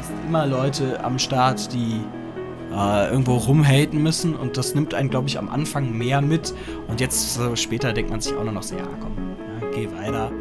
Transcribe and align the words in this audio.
hast 0.00 0.12
immer 0.26 0.46
Leute 0.46 1.04
am 1.04 1.18
Start, 1.18 1.72
die 1.74 2.00
äh, 2.72 3.10
irgendwo 3.10 3.36
rumhaten 3.36 4.02
müssen 4.02 4.34
und 4.34 4.56
das 4.56 4.74
nimmt 4.74 4.94
einen, 4.94 5.10
glaube 5.10 5.28
ich, 5.28 5.38
am 5.38 5.50
Anfang 5.50 5.92
mehr 5.92 6.22
mit 6.22 6.54
und 6.88 7.00
jetzt 7.00 7.34
so 7.34 7.54
später 7.54 7.92
denkt 7.92 8.10
man 8.10 8.20
sich 8.20 8.34
auch 8.34 8.44
nur 8.44 8.52
noch 8.52 8.62
so, 8.62 8.76
ja 8.76 8.84
komm, 9.00 9.12
ja, 9.60 9.68
geh 9.74 9.88
weiter. 9.98 10.32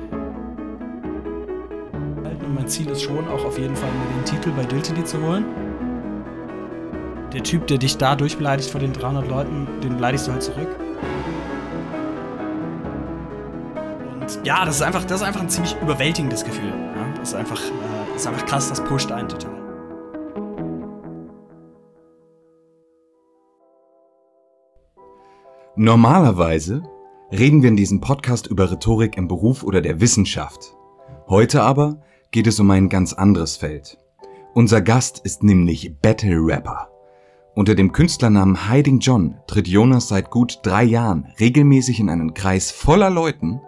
Und 2.23 2.55
mein 2.55 2.67
Ziel 2.67 2.89
ist 2.89 3.01
schon 3.01 3.27
auch 3.27 3.43
auf 3.43 3.59
jeden 3.59 3.75
Fall 3.75 3.89
mir 3.89 4.21
den 4.21 4.25
Titel 4.25 4.51
bei 4.55 4.63
Diltily 4.63 5.03
zu 5.03 5.21
holen. 5.21 5.43
Der 7.33 7.43
Typ, 7.43 7.67
der 7.67 7.77
dich 7.77 7.97
da 7.97 8.15
durchbeleidigt 8.15 8.69
vor 8.71 8.79
den 8.79 8.93
300 8.93 9.27
Leuten, 9.27 9.67
den 9.83 9.97
beleidigst 9.97 10.27
du 10.27 10.31
halt 10.31 10.41
zurück. 10.41 10.69
Und 14.21 14.45
ja, 14.45 14.63
das 14.63 14.77
ist 14.77 14.81
einfach, 14.81 15.03
das 15.03 15.21
ist 15.21 15.27
einfach 15.27 15.41
ein 15.41 15.49
ziemlich 15.49 15.75
überwältigendes 15.81 16.45
Gefühl. 16.45 16.73
Ist 17.21 17.35
einfach, 17.35 17.61
äh, 17.61 18.15
ist 18.15 18.27
einfach 18.27 18.45
krass, 18.45 18.69
das 18.69 18.83
pusht 18.83 19.11
einen 19.11 19.27
total. 19.27 19.51
Normalerweise 25.75 26.83
reden 27.31 27.61
wir 27.61 27.69
in 27.69 27.77
diesem 27.77 28.01
Podcast 28.01 28.47
über 28.47 28.71
Rhetorik 28.71 29.17
im 29.17 29.27
Beruf 29.27 29.63
oder 29.63 29.81
der 29.81 30.01
Wissenschaft. 30.01 30.75
Heute 31.27 31.61
aber 31.61 32.01
geht 32.31 32.47
es 32.47 32.59
um 32.59 32.69
ein 32.71 32.89
ganz 32.89 33.13
anderes 33.13 33.57
Feld. 33.57 33.97
Unser 34.53 34.81
Gast 34.81 35.19
ist 35.19 35.43
nämlich 35.43 35.95
Battle 36.01 36.39
Rapper. 36.39 36.89
Unter 37.55 37.75
dem 37.75 37.91
Künstlernamen 37.91 38.69
Hiding 38.69 38.99
John 38.99 39.35
tritt 39.47 39.67
Jonas 39.67 40.07
seit 40.07 40.29
gut 40.29 40.59
drei 40.63 40.83
Jahren 40.83 41.27
regelmäßig 41.39 41.99
in 41.99 42.09
einen 42.09 42.33
Kreis 42.33 42.71
voller 42.71 43.09
Leuten 43.09 43.61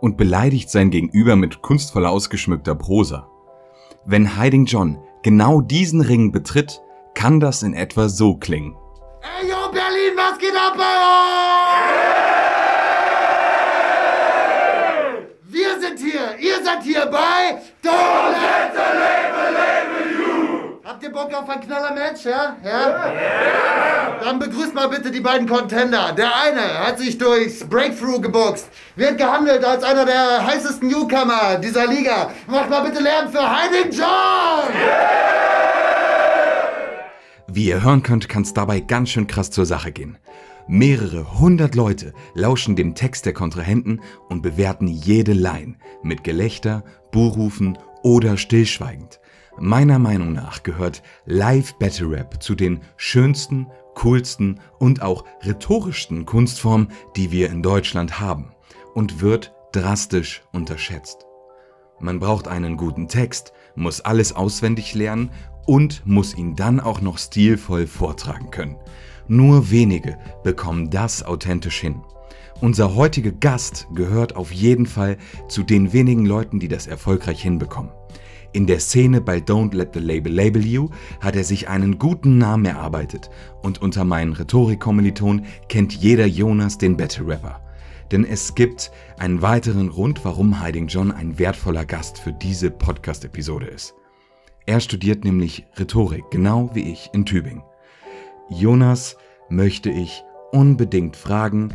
und 0.00 0.16
beleidigt 0.16 0.70
sein 0.70 0.90
Gegenüber 0.90 1.36
mit 1.36 1.62
kunstvoll 1.62 2.06
ausgeschmückter 2.06 2.74
Prosa. 2.74 3.28
Wenn 4.04 4.38
Hiding 4.40 4.66
John 4.66 4.98
genau 5.22 5.60
diesen 5.60 6.00
Ring 6.00 6.32
betritt, 6.32 6.80
kann 7.14 7.40
das 7.40 7.62
in 7.62 7.74
etwa 7.74 8.08
so 8.08 8.36
klingen. 8.36 8.76
Ey, 9.22 9.48
yo, 9.48 9.56
Berlin, 9.72 10.14
was 10.16 10.38
geht 10.38 10.54
ab 10.54 10.74
bei 10.76 10.84
euch? 10.84 11.26
Wir 15.48 15.80
sind 15.80 15.98
hier, 15.98 16.38
ihr 16.38 16.64
seid 16.64 16.82
hier 16.82 17.06
bei 17.06 17.62
Don't 17.82 18.30
Let 18.30 18.74
the. 18.74 18.86
Habt 18.86 19.35
ihr 21.06 21.12
Bock 21.12 21.32
auf 21.32 21.48
ein 21.48 21.60
Knaller-Match, 21.60 22.24
ja? 22.24 22.56
Ja? 22.64 23.12
Yeah. 23.12 24.18
Dann 24.22 24.38
begrüßt 24.38 24.74
mal 24.74 24.88
bitte 24.88 25.10
die 25.10 25.20
beiden 25.20 25.48
Contender. 25.48 26.12
Der 26.12 26.30
eine 26.36 26.86
hat 26.86 26.98
sich 26.98 27.16
durchs 27.16 27.60
Breakthrough 27.64 28.20
geboxt, 28.20 28.68
wird 28.96 29.18
gehandelt 29.18 29.64
als 29.64 29.84
einer 29.84 30.04
der 30.04 30.44
heißesten 30.44 30.88
Newcomer 30.88 31.58
dieser 31.58 31.86
Liga. 31.86 32.30
Macht 32.48 32.70
mal 32.70 32.80
bitte 32.80 33.02
Lärm 33.02 33.28
für 33.30 33.38
Hiding 33.38 33.92
John! 33.92 34.06
Wie 37.48 37.68
ihr 37.68 37.82
hören 37.82 38.02
könnt, 38.02 38.28
kann 38.28 38.42
es 38.42 38.52
dabei 38.52 38.80
ganz 38.80 39.10
schön 39.10 39.28
krass 39.28 39.50
zur 39.50 39.66
Sache 39.66 39.92
gehen. 39.92 40.18
Mehrere 40.66 41.38
hundert 41.38 41.76
Leute 41.76 42.12
lauschen 42.34 42.74
dem 42.74 42.96
Text 42.96 43.24
der 43.24 43.32
Kontrahenten 43.32 44.00
und 44.28 44.42
bewerten 44.42 44.88
jede 44.88 45.32
Line 45.32 45.76
mit 46.02 46.24
Gelächter, 46.24 46.82
Buhrufen 47.12 47.78
oder 48.02 48.36
stillschweigend. 48.36 49.20
Meiner 49.58 49.98
Meinung 49.98 50.34
nach 50.34 50.62
gehört 50.62 51.02
Live 51.24 51.78
Battle 51.78 52.10
Rap 52.10 52.42
zu 52.42 52.54
den 52.54 52.80
schönsten, 52.98 53.66
coolsten 53.94 54.60
und 54.78 55.00
auch 55.00 55.24
rhetorischsten 55.42 56.26
Kunstformen, 56.26 56.88
die 57.16 57.30
wir 57.30 57.48
in 57.48 57.62
Deutschland 57.62 58.20
haben 58.20 58.52
und 58.94 59.22
wird 59.22 59.54
drastisch 59.72 60.42
unterschätzt. 60.52 61.24
Man 62.00 62.18
braucht 62.18 62.48
einen 62.48 62.76
guten 62.76 63.08
Text, 63.08 63.54
muss 63.74 64.02
alles 64.02 64.34
auswendig 64.34 64.94
lernen 64.94 65.30
und 65.64 66.04
muss 66.04 66.36
ihn 66.36 66.54
dann 66.54 66.78
auch 66.78 67.00
noch 67.00 67.16
stilvoll 67.16 67.86
vortragen 67.86 68.50
können. 68.50 68.76
Nur 69.26 69.70
wenige 69.70 70.18
bekommen 70.44 70.90
das 70.90 71.22
authentisch 71.22 71.80
hin. 71.80 72.02
Unser 72.60 72.94
heutiger 72.94 73.32
Gast 73.32 73.86
gehört 73.94 74.36
auf 74.36 74.52
jeden 74.52 74.86
Fall 74.86 75.16
zu 75.48 75.62
den 75.62 75.94
wenigen 75.94 76.26
Leuten, 76.26 76.60
die 76.60 76.68
das 76.68 76.86
erfolgreich 76.86 77.42
hinbekommen. 77.42 77.90
In 78.56 78.66
der 78.66 78.80
Szene 78.80 79.20
bei 79.20 79.36
Don't 79.36 79.74
Let 79.74 79.90
the 79.92 80.00
Label 80.00 80.32
Label 80.32 80.64
You 80.64 80.88
hat 81.20 81.36
er 81.36 81.44
sich 81.44 81.68
einen 81.68 81.98
guten 81.98 82.38
Namen 82.38 82.64
erarbeitet 82.64 83.28
und 83.62 83.82
unter 83.82 84.02
meinen 84.06 84.32
Rhetorikkommilitonen 84.32 85.44
kennt 85.68 85.92
jeder 85.92 86.24
Jonas 86.24 86.78
den 86.78 86.96
Battle 86.96 87.26
Rapper. 87.28 87.60
Denn 88.10 88.24
es 88.24 88.54
gibt 88.54 88.90
einen 89.18 89.42
weiteren 89.42 89.90
Grund, 89.90 90.24
warum 90.24 90.64
Hiding 90.64 90.86
John 90.86 91.12
ein 91.12 91.38
wertvoller 91.38 91.84
Gast 91.84 92.18
für 92.18 92.32
diese 92.32 92.70
Podcast-Episode 92.70 93.66
ist. 93.66 93.94
Er 94.64 94.80
studiert 94.80 95.22
nämlich 95.26 95.66
Rhetorik, 95.76 96.24
genau 96.30 96.70
wie 96.72 96.90
ich 96.90 97.10
in 97.12 97.26
Tübingen. 97.26 97.62
Jonas 98.48 99.18
möchte 99.50 99.90
ich 99.90 100.24
unbedingt 100.52 101.14
fragen, 101.14 101.74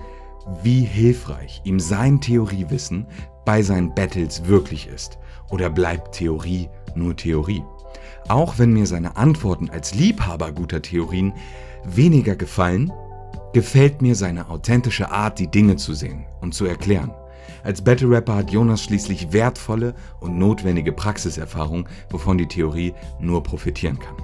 wie 0.63 0.81
hilfreich 0.81 1.61
ihm 1.63 1.79
sein 1.79 2.21
Theoriewissen 2.21 3.05
bei 3.45 3.61
seinen 3.61 3.93
Battles 3.93 4.45
wirklich 4.45 4.87
ist. 4.87 5.17
Oder 5.49 5.69
bleibt 5.69 6.15
Theorie 6.15 6.69
nur 6.95 7.15
Theorie? 7.15 7.63
Auch 8.27 8.59
wenn 8.59 8.73
mir 8.73 8.85
seine 8.85 9.17
Antworten 9.17 9.69
als 9.69 9.93
Liebhaber 9.93 10.51
guter 10.51 10.81
Theorien 10.81 11.33
weniger 11.83 12.35
gefallen, 12.35 12.91
gefällt 13.53 14.01
mir 14.01 14.15
seine 14.15 14.49
authentische 14.49 15.11
Art, 15.11 15.39
die 15.39 15.47
Dinge 15.47 15.75
zu 15.75 15.93
sehen 15.93 16.25
und 16.39 16.53
zu 16.53 16.65
erklären. 16.65 17.13
Als 17.63 17.81
Battle 17.81 18.09
Rapper 18.09 18.35
hat 18.35 18.51
Jonas 18.51 18.83
schließlich 18.83 19.33
wertvolle 19.33 19.93
und 20.19 20.37
notwendige 20.37 20.91
Praxiserfahrung, 20.91 21.87
wovon 22.09 22.37
die 22.37 22.47
Theorie 22.47 22.93
nur 23.19 23.43
profitieren 23.43 23.99
kann. 23.99 24.15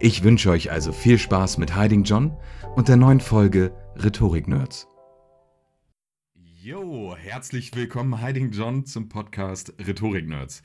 Ich 0.00 0.22
wünsche 0.22 0.50
euch 0.50 0.70
also 0.70 0.92
viel 0.92 1.18
Spaß 1.18 1.58
mit 1.58 1.76
Hiding 1.76 2.04
John 2.04 2.36
und 2.76 2.88
der 2.88 2.96
neuen 2.96 3.20
Folge 3.20 3.72
Rhetorik 3.96 4.48
Nerds. 4.48 4.87
Jo, 6.68 7.16
herzlich 7.18 7.74
willkommen 7.74 8.22
Hiding 8.22 8.50
John 8.50 8.84
zum 8.84 9.08
Podcast 9.08 9.72
Rhetorik 9.86 10.28
Nerds. 10.28 10.62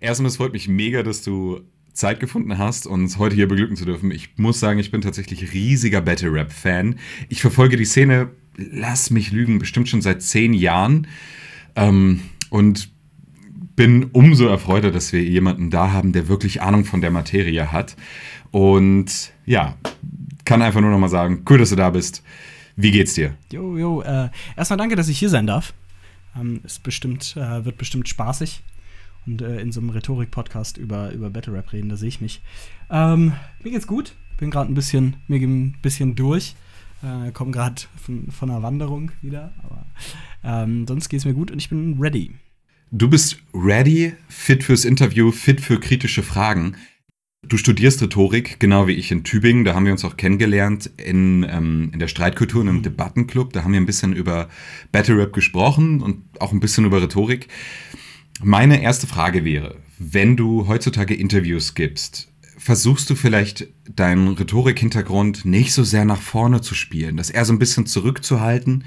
Erstmal, 0.00 0.30
es 0.30 0.38
freut 0.38 0.54
mich 0.54 0.66
mega, 0.66 1.02
dass 1.02 1.20
du 1.20 1.60
Zeit 1.92 2.20
gefunden 2.20 2.56
hast, 2.56 2.86
uns 2.86 3.18
heute 3.18 3.34
hier 3.34 3.48
beglücken 3.48 3.76
zu 3.76 3.84
dürfen. 3.84 4.10
Ich 4.12 4.38
muss 4.38 4.60
sagen, 4.60 4.78
ich 4.78 4.90
bin 4.90 5.02
tatsächlich 5.02 5.52
riesiger 5.52 6.00
Battle 6.00 6.32
Rap 6.32 6.50
Fan. 6.54 6.98
Ich 7.28 7.42
verfolge 7.42 7.76
die 7.76 7.84
Szene 7.84 8.30
lass 8.56 9.10
mich 9.10 9.30
lügen, 9.30 9.58
bestimmt 9.58 9.90
schon 9.90 10.00
seit 10.00 10.22
zehn 10.22 10.54
Jahren. 10.54 11.06
Ähm, 11.76 12.22
und 12.48 12.88
bin 13.76 14.04
umso 14.04 14.46
erfreuter, 14.46 14.90
dass 14.90 15.12
wir 15.12 15.22
jemanden 15.22 15.68
da 15.68 15.92
haben, 15.92 16.14
der 16.14 16.28
wirklich 16.28 16.62
Ahnung 16.62 16.86
von 16.86 17.02
der 17.02 17.10
Materie 17.10 17.70
hat. 17.70 17.94
Und 18.52 19.34
ja, 19.44 19.76
kann 20.46 20.62
einfach 20.62 20.80
nur 20.80 20.92
noch 20.92 20.98
mal 20.98 21.08
sagen, 21.08 21.44
cool, 21.50 21.58
dass 21.58 21.68
du 21.68 21.76
da 21.76 21.90
bist. 21.90 22.22
Wie 22.76 22.90
geht's 22.90 23.14
dir? 23.14 23.36
Jo, 23.52 23.76
jo, 23.76 24.02
äh, 24.02 24.30
erstmal 24.56 24.76
danke, 24.76 24.96
dass 24.96 25.08
ich 25.08 25.18
hier 25.18 25.28
sein 25.28 25.46
darf. 25.46 25.74
Ähm, 26.38 26.60
ist 26.64 26.82
bestimmt, 26.82 27.36
äh, 27.36 27.64
wird 27.64 27.76
bestimmt 27.78 28.08
spaßig. 28.08 28.62
Und 29.26 29.42
äh, 29.42 29.60
in 29.60 29.70
so 29.70 29.80
einem 29.80 29.90
Rhetorik-Podcast 29.90 30.78
über, 30.78 31.12
über 31.12 31.30
Battle 31.30 31.52
Rap 31.52 31.72
reden, 31.72 31.88
da 31.88 31.96
sehe 31.96 32.08
ich 32.08 32.20
mich. 32.20 32.42
Ähm, 32.90 33.32
mir 33.62 33.70
geht's 33.70 33.86
gut. 33.86 34.14
Bin 34.38 34.50
gerade 34.50 34.72
ein 34.72 34.74
bisschen, 34.74 35.16
mir 35.28 35.40
ein 35.40 35.76
bisschen 35.82 36.14
durch. 36.14 36.56
Äh, 37.02 37.32
komme 37.32 37.50
gerade 37.50 37.82
von, 37.96 38.30
von 38.30 38.50
einer 38.50 38.62
Wanderung 38.62 39.12
wieder, 39.20 39.52
aber 39.62 39.86
ähm, 40.44 40.86
sonst 40.86 41.08
geht 41.08 41.18
es 41.18 41.24
mir 41.24 41.34
gut 41.34 41.50
und 41.50 41.58
ich 41.58 41.68
bin 41.68 41.98
ready. 42.00 42.32
Du 42.90 43.08
bist 43.08 43.38
ready, 43.54 44.14
fit 44.28 44.62
fürs 44.62 44.84
Interview, 44.84 45.32
fit 45.32 45.60
für 45.60 45.80
kritische 45.80 46.22
Fragen. 46.22 46.76
Du 47.48 47.56
studierst 47.58 48.00
Rhetorik, 48.00 48.60
genau 48.60 48.86
wie 48.86 48.92
ich 48.92 49.10
in 49.10 49.24
Tübingen. 49.24 49.64
Da 49.64 49.74
haben 49.74 49.84
wir 49.84 49.92
uns 49.92 50.04
auch 50.04 50.16
kennengelernt 50.16 50.88
in, 50.96 51.44
ähm, 51.50 51.90
in 51.92 51.98
der 51.98 52.08
Streitkultur, 52.08 52.62
in 52.62 52.68
einem 52.68 52.82
Debattenclub. 52.82 53.52
Da 53.52 53.64
haben 53.64 53.72
wir 53.72 53.80
ein 53.80 53.86
bisschen 53.86 54.14
über 54.14 54.48
Battle 54.92 55.18
Rap 55.18 55.32
gesprochen 55.32 56.00
und 56.00 56.22
auch 56.40 56.52
ein 56.52 56.60
bisschen 56.60 56.84
über 56.84 57.02
Rhetorik. 57.02 57.48
Meine 58.42 58.80
erste 58.80 59.06
Frage 59.06 59.44
wäre, 59.44 59.76
wenn 59.98 60.36
du 60.36 60.66
heutzutage 60.68 61.14
Interviews 61.14 61.74
gibst, 61.74 62.32
versuchst 62.56 63.10
du 63.10 63.16
vielleicht 63.16 63.66
deinen 63.88 64.28
Rhetorik-Hintergrund 64.28 65.44
nicht 65.44 65.74
so 65.74 65.82
sehr 65.82 66.04
nach 66.04 66.22
vorne 66.22 66.60
zu 66.60 66.76
spielen, 66.76 67.16
das 67.16 67.28
eher 67.28 67.44
so 67.44 67.52
ein 67.52 67.58
bisschen 67.58 67.86
zurückzuhalten, 67.86 68.84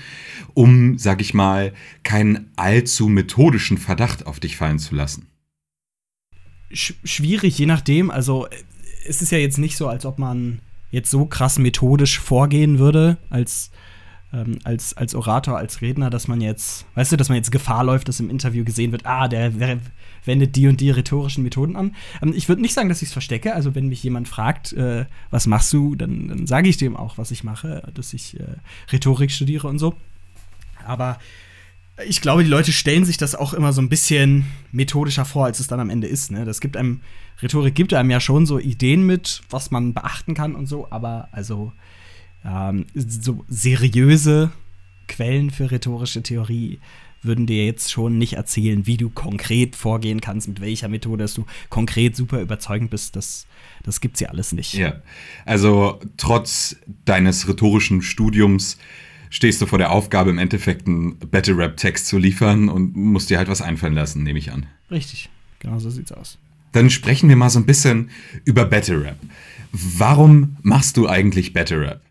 um, 0.54 0.98
sag 0.98 1.22
ich 1.22 1.34
mal, 1.34 1.74
keinen 2.04 2.52
allzu 2.56 3.10
methodischen 3.10 3.78
Verdacht 3.78 4.26
auf 4.26 4.40
dich 4.40 4.56
fallen 4.56 4.80
zu 4.80 4.96
lassen? 4.96 5.28
Sch 6.72 6.94
schwierig, 7.04 7.58
je 7.58 7.66
nachdem. 7.66 8.12
Also, 8.12 8.48
es 9.08 9.22
ist 9.22 9.32
ja 9.32 9.38
jetzt 9.38 9.58
nicht 9.58 9.78
so, 9.78 9.88
als 9.88 10.06
ob 10.06 10.20
man 10.20 10.60
jetzt 10.92 11.12
so 11.12 11.26
krass 11.26 11.60
methodisch 11.60 12.20
vorgehen 12.20 12.80
würde, 12.80 13.18
als 13.30 13.72
ähm, 14.34 14.60
als, 14.64 14.96
als 14.98 15.16
Orator, 15.16 15.58
als 15.58 15.82
Redner, 15.82 16.10
dass 16.10 16.28
man 16.28 16.42
jetzt, 16.42 16.86
weißt 16.96 17.12
du, 17.12 17.18
dass 17.18 17.30
man 17.30 17.38
jetzt 17.38 17.52
Gefahr 17.52 17.84
läuft, 17.84 18.08
dass 18.08 18.20
im 18.20 18.30
Interview 18.30 18.64
gesehen 18.64 18.92
wird, 18.92 19.06
ah, 19.06 19.28
der, 19.28 19.54
wendet 20.26 20.56
die 20.56 20.68
und 20.68 20.82
die 20.82 20.90
rhetorischen 20.90 21.44
Methoden 21.44 21.76
an. 21.76 21.96
Ähm, 22.22 22.34
ich 22.36 22.50
würde 22.50 22.62
nicht 22.62 22.74
sagen, 22.74 22.90
dass 22.90 23.02
ich 23.02 23.10
es 23.10 23.14
verstecke. 23.14 23.54
Also 23.54 23.76
wenn 23.76 23.88
mich 23.88 24.04
jemand 24.04 24.28
fragt, 24.28 24.74
äh, 24.74 25.06
was 25.30 25.48
machst 25.48 25.72
du, 25.74 25.96
dann, 25.96 26.28
dann 26.28 26.48
sage 26.48 26.70
ich 26.70 26.78
dem 26.78 26.98
auch, 26.98 27.18
was 27.18 27.32
ich 27.32 27.44
mache, 27.44 27.84
dass 27.94 28.14
ich 28.14 28.40
äh, 28.40 28.44
Rhetorik 28.92 29.32
studiere 29.32 29.68
und 29.68 29.80
so. 29.80 29.96
Aber 30.86 31.20
ich 32.08 32.22
glaube, 32.22 32.44
die 32.44 32.50
Leute 32.50 32.74
stellen 32.74 33.06
sich 33.06 33.18
das 33.18 33.36
auch 33.36 33.54
immer 33.54 33.72
so 33.72 33.82
ein 33.82 33.90
bisschen 33.90 34.46
methodischer 34.72 35.26
vor, 35.26 35.46
als 35.46 35.60
es 35.60 35.68
dann 35.68 35.80
am 35.80 35.90
Ende 35.90 36.08
ist. 36.08 36.32
Ne? 36.32 36.44
Das 36.44 36.60
gibt 36.60 36.76
einem, 36.76 37.02
Rhetorik 37.42 37.76
gibt 37.76 37.94
einem 37.94 38.10
ja 38.10 38.20
schon 38.20 38.46
so 38.46 38.60
Ideen 38.60 39.06
mit, 39.06 39.42
was 39.50 39.72
man 39.72 39.94
beachten 39.94 40.34
kann 40.34 40.56
und 40.56 40.68
so, 40.68 40.88
aber 40.90 41.30
also 41.32 41.72
ähm, 42.44 42.86
so 42.94 43.46
seriöse 43.48 44.52
Quellen 45.08 45.52
für 45.52 45.72
rhetorische 45.72 46.22
Theorie 46.22 46.80
würden 47.22 47.48
dir 47.48 47.66
jetzt 47.66 47.92
schon 47.92 48.18
nicht 48.18 48.34
erzählen, 48.34 48.86
wie 48.86 48.98
du 48.98 49.10
konkret 49.10 49.76
vorgehen 49.76 50.22
kannst, 50.22 50.48
mit 50.48 50.62
welcher 50.62 50.88
Methode, 50.88 51.24
dass 51.24 51.34
du 51.34 51.46
konkret 51.70 52.16
super 52.16 52.40
überzeugend 52.40 52.92
bist. 52.92 53.16
Das, 53.16 53.48
das 53.84 54.00
gibt's 54.00 54.20
ja 54.20 54.30
alles 54.30 54.52
nicht. 54.52 54.74
Ja. 54.74 55.02
Also 55.46 56.00
trotz 56.18 56.76
deines 57.06 57.48
rhetorischen 57.48 58.02
Studiums 58.02 58.78
stehst 59.36 59.62
du 59.62 59.66
vor 59.66 59.78
der 59.78 59.92
Aufgabe, 59.92 60.30
im 60.30 60.38
Endeffekt 60.38 60.88
einen 60.88 61.20
Battle 61.20 61.58
Rap-Text 61.58 62.08
zu 62.08 62.18
liefern 62.18 62.70
und 62.70 62.96
musst 62.96 63.30
dir 63.30 63.38
halt 63.38 63.50
was 63.50 63.62
einfallen 63.62 63.94
lassen, 63.94 64.24
nehme 64.24 64.40
ich 64.40 64.54
an. 64.54 64.66
Richtig, 64.90 65.30
genau 65.60 65.78
so 65.78 65.90
sieht's 65.90 66.14
aus. 66.14 66.38
Dann 66.72 66.90
sprechen 66.90 67.28
wir 67.28 67.36
mal 67.36 67.50
so 67.50 67.60
ein 67.60 67.66
bisschen 67.66 68.12
über 68.46 68.64
Battle 68.64 69.04
Rap. 69.04 69.20
Warum 69.74 70.56
machst 70.62 70.96
du 70.96 71.10
eigentlich 71.10 71.52
Battle 71.52 71.82
Rap? 71.82 72.02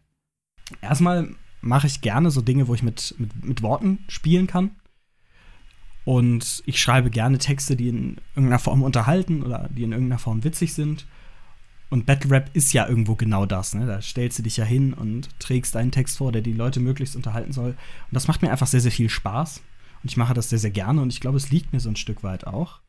Erstmal 0.83 1.35
mache 1.63 1.87
ich 1.87 2.03
gerne 2.03 2.31
so 2.31 2.43
Dinge, 2.43 2.69
wo 2.69 2.75
ich 2.75 2.83
mit, 2.83 3.15
mit, 3.17 3.45
mit 3.45 3.63
Worten 3.63 4.01
spielen 4.09 4.47
kann. 4.47 4.73
Und 6.05 6.63
ich 6.67 6.79
schreibe 6.79 7.09
gerne 7.09 7.39
Texte, 7.39 7.75
die 7.75 7.89
in 7.89 8.19
irgendeiner 8.35 8.59
Form 8.59 8.83
unterhalten 8.83 9.43
oder 9.43 9.71
die 9.75 9.85
in 9.85 9.93
irgendeiner 9.93 10.19
Form 10.19 10.45
witzig 10.45 10.75
sind. 10.75 11.07
Und 11.95 12.07
Battle 12.07 12.33
Rap 12.33 12.51
ist 12.55 12.73
ja 12.73 12.89
irgendwo 12.89 13.15
genau 13.15 13.47
das. 13.47 13.73
Ne? 13.73 13.87
Da 13.87 14.03
stellst 14.03 14.37
du 14.37 14.43
dich 14.43 14.57
ja 14.57 14.65
hin 14.65 14.95
und 14.95 15.29
trägst 15.39 15.77
einen 15.77 15.93
Text 15.93 16.17
vor, 16.17 16.33
der 16.33 16.43
die 16.43 16.53
Leute 16.53 16.81
möglichst 16.81 17.15
unterhalten 17.15 17.53
soll. 17.53 17.71
Und 17.71 18.11
das 18.11 18.27
macht 18.27 18.43
mir 18.43 18.51
einfach 18.51 18.67
sehr, 18.67 18.81
sehr 18.81 18.91
viel 18.91 19.09
Spaß. 19.09 19.63
Und 20.03 20.11
ich 20.11 20.17
mache 20.17 20.35
das 20.35 20.51
sehr, 20.51 20.59
sehr 20.59 20.73
gerne. 20.73 21.01
Und 21.01 21.13
ich 21.13 21.21
glaube, 21.21 21.37
es 21.37 21.53
liegt 21.53 21.73
mir 21.73 21.79
so 21.79 21.89
ein 21.89 21.95
Stück 21.95 22.25
weit 22.25 22.49
auch. 22.49 22.81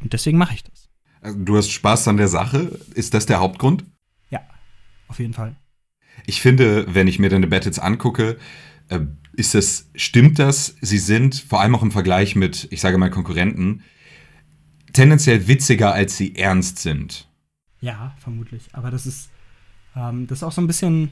Und 0.00 0.14
deswegen 0.14 0.38
mache 0.38 0.54
ich 0.54 0.64
das. 0.64 0.88
Also, 1.20 1.38
du 1.40 1.58
hast 1.58 1.70
Spaß 1.70 2.08
an 2.08 2.16
der 2.16 2.28
Sache. 2.28 2.80
Ist 2.94 3.12
das 3.12 3.26
der 3.26 3.40
Hauptgrund? 3.40 3.84
Ja, 4.30 4.40
auf 5.08 5.18
jeden 5.18 5.34
Fall. 5.34 5.54
Ich 6.24 6.40
finde, 6.40 6.86
wenn 6.94 7.06
ich 7.06 7.18
mir 7.18 7.28
deine 7.28 7.48
Battles 7.48 7.78
angucke, 7.78 8.38
äh, 8.88 9.00
ist 9.34 9.54
es, 9.54 9.90
stimmt 9.94 10.38
das? 10.38 10.76
Sie 10.80 10.96
sind, 10.96 11.34
vor 11.34 11.60
allem 11.60 11.74
auch 11.74 11.82
im 11.82 11.92
Vergleich 11.92 12.34
mit, 12.34 12.66
ich 12.70 12.80
sage 12.80 12.96
mal, 12.96 13.10
Konkurrenten, 13.10 13.82
tendenziell 14.94 15.48
witziger, 15.48 15.92
als 15.92 16.16
sie 16.16 16.34
ernst 16.34 16.78
sind. 16.78 17.28
Ja, 17.82 18.14
vermutlich. 18.18 18.70
Aber 18.72 18.90
das 18.90 19.06
ist, 19.06 19.30
ähm, 19.94 20.26
das 20.28 20.38
ist 20.38 20.42
auch 20.44 20.52
so 20.52 20.62
ein 20.62 20.66
bisschen, 20.66 21.10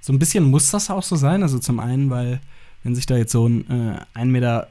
so 0.00 0.12
ein 0.12 0.18
bisschen 0.18 0.44
muss 0.44 0.70
das 0.70 0.88
auch 0.88 1.02
so 1.02 1.16
sein. 1.16 1.42
Also 1.42 1.58
zum 1.58 1.80
einen, 1.80 2.08
weil 2.08 2.40
wenn 2.84 2.94
sich 2.94 3.06
da 3.06 3.16
jetzt 3.16 3.32
so 3.32 3.46
ein 3.46 3.68
äh, 3.68 4.18
1,65 4.18 4.24
Meter 4.26 4.68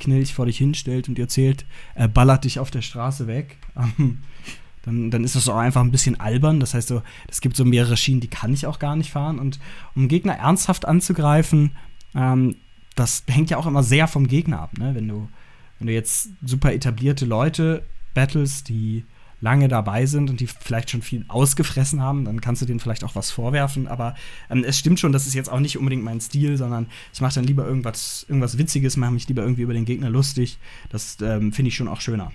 Knilch 0.00 0.34
vor 0.34 0.46
dich 0.46 0.58
hinstellt 0.58 1.08
und 1.08 1.16
dir 1.16 1.22
erzählt, 1.22 1.64
er 1.94 2.08
ballert 2.08 2.44
dich 2.44 2.58
auf 2.58 2.72
der 2.72 2.82
Straße 2.82 3.28
weg, 3.28 3.58
ähm, 3.76 4.18
dann, 4.82 5.10
dann 5.10 5.24
ist 5.24 5.36
das 5.36 5.48
auch 5.48 5.56
einfach 5.56 5.82
ein 5.82 5.92
bisschen 5.92 6.18
albern. 6.18 6.58
Das 6.58 6.74
heißt, 6.74 6.88
so, 6.88 7.02
es 7.28 7.40
gibt 7.40 7.56
so 7.56 7.64
mehrere 7.64 7.96
Schienen, 7.96 8.20
die 8.20 8.28
kann 8.28 8.52
ich 8.52 8.66
auch 8.66 8.80
gar 8.80 8.96
nicht 8.96 9.12
fahren. 9.12 9.38
Und 9.38 9.60
um 9.94 10.08
Gegner 10.08 10.34
ernsthaft 10.34 10.84
anzugreifen, 10.84 11.76
ähm, 12.14 12.56
das 12.96 13.22
hängt 13.28 13.50
ja 13.50 13.58
auch 13.58 13.66
immer 13.66 13.84
sehr 13.84 14.08
vom 14.08 14.26
Gegner 14.26 14.60
ab. 14.60 14.78
Ne? 14.78 14.96
Wenn, 14.96 15.06
du, 15.06 15.28
wenn 15.78 15.86
du 15.86 15.92
jetzt 15.92 16.30
super 16.44 16.72
etablierte 16.72 17.24
Leute 17.24 17.84
battles, 18.14 18.64
die 18.64 19.04
lange 19.40 19.68
dabei 19.68 20.06
sind 20.06 20.30
und 20.30 20.40
die 20.40 20.46
vielleicht 20.46 20.90
schon 20.90 21.02
viel 21.02 21.24
ausgefressen 21.28 22.00
haben, 22.00 22.24
dann 22.24 22.40
kannst 22.40 22.62
du 22.62 22.66
denen 22.66 22.80
vielleicht 22.80 23.04
auch 23.04 23.14
was 23.14 23.30
vorwerfen. 23.30 23.86
Aber 23.86 24.14
ähm, 24.50 24.64
es 24.64 24.78
stimmt 24.78 24.98
schon, 24.98 25.12
das 25.12 25.26
ist 25.26 25.34
jetzt 25.34 25.50
auch 25.50 25.60
nicht 25.60 25.78
unbedingt 25.78 26.02
mein 26.02 26.20
Stil, 26.20 26.56
sondern 26.56 26.86
ich 27.12 27.20
mache 27.20 27.34
dann 27.34 27.44
lieber 27.44 27.66
irgendwas, 27.66 28.24
irgendwas 28.28 28.58
Witziges, 28.58 28.96
mache 28.96 29.12
mich 29.12 29.28
lieber 29.28 29.42
irgendwie 29.42 29.62
über 29.62 29.74
den 29.74 29.84
Gegner 29.84 30.10
lustig. 30.10 30.58
Das 30.90 31.18
ähm, 31.20 31.52
finde 31.52 31.68
ich 31.68 31.76
schon 31.76 31.88
auch 31.88 32.00
schöner. 32.00 32.32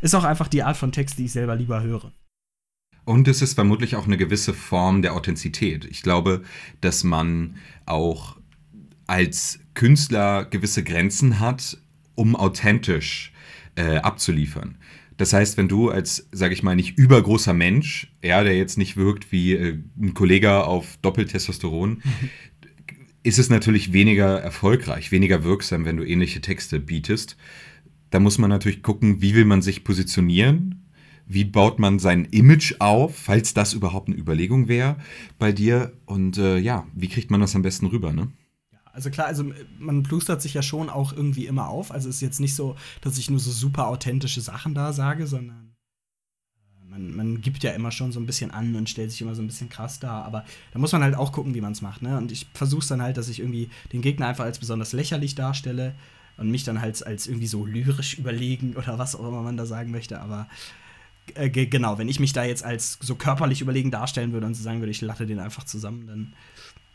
Ist 0.00 0.14
auch 0.14 0.24
einfach 0.24 0.48
die 0.48 0.62
Art 0.62 0.76
von 0.76 0.90
Text, 0.90 1.18
die 1.18 1.26
ich 1.26 1.32
selber 1.32 1.54
lieber 1.54 1.82
höre. 1.82 2.12
Und 3.04 3.26
es 3.26 3.42
ist 3.42 3.54
vermutlich 3.54 3.96
auch 3.96 4.06
eine 4.06 4.16
gewisse 4.16 4.54
Form 4.54 5.02
der 5.02 5.14
Authentizität. 5.14 5.84
Ich 5.84 6.02
glaube, 6.02 6.42
dass 6.80 7.02
man 7.02 7.56
auch 7.84 8.36
als 9.06 9.58
Künstler 9.74 10.44
gewisse 10.44 10.84
Grenzen 10.84 11.40
hat, 11.40 11.78
um 12.14 12.36
authentisch 12.36 13.32
äh, 13.74 13.98
abzuliefern. 13.98 14.76
Das 15.22 15.32
heißt, 15.32 15.56
wenn 15.56 15.68
du 15.68 15.88
als, 15.88 16.26
sage 16.32 16.52
ich 16.52 16.64
mal, 16.64 16.74
nicht 16.74 16.98
übergroßer 16.98 17.54
Mensch, 17.54 18.12
ja, 18.24 18.42
der 18.42 18.56
jetzt 18.56 18.76
nicht 18.76 18.96
wirkt 18.96 19.30
wie 19.30 19.52
äh, 19.52 19.78
ein 19.96 20.14
Kollege 20.14 20.64
auf 20.64 20.96
Doppeltestosteron, 21.00 22.02
ist 23.22 23.38
es 23.38 23.48
natürlich 23.48 23.92
weniger 23.92 24.40
erfolgreich, 24.40 25.12
weniger 25.12 25.44
wirksam, 25.44 25.84
wenn 25.84 25.96
du 25.96 26.02
ähnliche 26.02 26.40
Texte 26.40 26.80
bietest. 26.80 27.36
Da 28.10 28.18
muss 28.18 28.38
man 28.38 28.50
natürlich 28.50 28.82
gucken, 28.82 29.22
wie 29.22 29.36
will 29.36 29.44
man 29.44 29.62
sich 29.62 29.84
positionieren, 29.84 30.88
wie 31.28 31.44
baut 31.44 31.78
man 31.78 32.00
sein 32.00 32.24
Image 32.32 32.74
auf, 32.80 33.16
falls 33.16 33.54
das 33.54 33.74
überhaupt 33.74 34.08
eine 34.08 34.18
Überlegung 34.18 34.66
wäre 34.66 34.96
bei 35.38 35.52
dir. 35.52 35.92
Und 36.04 36.36
äh, 36.36 36.58
ja, 36.58 36.84
wie 36.96 37.08
kriegt 37.08 37.30
man 37.30 37.40
das 37.40 37.54
am 37.54 37.62
besten 37.62 37.86
rüber, 37.86 38.12
ne? 38.12 38.32
Also 38.92 39.10
klar, 39.10 39.26
also 39.26 39.44
man 39.78 40.02
plustert 40.02 40.42
sich 40.42 40.54
ja 40.54 40.62
schon 40.62 40.90
auch 40.90 41.12
irgendwie 41.12 41.46
immer 41.46 41.68
auf. 41.68 41.90
Also 41.90 42.08
es 42.08 42.16
ist 42.16 42.20
jetzt 42.20 42.40
nicht 42.40 42.54
so, 42.54 42.76
dass 43.00 43.18
ich 43.18 43.30
nur 43.30 43.40
so 43.40 43.50
super 43.50 43.88
authentische 43.88 44.40
Sachen 44.40 44.74
da 44.74 44.92
sage, 44.92 45.26
sondern 45.26 45.74
äh, 46.54 46.90
man, 46.90 47.14
man 47.16 47.40
gibt 47.40 47.62
ja 47.62 47.72
immer 47.72 47.90
schon 47.90 48.12
so 48.12 48.20
ein 48.20 48.26
bisschen 48.26 48.50
an 48.50 48.74
und 48.76 48.90
stellt 48.90 49.10
sich 49.10 49.22
immer 49.22 49.34
so 49.34 49.42
ein 49.42 49.46
bisschen 49.46 49.70
krass 49.70 49.98
dar. 49.98 50.24
Aber 50.24 50.44
da 50.72 50.78
muss 50.78 50.92
man 50.92 51.02
halt 51.02 51.14
auch 51.14 51.32
gucken, 51.32 51.54
wie 51.54 51.62
man 51.62 51.72
es 51.72 51.80
macht. 51.80 52.02
Ne? 52.02 52.18
Und 52.18 52.32
ich 52.32 52.46
versuche 52.52 52.82
es 52.82 52.88
dann 52.88 53.02
halt, 53.02 53.16
dass 53.16 53.28
ich 53.28 53.40
irgendwie 53.40 53.70
den 53.92 54.02
Gegner 54.02 54.28
einfach 54.28 54.44
als 54.44 54.58
besonders 54.58 54.92
lächerlich 54.92 55.34
darstelle 55.34 55.94
und 56.36 56.50
mich 56.50 56.64
dann 56.64 56.80
halt 56.80 57.04
als 57.06 57.26
irgendwie 57.26 57.46
so 57.46 57.64
lyrisch 57.64 58.18
überlegen 58.18 58.76
oder 58.76 58.98
was 58.98 59.16
auch 59.16 59.26
immer 59.26 59.42
man 59.42 59.56
da 59.56 59.64
sagen 59.64 59.90
möchte. 59.90 60.20
Aber 60.20 60.48
äh, 61.34 61.48
genau, 61.48 61.96
wenn 61.96 62.08
ich 62.08 62.20
mich 62.20 62.32
da 62.32 62.44
jetzt 62.44 62.64
als 62.64 62.98
so 63.00 63.14
körperlich 63.14 63.62
überlegen 63.62 63.90
darstellen 63.90 64.32
würde 64.32 64.46
und 64.46 64.54
so 64.54 64.62
sagen 64.62 64.80
würde, 64.80 64.90
ich 64.90 65.00
latte 65.00 65.26
den 65.26 65.38
einfach 65.38 65.64
zusammen, 65.64 66.06
dann 66.06 66.34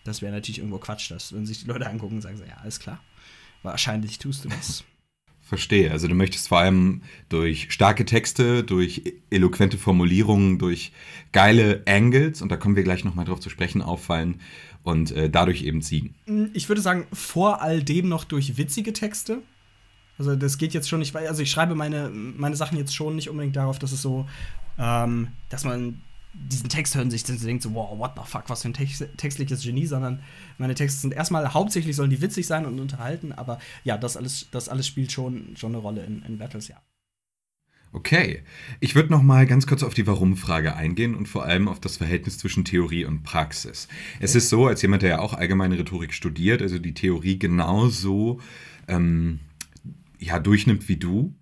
das 0.07 0.21
wäre 0.21 0.33
natürlich 0.33 0.59
irgendwo 0.59 0.77
Quatsch, 0.77 1.12
dass 1.12 1.33
wenn 1.33 1.45
sich 1.45 1.59
die 1.59 1.68
Leute 1.68 1.88
angucken 1.88 2.15
und 2.15 2.21
sagen, 2.21 2.38
so, 2.38 2.44
ja, 2.44 2.57
alles 2.62 2.80
klar, 2.80 3.00
wahrscheinlich 3.63 4.19
tust 4.19 4.45
du 4.45 4.50
das. 4.50 4.83
Verstehe. 5.42 5.92
Also 5.92 6.09
du 6.09 6.13
möchtest 6.13 6.50
vor 6.50 6.59
allem 6.59 7.04
durch 7.30 7.68
starke 7.71 8.04
Texte, 8.04 8.65
durch 8.65 9.13
eloquente 9.30 9.77
Formulierungen, 9.77 10.59
durch 10.59 10.92
geile 11.31 11.83
Angles, 11.88 12.42
und 12.42 12.51
da 12.51 12.57
kommen 12.57 12.75
wir 12.75 12.83
gleich 12.83 13.06
nochmal 13.06 13.24
drauf 13.24 13.39
zu 13.39 13.50
sprechen, 13.50 13.81
auffallen 13.81 14.42
und 14.83 15.12
äh, 15.12 15.30
dadurch 15.30 15.63
eben 15.63 15.81
ziehen. 15.81 16.15
Ich 16.54 16.68
würde 16.68 16.81
sagen, 16.81 17.07
vor 17.13 17.62
all 17.62 17.81
dem 17.81 18.09
noch 18.09 18.25
durch 18.25 18.57
witzige 18.57 18.92
Texte. 18.92 19.42
Also 20.18 20.36
das 20.36 20.57
geht 20.57 20.74
jetzt 20.74 20.89
schon 20.89 21.00
nicht, 21.00 21.13
weil 21.13 21.27
also 21.27 21.42
ich 21.42 21.51
schreibe 21.51 21.75
meine, 21.75 22.09
meine 22.09 22.57
Sachen 22.57 22.77
jetzt 22.77 22.94
schon 22.94 23.15
nicht 23.15 23.30
unbedingt 23.30 23.56
darauf, 23.56 23.80
dass 23.80 23.94
es 23.94 24.01
so, 24.01 24.28
ähm, 24.78 25.30
dass 25.49 25.64
man 25.64 26.02
diesen 26.34 26.69
Text 26.69 26.96
hören 26.96 27.10
sich 27.10 27.24
dann 27.24 27.40
denkt 27.40 27.64
so, 27.64 27.74
wow, 27.74 27.98
what 27.98 28.12
the 28.16 28.22
fuck, 28.26 28.44
was 28.48 28.62
für 28.62 28.69
ein 28.69 28.74
text 28.74 29.06
textliches 29.18 29.64
Genie, 29.64 29.86
sondern 29.86 30.22
meine 30.57 30.76
Texte 30.76 31.02
sind 31.02 31.14
erstmal 31.14 31.54
hauptsächlich 31.54 31.96
sollen 31.96 32.10
die 32.10 32.22
witzig 32.22 32.46
sein 32.48 32.66
und 32.66 32.80
unterhalten, 32.80 33.31
aber 33.31 33.60
ja, 33.84 33.98
das 33.98 34.18
alles, 34.18 34.48
das 34.52 34.69
alles 34.69 34.88
spielt 34.88 35.12
schon, 35.12 35.56
schon 35.56 35.72
eine 35.72 35.81
Rolle 35.81 36.06
in, 36.06 36.24
in 36.24 36.38
Battles, 36.38 36.68
ja. 36.68 36.81
Okay, 37.94 38.44
ich 38.80 38.96
würde 38.96 39.12
noch 39.12 39.24
mal 39.24 39.48
ganz 39.48 39.66
kurz 39.66 39.81
auf 39.81 39.94
die 39.94 40.06
Warum-Frage 40.06 40.76
eingehen 40.76 41.16
und 41.16 41.28
vor 41.28 41.46
allem 41.46 41.68
auf 41.68 41.80
das 41.80 41.98
Verhältnis 41.98 42.38
zwischen 42.38 42.66
Theorie 42.66 43.06
und 43.06 43.24
Praxis. 43.24 43.88
Okay. 43.90 44.18
Es 44.19 44.36
ist 44.36 44.50
so, 44.50 44.68
als 44.68 44.81
jemand, 44.81 45.04
der 45.04 45.10
ja 45.10 45.19
auch 45.19 45.34
allgemeine 45.34 45.80
Rhetorik 45.80 46.14
studiert, 46.14 46.62
also 46.62 46.80
die 46.80 46.94
Theorie 46.94 47.40
genauso 47.40 48.42
ähm, 48.88 49.40
ja, 50.19 50.40
durchnimmt 50.40 50.90
wie 50.90 50.98
du, 50.98 51.34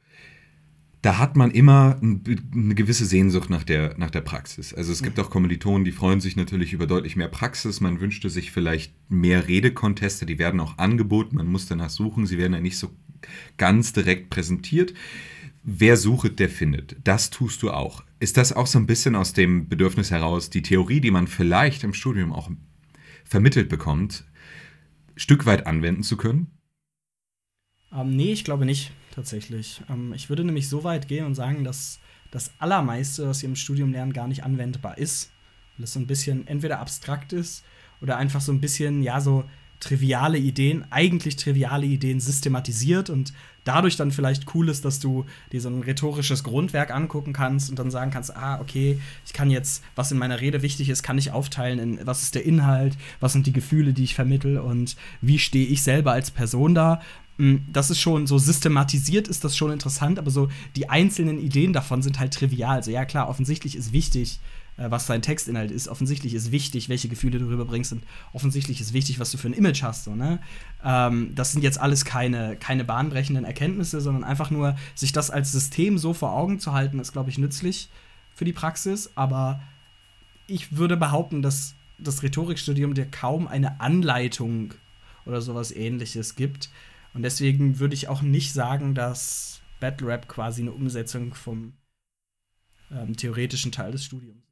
da 1.05 1.19
hat 1.19 1.35
man 1.35 1.51
immer 1.51 1.99
eine 2.01 2.73
gewisse 2.73 3.05
Sehnsucht 3.05 3.51
nach 3.51 3.63
der, 3.63 3.95
nach 3.99 4.09
der 4.09 4.21
Praxis. 4.21 4.73
Also 4.73 4.91
es 4.91 5.03
gibt 5.03 5.19
auch 5.19 5.29
Kommilitonen, 5.29 5.85
die 5.85 5.91
freuen 5.91 6.19
sich 6.19 6.35
natürlich 6.35 6.73
über 6.73 6.87
deutlich 6.87 7.15
mehr 7.15 7.27
Praxis. 7.27 7.79
Man 7.79 8.01
wünschte 8.01 8.31
sich 8.31 8.51
vielleicht 8.51 8.91
mehr 9.07 9.47
Redekonteste, 9.47 10.25
die 10.25 10.39
werden 10.39 10.59
auch 10.59 10.79
angeboten, 10.79 11.35
man 11.35 11.45
muss 11.45 11.67
danach 11.67 11.91
suchen, 11.91 12.25
sie 12.25 12.39
werden 12.39 12.53
ja 12.53 12.59
nicht 12.59 12.79
so 12.79 12.89
ganz 13.57 13.93
direkt 13.93 14.31
präsentiert. 14.31 14.95
Wer 15.61 15.95
sucht, 15.95 16.39
der 16.39 16.49
findet. 16.49 16.95
Das 17.03 17.29
tust 17.29 17.61
du 17.61 17.69
auch. 17.69 18.03
Ist 18.19 18.37
das 18.37 18.51
auch 18.51 18.65
so 18.65 18.79
ein 18.79 18.87
bisschen 18.87 19.15
aus 19.15 19.33
dem 19.33 19.69
Bedürfnis 19.69 20.09
heraus, 20.09 20.49
die 20.49 20.63
Theorie, 20.63 21.01
die 21.01 21.11
man 21.11 21.27
vielleicht 21.27 21.83
im 21.83 21.93
Studium 21.93 22.33
auch 22.33 22.49
vermittelt 23.25 23.69
bekommt, 23.69 24.23
Stück 25.15 25.45
weit 25.45 25.67
anwenden 25.67 26.01
zu 26.01 26.17
können? 26.17 26.47
Ähm, 27.93 28.09
nee, 28.09 28.33
ich 28.33 28.43
glaube 28.43 28.65
nicht 28.65 28.91
tatsächlich. 29.15 29.81
Ähm, 29.89 30.13
ich 30.13 30.29
würde 30.29 30.43
nämlich 30.43 30.69
so 30.69 30.83
weit 30.83 31.07
gehen 31.07 31.25
und 31.25 31.35
sagen, 31.35 31.63
dass 31.63 31.99
das 32.31 32.51
Allermeiste, 32.59 33.27
was 33.27 33.41
ihr 33.41 33.49
im 33.49 33.55
Studium 33.55 33.91
lernt, 33.91 34.13
gar 34.13 34.27
nicht 34.27 34.43
anwendbar 34.43 34.97
ist. 34.97 35.31
Weil 35.77 35.85
es 35.85 35.93
so 35.93 35.99
ein 35.99 36.07
bisschen 36.07 36.47
entweder 36.47 36.79
abstrakt 36.79 37.33
ist 37.33 37.63
oder 38.01 38.17
einfach 38.17 38.41
so 38.41 38.51
ein 38.51 38.61
bisschen, 38.61 39.01
ja, 39.01 39.21
so 39.21 39.45
triviale 39.79 40.37
Ideen, 40.37 40.85
eigentlich 40.89 41.35
triviale 41.35 41.85
Ideen 41.85 42.19
systematisiert 42.19 43.09
und 43.09 43.33
dadurch 43.65 43.97
dann 43.97 44.11
vielleicht 44.11 44.53
cool 44.55 44.69
ist, 44.69 44.85
dass 44.85 44.99
du 44.99 45.25
dir 45.51 45.59
so 45.59 45.69
ein 45.69 45.83
rhetorisches 45.83 46.43
Grundwerk 46.43 46.91
angucken 46.91 47.33
kannst 47.33 47.69
und 47.69 47.77
dann 47.77 47.91
sagen 47.91 48.11
kannst, 48.11 48.35
ah, 48.35 48.59
okay, 48.61 48.99
ich 49.25 49.33
kann 49.33 49.49
jetzt, 49.49 49.83
was 49.95 50.11
in 50.11 50.17
meiner 50.17 50.39
Rede 50.39 50.61
wichtig 50.61 50.89
ist, 50.89 51.03
kann 51.03 51.17
ich 51.17 51.31
aufteilen 51.31 51.79
in, 51.79 52.07
was 52.07 52.23
ist 52.23 52.35
der 52.35 52.45
Inhalt, 52.45 52.97
was 53.19 53.33
sind 53.33 53.47
die 53.47 53.53
Gefühle, 53.53 53.93
die 53.93 54.03
ich 54.03 54.15
vermittel 54.15 54.59
und 54.59 54.95
wie 55.21 55.39
stehe 55.39 55.67
ich 55.67 55.83
selber 55.83 56.13
als 56.13 56.31
Person 56.31 56.73
da. 56.73 57.01
Hm, 57.37 57.65
das 57.71 57.89
ist 57.89 57.99
schon 57.99 58.27
so 58.27 58.37
systematisiert, 58.37 59.27
ist 59.27 59.43
das 59.43 59.57
schon 59.57 59.71
interessant, 59.71 60.19
aber 60.19 60.31
so 60.31 60.49
die 60.75 60.89
einzelnen 60.89 61.39
Ideen 61.39 61.73
davon 61.73 62.01
sind 62.01 62.19
halt 62.19 62.33
trivial. 62.33 62.77
Also 62.77 62.91
ja, 62.91 63.05
klar, 63.05 63.27
offensichtlich 63.27 63.75
ist 63.75 63.91
wichtig, 63.91 64.39
äh, 64.77 64.89
was 64.89 65.05
dein 65.05 65.21
Textinhalt 65.21 65.71
ist. 65.71 65.87
Offensichtlich 65.87 66.33
ist 66.33 66.51
wichtig, 66.51 66.89
welche 66.89 67.07
Gefühle 67.09 67.39
du 67.39 67.47
rüberbringst 67.47 67.93
und 67.93 68.03
offensichtlich 68.33 68.81
ist 68.81 68.93
wichtig, 68.93 69.19
was 69.19 69.31
du 69.31 69.37
für 69.37 69.49
ein 69.49 69.53
Image 69.53 69.83
hast. 69.83 70.05
So, 70.05 70.15
ne? 70.15 70.39
Ähm, 70.83 71.33
das 71.35 71.51
sind 71.51 71.61
jetzt 71.61 71.79
alles 71.79 72.05
keine, 72.05 72.55
keine 72.55 72.83
bahnbrechenden 72.83 73.45
Erkenntnisse, 73.45 74.01
sondern 74.01 74.23
einfach 74.23 74.49
nur, 74.49 74.77
sich 74.93 75.11
das 75.11 75.29
als 75.29 75.51
System 75.51 75.97
so 75.97 76.13
vor 76.13 76.33
Augen 76.33 76.59
zu 76.59 76.73
halten, 76.73 76.99
ist, 76.99 77.13
glaube 77.13 77.29
ich, 77.29 77.37
nützlich 77.37 77.89
für 78.33 78.45
die 78.45 78.53
Praxis. 78.53 79.11
Aber 79.15 79.61
ich 80.47 80.77
würde 80.77 80.97
behaupten, 80.97 81.41
dass 81.41 81.73
das 81.97 82.23
Rhetorikstudium 82.23 82.93
dir 82.93 83.05
kaum 83.05 83.47
eine 83.47 83.79
Anleitung 83.79 84.73
oder 85.25 85.41
sowas 85.41 85.71
ähnliches 85.71 86.35
gibt. 86.35 86.69
Und 87.15 87.23
deswegen 87.23 87.79
würde 87.79 87.95
ich 87.95 88.09
auch 88.09 88.21
nicht 88.21 88.51
sagen, 88.51 88.93
dass 88.93 89.61
Battle 89.79 90.07
Rap 90.07 90.27
quasi 90.27 90.61
eine 90.61 90.73
Umsetzung 90.73 91.33
vom 91.33 91.73
ähm, 92.91 93.15
theoretischen 93.15 93.71
Teil 93.71 93.93
des 93.93 94.03
Studiums 94.03 94.43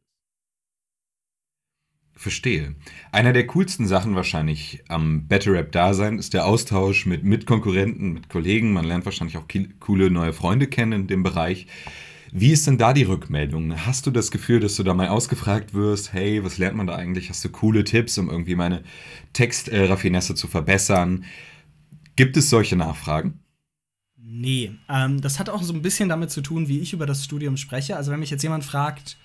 Verstehe. 2.16 2.76
Einer 3.12 3.34
der 3.34 3.48
coolsten 3.48 3.88
Sachen 3.88 4.16
wahrscheinlich 4.16 4.84
am 4.88 5.28
Battle 5.28 5.54
Rap 5.54 5.72
Dasein 5.72 6.20
ist 6.20 6.34
der 6.34 6.46
Austausch 6.46 7.06
mit 7.06 7.24
Mitkonkurrenten, 7.24 8.14
mit 8.14 8.30
Kollegen. 8.30 8.72
Man 8.72 8.86
lernt 8.86 9.06
wahrscheinlich 9.06 9.38
auch 9.38 9.48
coole 9.80 10.12
neue 10.12 10.32
Freunde 10.32 10.68
kennen 10.68 10.94
in 10.94 11.08
dem 11.08 11.24
Bereich. 11.24 11.68
Wie 12.32 12.52
ist 12.52 12.66
denn 12.66 12.78
da 12.78 12.94
die 12.94 13.04
Rückmeldung? 13.04 13.86
Hast 13.86 14.06
du 14.06 14.12
das 14.12 14.32
Gefühl, 14.32 14.60
dass 14.60 14.76
du 14.76 14.84
da 14.84 14.94
mal 14.94 15.10
ausgefragt 15.10 15.74
wirst, 15.74 16.14
hey, 16.14 16.44
was 16.44 16.60
lernt 16.60 16.78
man 16.78 16.88
da 16.88 16.96
eigentlich? 16.96 17.30
Hast 17.30 17.44
du 17.44 17.50
coole 17.50 17.84
Tipps, 17.84 18.18
um 18.18 18.30
irgendwie 18.30 18.56
meine 18.56 18.84
Textraffinesse 19.34 20.34
zu 20.36 20.48
verbessern? 20.48 21.26
Gibt 22.16 22.38
es 22.38 22.50
solche 22.50 22.76
Nachfragen? 22.76 23.40
Nee, 24.18 24.72
ähm, 24.90 25.22
das 25.22 25.40
hat 25.40 25.50
auch 25.50 25.62
so 25.62 25.74
ein 25.74 25.82
bisschen 25.82 26.10
damit 26.10 26.32
zu 26.32 26.42
tun, 26.42 26.68
wie 26.68 26.80
ich 26.80 26.94
über 26.94 27.06
das 27.06 27.24
Studium 27.24 27.58
spreche. 27.58 27.98
Also 27.98 28.12
wenn 28.12 28.20
mich 28.20 28.30
jetzt 28.30 28.44
jemand 28.44 28.64
fragt, 28.64 29.18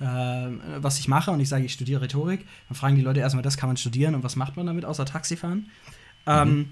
äh, 0.00 0.04
was 0.04 0.98
ich 0.98 1.08
mache 1.08 1.30
und 1.30 1.40
ich 1.40 1.48
sage, 1.48 1.64
ich 1.64 1.72
studiere 1.72 2.02
Rhetorik, 2.02 2.46
dann 2.68 2.76
fragen 2.76 2.96
die 2.96 3.02
Leute 3.02 3.20
erstmal, 3.20 3.42
das 3.42 3.56
kann 3.56 3.68
man 3.68 3.76
studieren 3.76 4.14
und 4.14 4.22
was 4.22 4.36
macht 4.36 4.56
man 4.56 4.66
damit 4.66 4.84
außer 4.84 5.04
Taxifahren? 5.04 5.70
Mhm. 6.26 6.70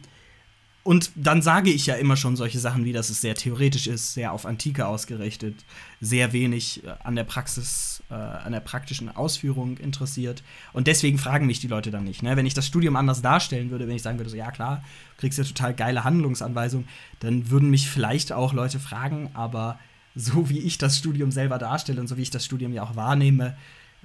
Und 0.84 1.12
dann 1.14 1.40
sage 1.40 1.70
ich 1.70 1.86
ja 1.86 1.94
immer 1.94 2.14
schon 2.14 2.36
solche 2.36 2.58
Sachen 2.58 2.84
wie, 2.84 2.92
dass 2.92 3.08
es 3.08 3.22
sehr 3.22 3.34
theoretisch 3.34 3.86
ist, 3.86 4.12
sehr 4.12 4.32
auf 4.32 4.44
Antike 4.44 4.86
ausgerichtet, 4.86 5.64
sehr 6.02 6.34
wenig 6.34 6.84
äh, 6.84 6.92
an 7.02 7.16
der 7.16 7.24
Praxis, 7.24 8.02
äh, 8.10 8.14
an 8.14 8.52
der 8.52 8.60
praktischen 8.60 9.08
Ausführung 9.08 9.78
interessiert. 9.78 10.42
Und 10.74 10.86
deswegen 10.86 11.16
fragen 11.16 11.46
mich 11.46 11.58
die 11.58 11.68
Leute 11.68 11.90
dann 11.90 12.04
nicht. 12.04 12.22
Ne? 12.22 12.36
Wenn 12.36 12.44
ich 12.44 12.52
das 12.52 12.66
Studium 12.66 12.96
anders 12.96 13.22
darstellen 13.22 13.70
würde, 13.70 13.88
wenn 13.88 13.96
ich 13.96 14.02
sagen 14.02 14.18
würde, 14.18 14.28
so 14.28 14.36
ja 14.36 14.50
klar, 14.50 14.84
du 15.16 15.20
kriegst 15.22 15.38
ja 15.38 15.44
total 15.44 15.72
geile 15.72 16.04
Handlungsanweisungen, 16.04 16.86
dann 17.20 17.48
würden 17.48 17.70
mich 17.70 17.88
vielleicht 17.88 18.32
auch 18.32 18.52
Leute 18.52 18.78
fragen, 18.78 19.30
aber 19.32 19.78
so 20.14 20.50
wie 20.50 20.58
ich 20.58 20.76
das 20.76 20.98
Studium 20.98 21.30
selber 21.30 21.56
darstelle 21.56 21.98
und 21.98 22.08
so 22.08 22.18
wie 22.18 22.22
ich 22.22 22.30
das 22.30 22.44
Studium 22.44 22.74
ja 22.74 22.82
auch 22.82 22.94
wahrnehme, 22.94 23.56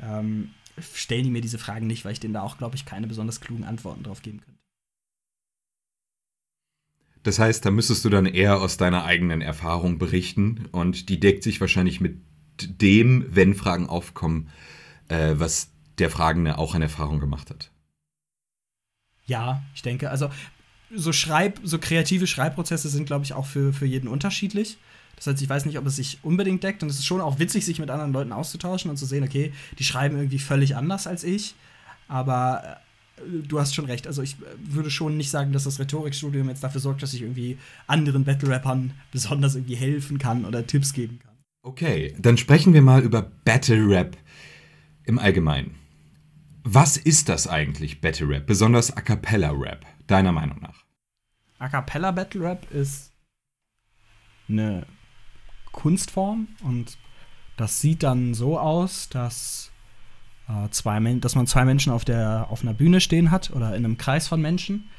ähm, 0.01 0.51
stellen 0.93 1.25
die 1.25 1.29
mir 1.29 1.41
diese 1.41 1.57
Fragen 1.57 1.87
nicht, 1.87 2.05
weil 2.05 2.13
ich 2.13 2.21
denen 2.21 2.33
da 2.33 2.41
auch, 2.41 2.57
glaube 2.57 2.77
ich, 2.77 2.85
keine 2.85 3.05
besonders 3.05 3.41
klugen 3.41 3.65
Antworten 3.65 4.03
drauf 4.03 4.21
geben 4.21 4.39
könnte. 4.39 4.58
Das 7.23 7.39
heißt, 7.39 7.65
da 7.65 7.71
müsstest 7.71 8.05
du 8.05 8.09
dann 8.09 8.25
eher 8.25 8.61
aus 8.61 8.77
deiner 8.77 9.03
eigenen 9.05 9.41
Erfahrung 9.41 9.97
berichten 9.97 10.67
und 10.71 11.09
die 11.09 11.19
deckt 11.19 11.43
sich 11.43 11.59
wahrscheinlich 11.59 11.99
mit 11.99 12.17
dem, 12.61 13.25
wenn 13.29 13.55
Fragen 13.55 13.87
aufkommen, 13.87 14.49
äh, 15.09 15.35
was 15.35 15.69
der 15.97 16.09
Fragende 16.09 16.57
auch 16.57 16.75
an 16.75 16.81
Erfahrung 16.81 17.19
gemacht 17.19 17.49
hat. 17.49 17.71
Ja, 19.25 19.61
ich 19.75 19.81
denke, 19.81 20.09
also 20.09 20.29
so 20.93 21.13
Schreib, 21.13 21.59
so 21.63 21.77
kreative 21.77 22.25
Schreibprozesse 22.25 22.89
sind, 22.89 23.05
glaube 23.05 23.25
ich, 23.25 23.33
auch 23.33 23.45
für, 23.45 23.73
für 23.73 23.85
jeden 23.85 24.07
unterschiedlich. 24.07 24.77
Das 25.15 25.27
heißt, 25.27 25.41
ich 25.41 25.49
weiß 25.49 25.65
nicht, 25.65 25.77
ob 25.77 25.85
es 25.85 25.97
sich 25.97 26.19
unbedingt 26.23 26.63
deckt. 26.63 26.81
Und 26.81 26.89
es 26.89 26.97
ist 26.97 27.05
schon 27.05 27.21
auch 27.21 27.39
witzig, 27.39 27.65
sich 27.65 27.79
mit 27.79 27.89
anderen 27.89 28.13
Leuten 28.13 28.31
auszutauschen 28.31 28.89
und 28.89 28.97
zu 28.97 29.05
sehen, 29.05 29.23
okay, 29.23 29.53
die 29.77 29.83
schreiben 29.83 30.15
irgendwie 30.15 30.39
völlig 30.39 30.75
anders 30.75 31.07
als 31.07 31.23
ich. 31.23 31.55
Aber 32.07 32.63
äh, 32.63 32.75
du 33.25 33.59
hast 33.59 33.75
schon 33.75 33.85
recht. 33.85 34.07
Also 34.07 34.21
ich 34.21 34.35
äh, 34.35 34.45
würde 34.59 34.89
schon 34.89 35.17
nicht 35.17 35.29
sagen, 35.29 35.51
dass 35.51 35.63
das 35.63 35.79
Rhetorikstudium 35.79 36.49
jetzt 36.49 36.63
dafür 36.63 36.81
sorgt, 36.81 37.03
dass 37.03 37.13
ich 37.13 37.21
irgendwie 37.21 37.57
anderen 37.87 38.23
Battle-Rappern 38.23 38.91
besonders 39.11 39.55
irgendwie 39.55 39.75
helfen 39.75 40.17
kann 40.17 40.45
oder 40.45 40.65
Tipps 40.65 40.93
geben 40.93 41.19
kann. 41.19 41.37
Okay, 41.61 42.15
dann 42.19 42.37
sprechen 42.37 42.73
wir 42.73 42.81
mal 42.81 43.01
über 43.01 43.21
Battle 43.21 43.87
Rap 43.87 44.17
im 45.03 45.19
Allgemeinen. 45.19 45.75
Was 46.63 46.97
ist 46.97 47.29
das 47.29 47.47
eigentlich, 47.47 48.01
Battle 48.01 48.29
Rap, 48.29 48.45
besonders 48.45 48.95
A 48.95 49.01
Cappella 49.01 49.51
Rap, 49.51 49.85
deiner 50.07 50.31
Meinung 50.31 50.59
nach? 50.61 50.83
A 51.57 51.67
Cappella 51.67 52.11
Battle 52.11 52.41
Rap 52.41 52.71
ist 52.71 53.11
eine 54.47 54.85
Kunstform 55.71 56.47
und 56.63 56.97
das 57.57 57.81
sieht 57.81 58.03
dann 58.03 58.33
so 58.33 58.57
aus, 58.57 59.09
dass, 59.09 59.68
zwei, 60.71 60.99
dass 61.15 61.35
man 61.35 61.47
zwei 61.47 61.65
Menschen 61.65 61.91
auf, 61.91 62.05
der, 62.05 62.47
auf 62.49 62.61
einer 62.61 62.73
Bühne 62.73 63.01
stehen 63.01 63.31
hat 63.31 63.51
oder 63.51 63.75
in 63.75 63.85
einem 63.85 63.97
Kreis 63.97 64.27
von 64.27 64.41
Menschen 64.41 64.89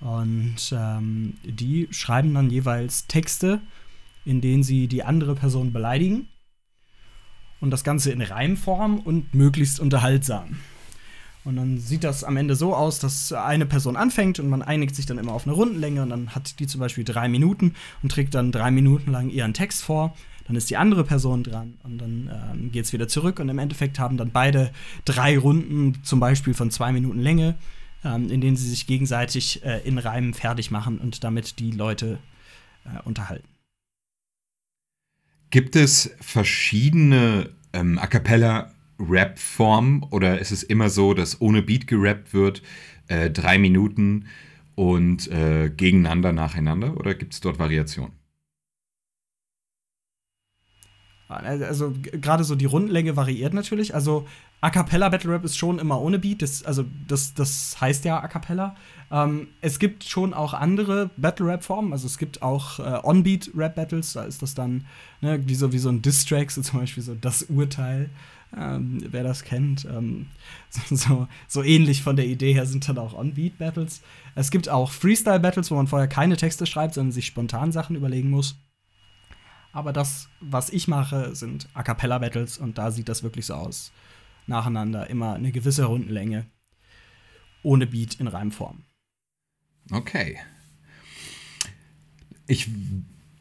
und 0.00 0.72
ähm, 0.72 1.34
die 1.44 1.88
schreiben 1.90 2.34
dann 2.34 2.50
jeweils 2.50 3.06
Texte, 3.06 3.60
in 4.24 4.40
denen 4.40 4.62
sie 4.62 4.88
die 4.88 5.04
andere 5.04 5.34
Person 5.34 5.72
beleidigen 5.72 6.28
und 7.60 7.70
das 7.70 7.84
Ganze 7.84 8.12
in 8.12 8.20
Reimform 8.20 8.98
und 8.98 9.34
möglichst 9.34 9.80
unterhaltsam. 9.80 10.58
Und 11.44 11.56
dann 11.56 11.78
sieht 11.78 12.02
das 12.02 12.24
am 12.24 12.36
Ende 12.36 12.56
so 12.56 12.74
aus, 12.74 12.98
dass 12.98 13.32
eine 13.32 13.66
Person 13.66 13.96
anfängt 13.96 14.40
und 14.40 14.48
man 14.48 14.62
einigt 14.62 14.96
sich 14.96 15.06
dann 15.06 15.16
immer 15.16 15.32
auf 15.32 15.46
eine 15.46 15.54
Rundenlänge 15.54 16.02
und 16.02 16.10
dann 16.10 16.34
hat 16.34 16.58
die 16.58 16.66
zum 16.66 16.80
Beispiel 16.80 17.04
drei 17.04 17.28
Minuten 17.28 17.74
und 18.02 18.10
trägt 18.10 18.34
dann 18.34 18.50
drei 18.50 18.72
Minuten 18.72 19.12
lang 19.12 19.30
ihren 19.30 19.54
Text 19.54 19.84
vor. 19.84 20.16
Dann 20.46 20.56
ist 20.56 20.70
die 20.70 20.76
andere 20.76 21.04
Person 21.04 21.42
dran 21.42 21.74
und 21.82 21.98
dann 21.98 22.30
ähm, 22.32 22.72
geht 22.72 22.84
es 22.84 22.92
wieder 22.92 23.08
zurück 23.08 23.40
und 23.40 23.48
im 23.48 23.58
Endeffekt 23.58 23.98
haben 23.98 24.16
dann 24.16 24.30
beide 24.30 24.70
drei 25.04 25.36
Runden, 25.38 26.02
zum 26.04 26.20
Beispiel 26.20 26.54
von 26.54 26.70
zwei 26.70 26.92
Minuten 26.92 27.18
Länge, 27.18 27.56
ähm, 28.04 28.30
in 28.30 28.40
denen 28.40 28.56
sie 28.56 28.68
sich 28.68 28.86
gegenseitig 28.86 29.64
äh, 29.64 29.80
in 29.84 29.98
Reimen 29.98 30.34
fertig 30.34 30.70
machen 30.70 30.98
und 30.98 31.24
damit 31.24 31.58
die 31.58 31.72
Leute 31.72 32.18
äh, 32.84 33.02
unterhalten. 33.04 33.48
Gibt 35.50 35.74
es 35.74 36.14
verschiedene 36.20 37.50
ähm, 37.72 37.98
A 37.98 38.06
cappella 38.06 38.72
Rap-Form 38.98 40.06
oder 40.10 40.38
ist 40.38 40.52
es 40.52 40.62
immer 40.62 40.90
so, 40.90 41.14
dass 41.14 41.40
ohne 41.40 41.62
Beat 41.62 41.86
gerappt 41.86 42.34
wird, 42.34 42.62
äh, 43.08 43.30
drei 43.30 43.58
Minuten 43.58 44.26
und 44.74 45.30
äh, 45.30 45.70
gegeneinander 45.70 46.32
nacheinander 46.32 46.96
oder 46.96 47.14
gibt 47.14 47.34
es 47.34 47.40
dort 47.40 47.58
Variationen? 47.58 48.12
Also 51.28 51.92
gerade 52.02 52.44
so 52.44 52.54
die 52.54 52.66
Rundenlänge 52.66 53.16
variiert 53.16 53.52
natürlich. 53.52 53.94
Also 53.94 54.26
A 54.60 54.70
cappella 54.70 55.08
Battle 55.08 55.32
Rap 55.32 55.44
ist 55.44 55.56
schon 55.56 55.78
immer 55.80 56.00
ohne 56.00 56.18
Beat. 56.18 56.40
Das, 56.40 56.62
also 56.62 56.84
das, 57.08 57.34
das 57.34 57.80
heißt 57.80 58.04
ja 58.04 58.20
A 58.20 58.28
cappella. 58.28 58.76
Ähm, 59.10 59.48
es 59.60 59.78
gibt 59.78 60.04
schon 60.04 60.34
auch 60.34 60.54
andere 60.54 61.10
Battle 61.16 61.46
Rap 61.46 61.64
Formen. 61.64 61.92
Also 61.92 62.06
es 62.06 62.18
gibt 62.18 62.42
auch 62.42 62.78
äh, 62.78 63.00
On 63.02 63.24
Beat 63.24 63.50
Rap 63.56 63.74
Battles. 63.74 64.12
Da 64.12 64.24
ist 64.24 64.40
das 64.40 64.54
dann 64.54 64.86
ne, 65.20 65.40
wie, 65.46 65.56
so, 65.56 65.72
wie 65.72 65.78
so 65.78 65.88
ein 65.88 66.00
Diss-Track, 66.00 66.52
so 66.52 66.62
zum 66.62 66.80
Beispiel 66.80 67.02
so 67.02 67.14
das 67.14 67.42
Urteil. 67.42 68.10
Ähm, 68.56 68.98
wer 69.10 69.24
das 69.24 69.42
kennt, 69.42 69.86
ähm, 69.86 70.28
so, 70.90 71.26
so, 71.48 71.62
ähnlich 71.64 72.02
von 72.02 72.14
der 72.14 72.26
Idee 72.26 72.52
her 72.52 72.64
sind 72.64 72.88
dann 72.88 72.96
auch 72.96 73.12
On-Beat-Battles. 73.12 74.02
Es 74.36 74.52
gibt 74.52 74.68
auch 74.68 74.92
Freestyle-Battles, 74.92 75.72
wo 75.72 75.74
man 75.74 75.88
vorher 75.88 76.06
keine 76.06 76.36
Texte 76.36 76.64
schreibt, 76.64 76.94
sondern 76.94 77.10
sich 77.10 77.26
spontan 77.26 77.72
Sachen 77.72 77.96
überlegen 77.96 78.30
muss. 78.30 78.56
Aber 79.76 79.92
das, 79.92 80.30
was 80.40 80.70
ich 80.70 80.88
mache, 80.88 81.36
sind 81.36 81.68
A 81.74 81.82
Cappella-Battles 81.82 82.56
und 82.56 82.78
da 82.78 82.90
sieht 82.90 83.10
das 83.10 83.22
wirklich 83.22 83.44
so 83.44 83.52
aus. 83.52 83.92
Nacheinander, 84.46 85.10
immer 85.10 85.34
eine 85.34 85.52
gewisse 85.52 85.84
Rundenlänge. 85.84 86.46
Ohne 87.62 87.86
Beat 87.86 88.14
in 88.14 88.26
Reimform. 88.26 88.84
Okay. 89.90 90.38
Ich, 92.46 92.70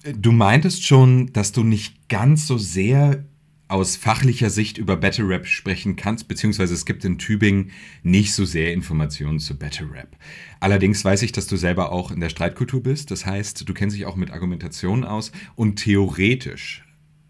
du 0.03 0.33
meintest 0.33 0.83
schon, 0.83 1.31
dass 1.31 1.53
du 1.53 1.63
nicht 1.63 2.09
ganz 2.09 2.47
so 2.47 2.57
sehr 2.57 3.23
aus 3.67 3.95
fachlicher 3.95 4.49
Sicht 4.49 4.77
über 4.77 4.95
Battle 4.95 5.27
Rap 5.27 5.47
sprechen 5.47 5.95
kannst, 5.95 6.27
beziehungsweise 6.27 6.73
es 6.73 6.85
gibt 6.85 7.03
in 7.03 7.17
Tübingen 7.17 7.71
nicht 8.03 8.33
so 8.33 8.45
sehr 8.45 8.73
Informationen 8.73 9.39
zu 9.39 9.57
Battle 9.57 9.91
Rap. 9.91 10.15
Allerdings 10.59 11.03
weiß 11.03 11.23
ich, 11.23 11.31
dass 11.31 11.47
du 11.47 11.55
selber 11.55 11.91
auch 11.91 12.11
in 12.11 12.19
der 12.19 12.29
Streitkultur 12.29 12.83
bist. 12.83 13.09
Das 13.09 13.25
heißt, 13.25 13.67
du 13.67 13.73
kennst 13.73 13.95
dich 13.95 14.05
auch 14.05 14.15
mit 14.15 14.31
Argumentationen 14.31 15.03
aus 15.03 15.31
und 15.55 15.77
theoretisch 15.77 16.83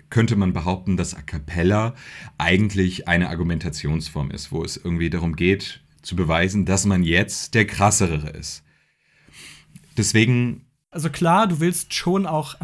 könnte 0.09 0.35
man 0.35 0.53
behaupten, 0.53 0.97
dass 0.97 1.13
A 1.13 1.21
cappella 1.21 1.95
eigentlich 2.37 3.07
eine 3.07 3.29
Argumentationsform 3.29 4.31
ist, 4.31 4.51
wo 4.51 4.63
es 4.63 4.77
irgendwie 4.77 5.09
darum 5.09 5.35
geht, 5.35 5.81
zu 6.01 6.15
beweisen, 6.15 6.65
dass 6.65 6.85
man 6.85 7.03
jetzt 7.03 7.53
der 7.53 7.65
krassere 7.65 8.29
ist. 8.29 8.63
Deswegen 9.97 10.64
also 10.95 11.09
klar, 11.09 11.47
du 11.47 11.59
willst 11.59 11.93
schon 11.93 12.25
auch, 12.25 12.55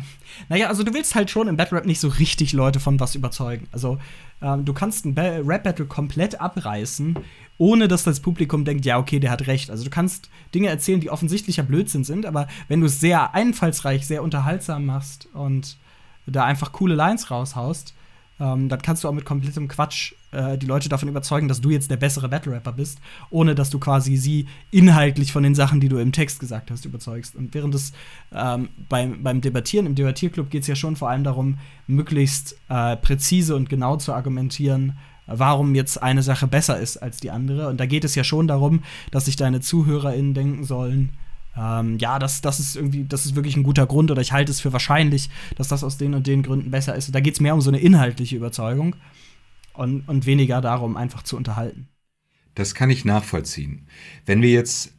naja, 0.50 0.70
also 0.70 0.84
du 0.84 0.94
willst 0.94 1.16
halt 1.16 1.30
schon 1.30 1.50
im 1.50 1.58
Battle 1.58 1.78
Rap 1.78 1.86
nicht 1.86 2.00
so 2.00 2.08
richtig 2.08 2.54
Leute 2.54 2.80
von 2.80 3.00
was 3.00 3.14
überzeugen. 3.14 3.68
Also 3.72 4.00
ähm, 4.42 4.64
du 4.64 4.74
kannst 4.74 5.06
ein 5.06 5.18
Rap 5.18 5.64
Battle 5.64 5.86
komplett 5.86 6.40
abreißen, 6.40 7.18
ohne 7.58 7.90
dass 7.90 8.04
das 8.06 8.22
Publikum 8.22 8.64
denkt, 8.64 8.86
ja, 8.86 8.98
okay, 8.98 9.20
der 9.20 9.32
hat 9.32 9.48
recht. 9.48 9.70
Also 9.70 9.84
du 9.84 9.90
kannst 9.90 10.30
Dinge 10.56 10.70
erzählen, 10.70 11.02
die 11.02 11.10
offensichtlicher 11.10 11.64
Blödsinn 11.64 12.06
sind, 12.06 12.26
aber 12.26 12.48
wenn 12.70 12.80
du 12.80 12.88
es 12.88 13.02
sehr 13.02 13.36
einfallsreich, 13.36 14.08
sehr 14.08 14.24
unterhaltsam 14.24 14.86
machst 14.86 15.28
und 15.34 15.78
da 16.26 16.46
einfach 16.46 16.72
coole 16.72 16.96
Lines 16.96 17.30
raushaust, 17.30 17.94
ähm, 18.42 18.70
dann 18.70 18.82
kannst 18.82 19.04
du 19.04 19.08
auch 19.08 19.14
mit 19.14 19.24
komplettem 19.24 19.68
Quatsch 19.68 20.14
äh, 20.32 20.58
die 20.58 20.66
Leute 20.66 20.90
davon 20.90 21.08
überzeugen, 21.08 21.48
dass 21.48 21.62
du 21.62 21.70
jetzt 21.70 21.92
der 21.92 21.98
bessere 21.98 22.28
Battle-Rapper 22.28 22.72
bist, 22.72 23.00
ohne 23.30 23.54
dass 23.54 23.70
du 23.70 23.78
quasi 23.78 24.18
sie 24.18 24.48
inhaltlich 24.72 25.32
von 25.32 25.44
den 25.44 25.54
Sachen, 25.54 25.80
die 25.80 25.90
du 25.90 25.98
im 26.00 26.12
Text 26.12 26.40
gesagt 26.40 26.72
hast, 26.72 26.86
überzeugst. 26.86 27.36
Und 27.36 27.54
während 27.54 27.76
es 27.76 27.94
ähm, 28.34 28.70
beim, 28.90 29.22
beim 29.22 29.42
Debattieren, 29.42 29.86
im 29.86 29.94
Debattierclub 29.94 30.50
geht 30.50 30.64
es 30.64 30.68
ja 30.68 30.76
schon 30.76 30.96
vor 30.96 31.12
allem 31.12 31.24
darum, 31.24 31.60
möglichst 31.86 32.58
äh, 32.70 32.98
präzise 32.98 33.56
und 33.56 33.70
genau 33.70 33.98
zu 33.98 34.12
argumentieren, 34.12 34.98
warum 35.28 35.76
jetzt 35.76 36.02
eine 36.02 36.24
Sache 36.24 36.48
besser 36.48 36.80
ist 36.80 36.98
als 36.98 37.20
die 37.20 37.30
andere. 37.30 37.68
Und 37.68 37.80
da 37.80 37.86
geht 37.86 38.04
es 38.04 38.16
ja 38.16 38.24
schon 38.24 38.48
darum, 38.48 38.82
dass 39.12 39.26
sich 39.26 39.36
deine 39.36 39.62
ZuhörerInnen 39.62 40.34
denken 40.34 40.64
sollen, 40.64 41.12
ähm, 41.58 41.98
ja, 41.98 42.20
das, 42.20 42.42
das 42.42 42.60
ist 42.60 42.76
irgendwie, 42.76 43.06
das 43.06 43.26
ist 43.26 43.36
wirklich 43.36 43.58
ein 43.58 43.64
guter 43.64 43.86
Grund 43.86 44.12
oder 44.12 44.22
ich 44.22 44.32
halte 44.32 44.52
es 44.52 44.62
für 44.62 44.74
wahrscheinlich, 44.74 45.30
dass 45.56 45.68
das 45.68 45.84
aus 45.84 45.98
den 45.98 46.14
und 46.14 46.28
den 46.28 46.44
Gründen 46.44 46.72
besser 46.72 46.96
ist. 46.96 47.14
Da 47.14 47.20
geht 47.20 47.34
es 47.34 47.40
mehr 47.40 47.54
um 47.54 47.62
so 47.62 47.70
eine 47.70 47.80
inhaltliche 47.80 48.36
Überzeugung 48.36 48.96
und, 49.74 50.08
und 50.08 50.26
weniger 50.26 50.62
darum, 50.62 50.96
einfach 50.98 51.24
zu 51.24 51.36
unterhalten. 51.38 51.88
Das 52.56 52.76
kann 52.76 52.90
ich 52.90 53.06
nachvollziehen. 53.06 53.88
Wenn 54.26 54.42
wir 54.42 54.52
jetzt 54.52 54.94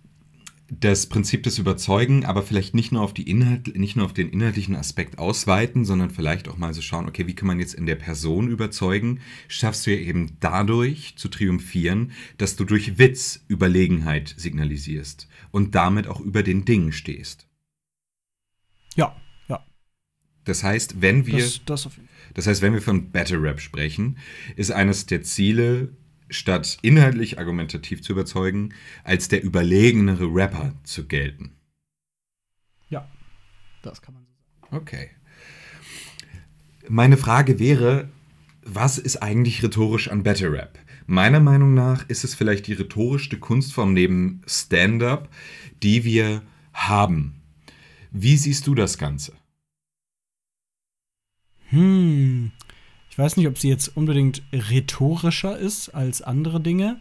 das 0.81 1.07
Prinzip 1.07 1.43
des 1.43 1.59
Überzeugen, 1.59 2.25
aber 2.25 2.43
vielleicht 2.43 2.75
nicht 2.75 2.93
nur 2.93 3.03
auf 3.03 3.13
die 3.13 3.29
Inhalt, 3.29 3.77
nicht 3.77 3.97
nur 3.97 4.07
auf 4.07 4.15
den 4.15 4.31
inhaltlichen 4.31 4.75
Aspekt 4.75 5.19
ausweiten, 5.19 5.85
sondern 5.85 6.11
vielleicht 6.11 6.49
auch 6.49 6.57
mal 6.57 6.73
so 6.73 6.81
schauen, 6.81 7.09
okay, 7.09 7.27
wie 7.27 7.35
kann 7.35 7.47
man 7.47 7.61
jetzt 7.61 7.75
in 7.75 7.85
der 7.85 7.97
Person 7.97 8.49
überzeugen? 8.49 9.21
Schaffst 9.49 9.87
du 9.87 9.91
ja 9.91 9.99
eben 9.99 10.39
dadurch 10.41 11.15
zu 11.17 11.29
triumphieren, 11.29 12.13
dass 12.39 12.57
du 12.57 12.65
durch 12.65 12.99
Witz 12.99 13.45
Überlegenheit 13.49 14.35
signalisierst 14.39 15.29
und 15.51 15.75
damit 15.75 16.07
auch 16.07 16.21
über 16.21 16.43
den 16.43 16.65
Dingen 16.65 16.93
stehst. 16.93 17.47
Ja, 18.97 19.15
ja. 19.49 19.65
Das 20.45 20.65
heißt, 20.65 21.03
wenn 21.03 21.27
wir, 21.27 21.45
das, 21.45 21.61
das, 21.67 21.91
das 22.33 22.47
heißt, 22.47 22.63
wenn 22.63 22.73
wir 22.73 22.83
von 22.83 23.11
Battle 23.11 23.43
Rap 23.43 23.61
sprechen, 23.61 24.17
ist 24.57 24.71
eines 24.71 25.05
der 25.05 25.23
Ziele 25.23 25.95
statt 26.33 26.79
inhaltlich 26.83 27.39
argumentativ 27.39 28.03
zu 28.03 28.13
überzeugen, 28.13 28.75
als 29.05 29.29
der 29.29 29.43
überlegenere 29.43 30.27
Rapper 30.27 30.75
zu 30.85 31.07
gelten. 31.07 31.53
Ja, 32.89 33.09
das 33.83 34.03
kann 34.03 34.15
man 34.15 34.25
so 34.25 34.33
sagen. 34.61 34.77
Okay. 34.77 35.11
Meine 36.89 37.17
Frage 37.17 37.59
wäre, 37.59 38.09
was 38.65 38.99
ist 38.99 39.17
eigentlich 39.17 39.63
rhetorisch 39.63 40.09
an 40.09 40.23
Battle 40.23 40.53
Rap? 40.53 40.79
Meiner 41.07 41.41
Meinung 41.41 41.75
nach 41.75 42.09
ist 42.09 42.25
es 42.25 42.35
vielleicht 42.35 42.67
die 42.67 42.75
rhetorischste 42.75 43.39
Kunstform 43.39 43.93
neben 43.93 44.43
Stand-up, 44.47 45.29
die 45.83 46.05
wir 46.05 46.43
haben. 46.73 47.43
Wie 48.11 48.37
siehst 48.37 48.67
du 48.67 48.75
das 48.75 48.99
Ganze? 48.99 49.33
Hm, 51.71 52.53
ich 53.13 53.19
weiß 53.19 53.37
nicht, 53.37 53.47
ob 53.47 53.59
sie 53.59 53.69
jetzt 53.69 53.95
unbedingt 53.95 54.41
rhetorischer 54.55 55.59
ist 55.59 55.91
als 55.91 56.23
andere 56.23 56.61
Dinge. 56.61 56.97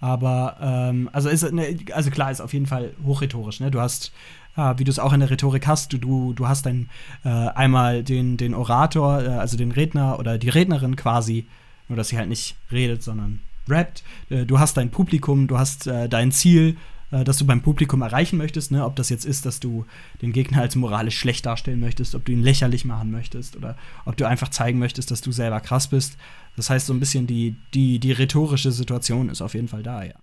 Aber, 0.00 0.56
ähm, 0.58 1.10
also, 1.12 1.28
ist, 1.28 1.52
ne, 1.52 1.76
also 1.92 2.08
klar, 2.08 2.30
ist 2.30 2.40
auf 2.40 2.54
jeden 2.54 2.64
Fall 2.64 2.94
hochrhetorisch. 3.04 3.60
Ne? 3.60 3.70
Du 3.70 3.78
hast, 3.78 4.10
äh, 4.56 4.72
wie 4.78 4.84
du 4.84 4.90
es 4.90 4.98
auch 4.98 5.12
in 5.12 5.20
der 5.20 5.28
Rhetorik 5.28 5.66
hast, 5.66 5.92
du, 5.92 5.98
du, 5.98 6.32
du 6.32 6.48
hast 6.48 6.64
dann 6.64 6.88
äh, 7.26 7.28
einmal 7.28 8.02
den, 8.02 8.38
den 8.38 8.54
Orator, 8.54 9.22
äh, 9.22 9.28
also 9.28 9.58
den 9.58 9.70
Redner 9.70 10.18
oder 10.18 10.38
die 10.38 10.48
Rednerin 10.48 10.96
quasi, 10.96 11.44
nur 11.88 11.96
dass 11.98 12.08
sie 12.08 12.16
halt 12.16 12.30
nicht 12.30 12.56
redet, 12.72 13.02
sondern 13.02 13.40
rappt. 13.68 14.04
Äh, 14.30 14.46
du 14.46 14.58
hast 14.58 14.78
dein 14.78 14.90
Publikum, 14.90 15.46
du 15.46 15.58
hast 15.58 15.86
äh, 15.88 16.08
dein 16.08 16.32
Ziel 16.32 16.78
äh, 17.10 17.24
das 17.24 17.38
du 17.38 17.46
beim 17.46 17.62
Publikum 17.62 18.02
erreichen 18.02 18.36
möchtest. 18.36 18.70
Ne? 18.70 18.84
Ob 18.84 18.96
das 18.96 19.08
jetzt 19.08 19.24
ist, 19.24 19.46
dass 19.46 19.60
du 19.60 19.86
den 20.22 20.32
Gegner 20.32 20.62
als 20.62 20.76
moralisch 20.76 21.18
schlecht 21.18 21.46
darstellen 21.46 21.80
möchtest, 21.80 22.14
ob 22.14 22.24
du 22.24 22.32
ihn 22.32 22.42
lächerlich 22.42 22.84
machen 22.84 23.10
möchtest 23.10 23.56
oder 23.56 23.76
ob 24.04 24.16
du 24.16 24.26
einfach 24.26 24.48
zeigen 24.48 24.78
möchtest, 24.78 25.10
dass 25.10 25.20
du 25.20 25.32
selber 25.32 25.60
krass 25.60 25.88
bist. 25.88 26.16
Das 26.56 26.70
heißt, 26.70 26.86
so 26.86 26.92
ein 26.92 27.00
bisschen 27.00 27.26
die, 27.26 27.56
die, 27.74 27.98
die 27.98 28.12
rhetorische 28.12 28.72
Situation 28.72 29.28
ist 29.28 29.42
auf 29.42 29.54
jeden 29.54 29.68
Fall 29.68 29.82
da, 29.82 30.04
ja. 30.04 30.14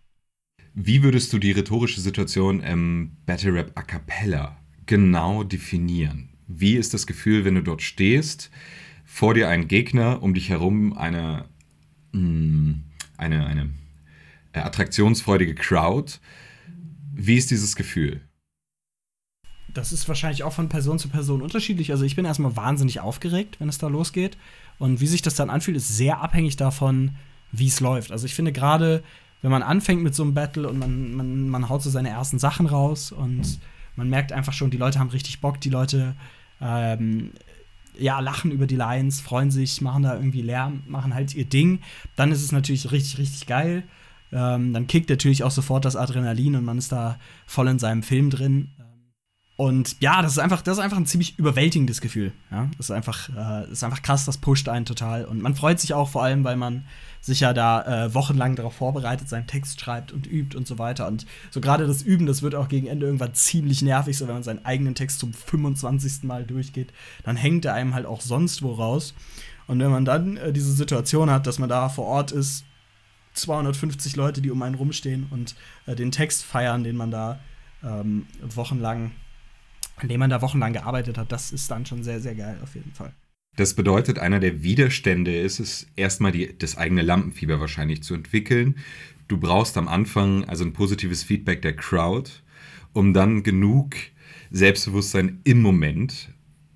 Wie 0.74 1.04
würdest 1.04 1.32
du 1.32 1.40
die 1.40 1.54
rhetorische 1.54 2.02
Situation 2.02 2.60
im 2.60 3.16
Battle 3.26 3.54
Rap 3.54 3.72
A 3.76 3.82
Cappella 3.82 4.58
genau 4.86 5.44
definieren? 5.44 6.30
Wie 6.48 6.76
ist 6.76 6.94
das 6.94 7.08
Gefühl, 7.08 7.46
wenn 7.46 7.56
du 7.56 7.64
dort 7.64 7.82
stehst, 7.82 8.52
vor 9.06 9.34
dir 9.34 9.48
ein 9.48 9.70
Gegner, 9.70 10.22
um 10.22 10.34
dich 10.34 10.50
herum 10.50 10.92
eine, 10.98 11.46
mm, 12.12 12.74
eine, 13.16 13.46
eine 13.46 13.70
äh, 14.52 14.60
attraktionsfreudige 14.60 15.56
Crowd? 15.56 16.20
Wie 17.18 17.38
ist 17.38 17.50
dieses 17.50 17.76
Gefühl? 17.76 18.22
Das 19.74 19.92
ist 19.92 20.08
wahrscheinlich 20.08 20.44
auch 20.44 20.54
von 20.54 20.70
Person 20.70 21.00
zu 21.00 21.10
Person 21.10 21.42
unterschiedlich. 21.42 21.92
Also 21.92 22.04
ich 22.04 22.16
bin 22.16 22.26
erstmal 22.26 22.56
wahnsinnig 22.56 23.00
aufgeregt, 23.00 23.60
wenn 23.60 23.70
es 23.70 23.78
da 23.78 23.88
losgeht. 23.88 24.38
Und 24.80 25.00
wie 25.00 25.08
sich 25.08 25.22
das 25.22 25.36
dann 25.36 25.50
anfühlt, 25.50 25.78
ist 25.78 25.96
sehr 25.96 26.22
abhängig 26.22 26.58
davon, 26.58 27.16
wie 27.52 27.68
es 27.68 27.80
läuft. 27.80 28.12
Also 28.12 28.26
ich 28.26 28.36
finde 28.36 28.52
gerade, 28.52 29.02
wenn 29.42 29.52
man 29.52 29.64
anfängt 29.64 30.04
mit 30.04 30.14
so 30.14 30.24
einem 30.24 30.34
Battle 30.34 30.68
und 30.68 30.78
man, 30.78 31.14
man, 31.14 31.50
man 31.50 31.70
haut 31.70 31.84
so 31.84 31.90
seine 31.90 32.10
ersten 32.10 32.38
Sachen 32.38 32.66
raus 32.66 33.12
und 33.12 33.60
man 33.96 34.10
merkt 34.10 34.34
einfach 34.34 34.54
schon, 34.54 34.72
die 34.72 34.78
Leute 34.78 35.00
haben 35.00 35.10
richtig 35.10 35.40
Bock, 35.40 35.62
die 35.62 35.70
Leute 35.70 36.16
ähm, 36.60 37.32
ja, 37.98 38.20
lachen 38.20 38.52
über 38.52 38.68
die 38.68 38.76
Lines, 38.76 39.22
freuen 39.22 39.52
sich, 39.52 39.80
machen 39.80 40.04
da 40.04 40.16
irgendwie 40.16 40.42
Lärm, 40.42 40.84
machen 40.88 41.14
halt 41.14 41.34
ihr 41.34 41.46
Ding, 41.46 41.80
dann 42.18 42.32
ist 42.32 42.44
es 42.44 42.52
natürlich 42.52 42.92
richtig, 42.92 43.18
richtig 43.20 43.48
geil. 43.48 43.84
Ähm, 44.36 44.74
dann 44.74 44.88
kickt 44.88 45.10
natürlich 45.10 45.44
auch 45.44 45.52
sofort 45.52 45.86
das 45.86 45.96
Adrenalin 45.96 46.58
und 46.58 46.66
man 46.66 46.78
ist 46.78 46.92
da 46.92 47.18
voll 47.46 47.70
in 47.70 47.80
seinem 47.80 48.04
Film 48.04 48.30
drin. 48.30 48.70
Und 49.56 50.02
ja, 50.02 50.22
das 50.22 50.34
ist 50.34 50.40
einfach, 50.40 50.62
das 50.62 50.78
ist 50.78 50.84
einfach 50.84 50.98
ein 50.98 51.06
ziemlich 51.06 51.40
überwältigendes 51.40 52.02
Gefühl. 52.02 52.34
Ja? 52.52 52.70
Das 52.76 52.88
ist 52.88 52.92
einfach, 52.92 53.30
äh, 53.30 53.62
das 53.62 53.70
ist 53.70 53.84
einfach 53.86 54.02
krass, 54.02 54.26
das 54.26 54.38
pusht 54.38 54.68
einen 54.68 54.84
total. 54.84 55.24
Und 55.24 55.42
man 55.42 55.56
freut 55.56 55.80
sich 55.80 55.94
auch 55.94 56.10
vor 56.10 56.22
allem, 56.22 56.44
weil 56.44 56.58
man 56.58 56.84
sich 57.22 57.40
ja 57.40 57.54
da 57.54 58.08
äh, 58.08 58.14
wochenlang 58.14 58.58
darauf 58.58 58.76
vorbereitet, 58.76 59.30
seinen 59.30 59.48
Text 59.48 59.80
schreibt 59.80 60.12
und 60.12 60.28
übt 60.28 60.58
und 60.58 60.68
so 60.68 60.78
weiter. 60.78 61.08
Und 61.08 61.26
so 61.50 61.62
gerade 61.62 61.88
das 61.88 62.02
Üben, 62.02 62.26
das 62.26 62.42
wird 62.42 62.56
auch 62.56 62.68
gegen 62.68 62.88
Ende 62.88 63.06
irgendwann 63.06 63.34
ziemlich 63.34 63.82
nervig, 63.82 64.18
so 64.18 64.28
wenn 64.28 64.34
man 64.34 64.44
seinen 64.44 64.66
eigenen 64.66 64.96
Text 64.96 65.20
zum 65.20 65.32
25. 65.32 66.24
Mal 66.24 66.44
durchgeht, 66.44 66.92
dann 67.24 67.38
hängt 67.38 67.64
er 67.64 67.74
einem 67.74 67.94
halt 67.94 68.06
auch 68.06 68.20
sonst 68.20 68.62
wo 68.62 68.74
raus. 68.74 69.14
Und 69.68 69.80
wenn 69.80 69.92
man 69.92 70.04
dann 70.04 70.36
äh, 70.36 70.52
diese 70.52 70.74
Situation 70.74 71.30
hat, 71.30 71.48
dass 71.48 71.60
man 71.60 71.70
da 71.70 71.88
vor 71.88 72.06
Ort 72.06 72.34
ist, 72.34 72.66
250 73.36 74.16
Leute, 74.16 74.42
die 74.42 74.52
um 74.52 74.62
einen 74.62 74.76
rumstehen 74.76 75.28
und 75.30 75.56
äh, 75.86 75.96
den 75.96 76.12
Text 76.12 76.44
feiern, 76.44 76.84
den 76.84 76.96
man 76.96 77.12
da 77.12 77.40
ähm, 77.84 78.26
wochenlang, 78.42 79.12
an 79.98 80.08
dem 80.08 80.20
man 80.20 80.30
da 80.30 80.42
wochenlang 80.42 80.74
gearbeitet 80.74 81.18
hat, 81.18 81.32
das 81.32 81.52
ist 81.52 81.70
dann 81.70 81.86
schon 81.86 82.04
sehr, 82.04 82.20
sehr 82.20 82.36
geil 82.36 82.58
auf 82.64 82.76
jeden 82.76 82.94
Fall. 82.94 83.14
Das 83.56 83.74
bedeutet, 83.74 84.20
einer 84.20 84.40
der 84.40 84.64
Widerstände 84.64 85.38
ist 85.38 85.60
es, 85.60 85.88
erstmal 85.96 86.34
die, 86.34 86.58
das 86.58 86.78
eigene 86.78 87.02
Lampenfieber 87.02 87.60
wahrscheinlich 87.60 88.04
zu 88.04 88.14
entwickeln. 88.14 88.76
Du 89.28 89.38
brauchst 89.38 89.78
am 89.78 89.88
Anfang 89.88 90.44
also 90.46 90.66
ein 90.66 90.74
positives 90.74 91.24
Feedback 91.24 91.62
der 91.62 91.76
Crowd, 91.76 92.30
um 92.92 93.14
dann 93.14 93.44
genug 93.44 93.96
Selbstbewusstsein 94.52 95.40
im 95.46 95.62
Moment 95.62 96.30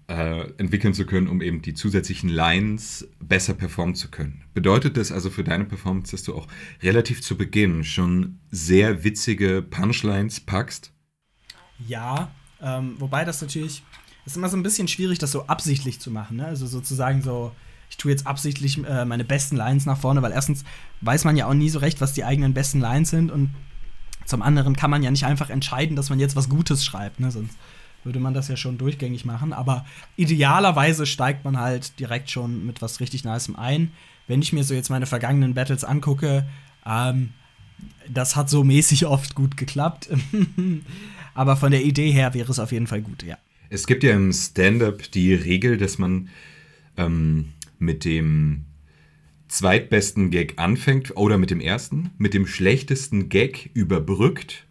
äh, 0.09 0.51
entwickeln 0.57 0.93
zu 0.95 1.05
können, 1.05 1.27
um 1.27 1.41
eben 1.41 1.61
die 1.61 1.75
zusätzlichen 1.75 2.29
Lines 2.29 3.07
besser 3.19 3.53
performen 3.53 3.93
zu 3.93 4.09
können. 4.09 4.41
Bedeutet 4.55 4.97
das 4.97 5.11
also 5.11 5.29
für 5.29 5.43
deine 5.43 5.65
Performance, 5.65 6.11
dass 6.11 6.23
du 6.23 6.35
auch 6.35 6.47
relativ 6.81 7.21
zu 7.21 7.37
Beginn 7.37 7.83
schon 7.83 8.39
sehr 8.49 9.03
witzige 9.03 9.61
Punchlines 9.61 10.39
packst? 10.39 10.91
Ja, 11.87 12.31
ähm, 12.59 12.95
wobei 12.97 13.23
das 13.23 13.39
natürlich 13.41 13.83
ist 14.25 14.35
immer 14.35 14.49
so 14.49 14.57
ein 14.57 14.63
bisschen 14.63 14.87
schwierig, 14.87 15.19
das 15.19 15.31
so 15.31 15.45
absichtlich 15.45 15.99
zu 15.99 16.09
machen. 16.09 16.37
Ne? 16.37 16.45
Also 16.45 16.65
sozusagen 16.65 17.21
so, 17.21 17.51
ich 17.91 17.97
tue 17.97 18.11
jetzt 18.11 18.25
absichtlich 18.25 18.83
äh, 18.83 19.05
meine 19.05 19.23
besten 19.23 19.55
Lines 19.57 19.85
nach 19.85 19.97
vorne, 19.97 20.23
weil 20.23 20.31
erstens 20.31 20.63
weiß 21.01 21.23
man 21.23 21.37
ja 21.37 21.45
auch 21.45 21.53
nie 21.53 21.69
so 21.69 21.79
recht, 21.79 22.01
was 22.01 22.13
die 22.13 22.25
eigenen 22.25 22.55
besten 22.55 22.79
Lines 22.79 23.11
sind 23.11 23.31
und 23.31 23.53
zum 24.25 24.41
anderen 24.41 24.75
kann 24.75 24.91
man 24.91 25.03
ja 25.03 25.11
nicht 25.11 25.25
einfach 25.25 25.49
entscheiden, 25.49 25.95
dass 25.95 26.09
man 26.09 26.19
jetzt 26.19 26.35
was 26.35 26.49
Gutes 26.49 26.83
schreibt, 26.83 27.19
ne? 27.19 27.31
sonst 27.31 27.55
würde 28.03 28.19
man 28.19 28.33
das 28.33 28.47
ja 28.47 28.57
schon 28.57 28.77
durchgängig 28.77 29.25
machen. 29.25 29.53
Aber 29.53 29.85
idealerweise 30.15 31.05
steigt 31.05 31.43
man 31.43 31.57
halt 31.57 31.99
direkt 31.99 32.29
schon 32.29 32.65
mit 32.65 32.81
was 32.81 32.99
richtig 32.99 33.23
Nicem 33.23 33.55
ein. 33.55 33.91
Wenn 34.27 34.41
ich 34.41 34.53
mir 34.53 34.63
so 34.63 34.73
jetzt 34.73 34.89
meine 34.89 35.05
vergangenen 35.05 35.53
Battles 35.53 35.83
angucke, 35.83 36.47
ähm, 36.85 37.29
das 38.07 38.35
hat 38.35 38.49
so 38.49 38.63
mäßig 38.63 39.05
oft 39.05 39.35
gut 39.35 39.57
geklappt. 39.57 40.09
Aber 41.33 41.55
von 41.55 41.71
der 41.71 41.83
Idee 41.83 42.12
her 42.12 42.33
wäre 42.33 42.51
es 42.51 42.59
auf 42.59 42.71
jeden 42.71 42.88
Fall 42.88 43.01
gut, 43.01 43.23
ja. 43.23 43.38
Es 43.69 43.85
gibt 43.85 44.03
ja 44.03 44.13
im 44.13 44.33
Stand-up 44.33 45.12
die 45.12 45.33
Regel, 45.33 45.77
dass 45.77 45.99
man 45.99 46.29
ähm, 46.97 47.53
mit 47.77 48.03
dem 48.03 48.65
zweitbesten 49.47 50.31
Gag 50.31 50.53
anfängt 50.57 51.15
oder 51.17 51.38
mit 51.38 51.51
dem 51.51 51.59
ersten, 51.59 52.12
mit 52.17 52.33
dem 52.33 52.47
schlechtesten 52.47 53.29
Gag 53.29 53.69
überbrückt 53.73 54.65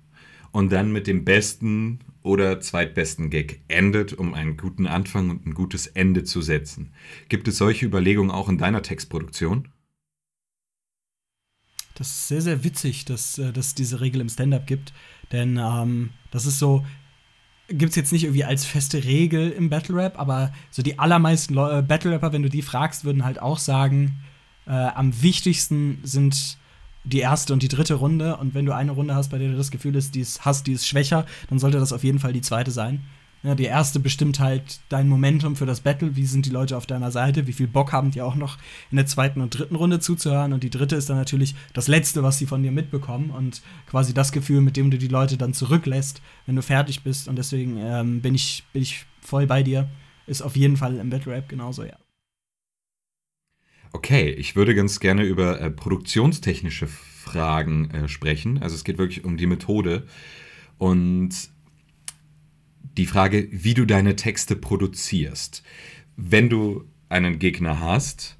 und 0.52 0.72
dann 0.72 0.92
mit 0.92 1.06
dem 1.06 1.24
besten 1.24 2.00
oder 2.22 2.60
zweitbesten 2.60 3.30
Gag 3.30 3.62
endet, 3.68 4.12
um 4.12 4.34
einen 4.34 4.56
guten 4.56 4.86
Anfang 4.86 5.30
und 5.30 5.46
ein 5.46 5.54
gutes 5.54 5.86
Ende 5.86 6.24
zu 6.24 6.42
setzen. 6.42 6.92
Gibt 7.28 7.48
es 7.48 7.58
solche 7.58 7.86
Überlegungen 7.86 8.30
auch 8.30 8.48
in 8.48 8.58
deiner 8.58 8.82
Textproduktion? 8.82 9.68
Das 11.94 12.08
ist 12.08 12.28
sehr, 12.28 12.42
sehr 12.42 12.62
witzig, 12.62 13.04
dass 13.06 13.38
äh, 13.38 13.52
es 13.56 13.74
diese 13.74 14.00
Regel 14.00 14.20
im 14.20 14.28
Stand-up 14.28 14.66
gibt. 14.66 14.92
Denn 15.32 15.56
ähm, 15.56 16.10
das 16.30 16.46
ist 16.46 16.58
so, 16.58 16.84
gibt 17.68 17.90
es 17.90 17.96
jetzt 17.96 18.12
nicht 18.12 18.24
irgendwie 18.24 18.44
als 18.44 18.64
feste 18.64 19.04
Regel 19.04 19.50
im 19.50 19.68
Battle 19.68 19.96
Rap, 19.96 20.18
aber 20.18 20.52
so 20.70 20.82
die 20.82 20.98
allermeisten 20.98 21.54
Le 21.54 21.78
äh, 21.78 21.82
Battle 21.82 22.12
Rapper, 22.12 22.32
wenn 22.32 22.42
du 22.42 22.50
die 22.50 22.62
fragst, 22.62 23.04
würden 23.04 23.24
halt 23.24 23.40
auch 23.40 23.58
sagen, 23.58 24.20
äh, 24.66 24.70
am 24.70 25.22
wichtigsten 25.22 25.98
sind 26.02 26.57
die 27.08 27.20
erste 27.20 27.52
und 27.52 27.62
die 27.62 27.68
dritte 27.68 27.94
Runde. 27.94 28.36
Und 28.36 28.54
wenn 28.54 28.66
du 28.66 28.74
eine 28.74 28.92
Runde 28.92 29.14
hast, 29.14 29.30
bei 29.30 29.38
der 29.38 29.50
du 29.50 29.56
das 29.56 29.70
Gefühl 29.70 29.96
hast, 29.96 30.14
die 30.14 30.20
ist, 30.20 30.44
hast, 30.44 30.66
die 30.66 30.72
ist 30.72 30.86
schwächer, 30.86 31.26
dann 31.48 31.58
sollte 31.58 31.78
das 31.78 31.92
auf 31.92 32.04
jeden 32.04 32.18
Fall 32.18 32.32
die 32.32 32.42
zweite 32.42 32.70
sein. 32.70 33.00
Ja, 33.44 33.54
die 33.54 33.64
erste 33.64 34.00
bestimmt 34.00 34.40
halt 34.40 34.80
dein 34.88 35.08
Momentum 35.08 35.54
für 35.54 35.64
das 35.64 35.80
Battle, 35.80 36.16
wie 36.16 36.26
sind 36.26 36.44
die 36.44 36.50
Leute 36.50 36.76
auf 36.76 36.86
deiner 36.86 37.12
Seite, 37.12 37.46
wie 37.46 37.52
viel 37.52 37.68
Bock 37.68 37.92
haben 37.92 38.10
die 38.10 38.20
auch 38.20 38.34
noch 38.34 38.58
in 38.90 38.96
der 38.96 39.06
zweiten 39.06 39.40
und 39.40 39.56
dritten 39.56 39.76
Runde 39.76 40.00
zuzuhören. 40.00 40.52
Und 40.52 40.64
die 40.64 40.70
dritte 40.70 40.96
ist 40.96 41.08
dann 41.08 41.16
natürlich 41.16 41.54
das 41.72 41.86
Letzte, 41.86 42.24
was 42.24 42.38
sie 42.38 42.46
von 42.46 42.64
dir 42.64 42.72
mitbekommen 42.72 43.30
und 43.30 43.62
quasi 43.88 44.12
das 44.12 44.32
Gefühl, 44.32 44.60
mit 44.60 44.76
dem 44.76 44.90
du 44.90 44.98
die 44.98 45.06
Leute 45.06 45.36
dann 45.36 45.54
zurücklässt, 45.54 46.20
wenn 46.46 46.56
du 46.56 46.62
fertig 46.62 47.04
bist. 47.04 47.28
Und 47.28 47.36
deswegen 47.36 47.78
ähm, 47.78 48.20
bin, 48.22 48.34
ich, 48.34 48.64
bin 48.72 48.82
ich 48.82 49.06
voll 49.20 49.46
bei 49.46 49.62
dir. 49.62 49.88
Ist 50.26 50.42
auf 50.42 50.56
jeden 50.56 50.76
Fall 50.76 50.96
im 50.96 51.08
Battle 51.08 51.32
Rap 51.32 51.48
genauso, 51.48 51.84
ja. 51.84 51.96
Okay, 53.98 54.30
ich 54.30 54.54
würde 54.54 54.76
ganz 54.76 55.00
gerne 55.00 55.24
über 55.24 55.60
äh, 55.60 55.72
produktionstechnische 55.72 56.86
Fragen 56.86 57.90
äh, 57.90 58.06
sprechen. 58.06 58.62
Also 58.62 58.76
es 58.76 58.84
geht 58.84 58.96
wirklich 58.96 59.24
um 59.24 59.36
die 59.36 59.48
Methode. 59.48 60.06
Und 60.78 61.34
die 62.96 63.06
Frage, 63.06 63.48
wie 63.50 63.74
du 63.74 63.86
deine 63.86 64.14
Texte 64.14 64.54
produzierst. 64.54 65.64
Wenn 66.16 66.48
du 66.48 66.84
einen 67.08 67.40
Gegner 67.40 67.80
hast, 67.80 68.38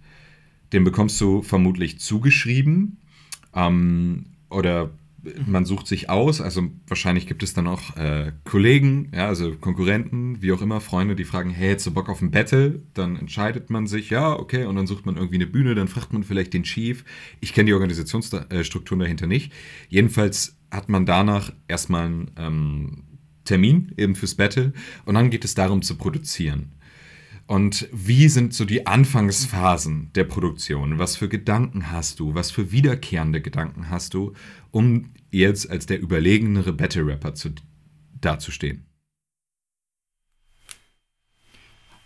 den 0.73 0.85
bekommst 0.85 1.21
du 1.21 1.43
vermutlich 1.43 1.99
zugeschrieben 1.99 2.99
ähm, 3.53 4.27
oder 4.51 4.91
man 5.47 5.65
sucht 5.65 5.87
sich 5.87 6.11
aus, 6.11 6.41
also 6.41 6.71
wahrscheinlich 6.87 7.27
gibt 7.27 7.43
es 7.43 7.55
dann 7.55 7.67
auch 7.67 7.97
äh, 7.97 8.33
Kollegen, 8.45 9.11
ja, 9.15 9.27
also 9.27 9.55
Konkurrenten, 9.55 10.43
wie 10.43 10.53
auch 10.53 10.63
immer, 10.63 10.81
Freunde, 10.81 11.17
die 11.17 11.25
fragen, 11.25 11.51
hey, 11.51 11.71
hättest 11.71 11.89
du 11.89 11.91
Bock 11.93 12.09
auf 12.09 12.21
ein 12.23 12.31
Battle? 12.31 12.83
Dann 12.95 13.17
entscheidet 13.17 13.71
man 13.71 13.87
sich, 13.87 14.11
ja, 14.11 14.33
okay, 14.33 14.65
und 14.65 14.77
dann 14.77 14.87
sucht 14.87 15.07
man 15.07 15.17
irgendwie 15.17 15.37
eine 15.37 15.47
Bühne, 15.47 15.75
dann 15.75 15.89
fragt 15.89 16.13
man 16.13 16.25
vielleicht 16.25 16.55
den 16.55 16.65
Chief. 16.65 17.05
Ich 17.41 17.53
kenne 17.53 17.67
die 17.67 17.75
Organisationsstrukturen 17.75 19.01
dahinter 19.01 19.27
nicht. 19.27 19.53
Jedenfalls 19.89 20.57
hat 20.71 20.89
man 20.89 21.07
danach 21.07 21.53
erstmal 21.67 22.07
einen 22.07 22.31
ähm, 22.37 23.03
Termin 23.45 23.93
eben 23.97 24.15
fürs 24.15 24.35
Battle 24.35 24.73
und 25.05 25.15
dann 25.15 25.31
geht 25.31 25.45
es 25.45 25.55
darum 25.55 25.83
zu 25.83 25.97
produzieren. 25.97 26.73
Und 27.49 27.89
wie 27.93 28.29
sind 28.29 28.53
so 28.53 28.67
die 28.67 28.87
Anfangsphasen 28.87 30.11
der 30.15 30.25
Produktion? 30.25 30.99
Was 30.99 31.17
für 31.17 31.31
Gedanken 31.31 31.91
hast 31.91 32.21
du? 32.21 32.35
Was 32.35 32.51
für 32.51 32.73
wiederkehrende 32.73 33.41
Gedanken 33.41 33.89
hast 33.89 34.13
du, 34.13 34.35
um 34.71 35.07
jetzt 35.31 35.71
als 35.71 35.87
der 35.87 36.01
überlegenere 36.01 36.73
Battle 36.73 37.07
Rapper 37.07 37.35
zu, 37.35 37.51
dazustehen? 38.21 38.87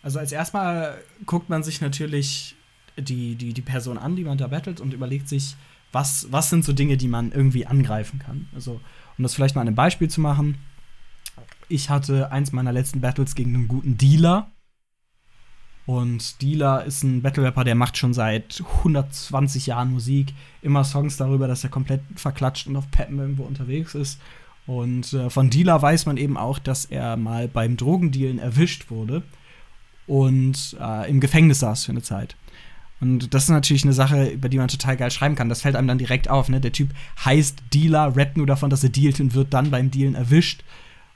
Also 0.03 0.19
als 0.19 0.33
erstmal 0.33 0.99
guckt 1.27 1.49
man 1.49 1.63
sich 1.63 1.81
natürlich 1.81 2.57
die, 2.97 3.37
die, 3.37 3.53
die 3.55 3.63
Person 3.63 3.99
an, 3.99 4.17
die 4.17 4.25
man 4.25 4.39
da 4.39 4.49
battelt 4.49 4.81
und 4.81 4.93
überlegt 4.93 5.29
sich, 5.29 5.55
was, 5.93 6.27
was 6.31 6.51
sind 6.51 6.65
so 6.65 6.73
Dinge, 6.73 6.97
die 6.97 7.09
man 7.09 7.33
irgendwie 7.33 7.67
angreifen 7.67 8.19
kann. 8.19 8.49
Also 8.55 8.81
um 9.17 9.23
das 9.23 9.35
vielleicht 9.35 9.55
mal 9.55 9.61
an 9.61 9.69
einem 9.69 9.77
Beispiel 9.77 10.09
zu 10.09 10.21
machen 10.21 10.59
ich 11.73 11.91
hatte 11.91 12.31
eins 12.31 12.53
meiner 12.53 12.73
letzten 12.73 13.01
Battles 13.01 13.35
gegen 13.35 13.55
einen 13.55 13.69
guten 13.69 13.97
Dealer. 13.97 14.51
Und 15.85 16.41
Dealer 16.41 16.85
ist 16.85 17.03
ein 17.03 17.23
Battle 17.23 17.43
Rapper, 17.43 17.65
der 17.65 17.75
macht 17.75 17.97
schon 17.97 18.15
seit 18.15 18.63
120 18.79 19.67
Jahren 19.67 19.93
Musik. 19.93 20.33
Immer 20.63 20.85
Songs 20.85 21.17
darüber, 21.17 21.49
dass 21.49 21.65
er 21.65 21.71
komplett 21.71 22.03
verklatscht 22.15 22.69
und 22.69 22.77
auf 22.77 22.91
Peppen 22.91 23.19
irgendwo 23.19 23.43
unterwegs 23.43 23.95
ist. 23.95 24.21
Und 24.67 25.13
äh, 25.13 25.29
von 25.29 25.51
Dealer 25.51 25.83
weiß 25.83 26.07
man 26.07 26.17
eben 26.17 26.37
auch, 26.37 26.59
dass 26.59 26.85
er 26.85 27.17
mal 27.17 27.49
beim 27.49 27.77
Drogendealen 27.77 28.39
erwischt 28.39 28.91
wurde 28.91 29.23
und 30.07 30.77
äh, 30.81 31.11
im 31.11 31.21
Gefängnis 31.21 31.61
saß 31.61 31.85
für 31.85 31.93
eine 31.93 32.03
Zeit. 32.03 32.37
Und 33.01 33.35
das 33.35 33.45
ist 33.45 33.49
natürlich 33.49 33.83
eine 33.83 33.93
Sache, 33.93 34.29
über 34.29 34.49
die 34.49 34.59
man 34.59 34.69
total 34.69 34.97
geil 34.97 35.11
schreiben 35.11 35.35
kann. 35.35 35.49
Das 35.49 35.63
fällt 35.63 35.75
einem 35.75 35.89
dann 35.89 35.99
direkt 35.99 36.31
auf. 36.31 36.49
Ne? 36.49 36.61
Der 36.61 36.71
Typ 36.71 36.91
heißt 37.25 37.59
Dealer, 37.75 38.15
rappt 38.15 38.37
nur 38.37 38.47
davon, 38.47 38.71
dass 38.71 38.85
er 38.85 38.91
dealt 38.91 39.19
und 39.19 39.35
wird 39.35 39.53
dann 39.53 39.73
beim 39.73 39.91
Dealen 39.91 40.15
erwischt. 40.15 40.63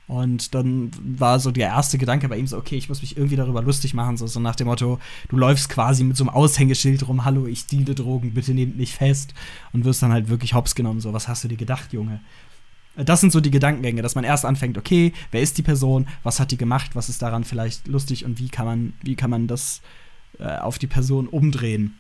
Und 0.09 0.55
dann 0.55 0.90
war 1.03 1.40
so 1.40 1.51
der 1.51 1.69
erste 1.69 1.99
Gedanke 1.99 2.29
bei 2.29 2.37
ihm 2.37 2.47
so, 2.47 2.57
okay, 2.57 2.77
ich 2.77 2.88
muss 2.88 3.03
mich 3.03 3.16
irgendwie 3.16 3.35
darüber 3.35 3.61
lustig 3.61 3.92
machen, 3.92 4.16
so, 4.16 4.27
so 4.29 4.38
nach 4.38 4.55
dem 4.55 4.69
Motto, 4.69 5.01
du 5.29 5.37
läufst 5.37 5.69
quasi 5.69 6.05
mit 6.05 6.16
so 6.16 6.25
einem 6.25 6.31
Aushängeschild 6.31 7.09
rum, 7.09 7.25
hallo, 7.25 7.47
ich 7.47 7.66
deale 7.66 7.95
Drogen, 7.95 8.33
bitte 8.33 8.55
nehmt 8.55 8.77
mich 8.77 8.95
fest 8.95 9.35
und 9.73 9.85
wirst 9.85 10.03
dann 10.03 10.12
halt 10.12 10.29
wirklich 10.29 10.55
hops 10.55 10.77
genommen, 10.77 11.01
so, 11.01 11.12
was 11.12 11.27
hast 11.27 11.42
du 11.42 11.49
dir 11.49 11.57
gedacht, 11.57 11.92
Junge? 11.92 12.21
Das 12.95 13.21
sind 13.21 13.33
so 13.33 13.40
die 13.40 13.51
Gedankengänge, 13.51 14.01
dass 14.01 14.14
man 14.14 14.25
erst 14.25 14.45
anfängt, 14.45 14.79
okay, 14.79 15.12
wer 15.33 15.42
ist 15.42 15.59
die 15.59 15.62
Person, 15.62 16.07
was 16.23 16.38
hat 16.38 16.53
die 16.53 16.57
gemacht, 16.57 16.95
was 16.95 17.09
ist 17.09 17.21
daran 17.21 17.42
vielleicht 17.42 17.88
lustig 17.88 18.25
und 18.25 18.38
wie 18.38 18.49
kann 18.49 18.64
man, 18.64 18.92
wie 19.03 19.16
kann 19.16 19.29
man 19.29 19.49
das 19.49 19.83
äh, 20.38 20.57
auf 20.57 20.79
die 20.79 20.87
Person 20.87 21.27
umdrehen, 21.27 21.99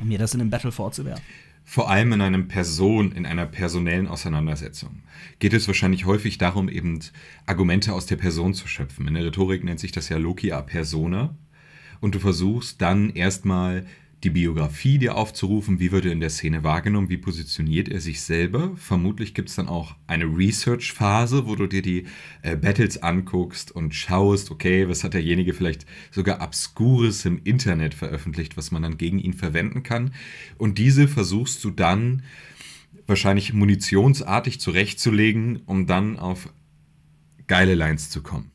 um 0.00 0.08
mir 0.08 0.18
das 0.18 0.34
in 0.34 0.42
einem 0.42 0.50
Battle 0.50 0.72
vorzuwerfen 0.72 1.24
vor 1.64 1.90
allem 1.90 2.12
in 2.12 2.20
einem 2.20 2.46
Person, 2.46 3.12
in 3.12 3.26
einer 3.26 3.46
personellen 3.46 4.06
Auseinandersetzung, 4.06 5.02
geht 5.38 5.54
es 5.54 5.66
wahrscheinlich 5.66 6.04
häufig 6.04 6.38
darum, 6.38 6.68
eben 6.68 7.00
Argumente 7.46 7.92
aus 7.92 8.06
der 8.06 8.16
Person 8.16 8.54
zu 8.54 8.68
schöpfen. 8.68 9.08
In 9.08 9.14
der 9.14 9.24
Rhetorik 9.24 9.64
nennt 9.64 9.80
sich 9.80 9.90
das 9.90 10.08
ja 10.10 10.18
Loki 10.18 10.52
a 10.52 10.60
persona. 10.62 11.34
Und 12.00 12.14
du 12.14 12.18
versuchst 12.18 12.82
dann 12.82 13.10
erstmal 13.10 13.86
die 14.24 14.30
Biografie 14.30 14.98
dir 14.98 15.16
aufzurufen, 15.16 15.78
wie 15.78 15.92
wird 15.92 16.06
er 16.06 16.12
in 16.12 16.20
der 16.20 16.30
Szene 16.30 16.64
wahrgenommen, 16.64 17.10
wie 17.10 17.18
positioniert 17.18 17.88
er 17.88 18.00
sich 18.00 18.22
selber. 18.22 18.72
Vermutlich 18.76 19.34
gibt 19.34 19.50
es 19.50 19.56
dann 19.56 19.68
auch 19.68 19.94
eine 20.06 20.24
Research-Phase, 20.24 21.46
wo 21.46 21.54
du 21.54 21.66
dir 21.66 21.82
die 21.82 22.04
äh, 22.42 22.56
Battles 22.56 23.02
anguckst 23.02 23.70
und 23.70 23.94
schaust, 23.94 24.50
okay, 24.50 24.88
was 24.88 25.04
hat 25.04 25.14
derjenige 25.14 25.52
vielleicht 25.52 25.84
sogar 26.10 26.40
Obskures 26.40 27.24
im 27.26 27.40
Internet 27.44 27.92
veröffentlicht, 27.92 28.56
was 28.56 28.70
man 28.70 28.82
dann 28.82 28.96
gegen 28.96 29.18
ihn 29.18 29.34
verwenden 29.34 29.82
kann. 29.82 30.14
Und 30.56 30.78
diese 30.78 31.06
versuchst 31.06 31.62
du 31.62 31.70
dann 31.70 32.22
wahrscheinlich 33.06 33.52
munitionsartig 33.52 34.60
zurechtzulegen, 34.60 35.62
um 35.66 35.86
dann 35.86 36.18
auf 36.18 36.48
geile 37.46 37.74
Lines 37.74 38.08
zu 38.08 38.22
kommen. 38.22 38.53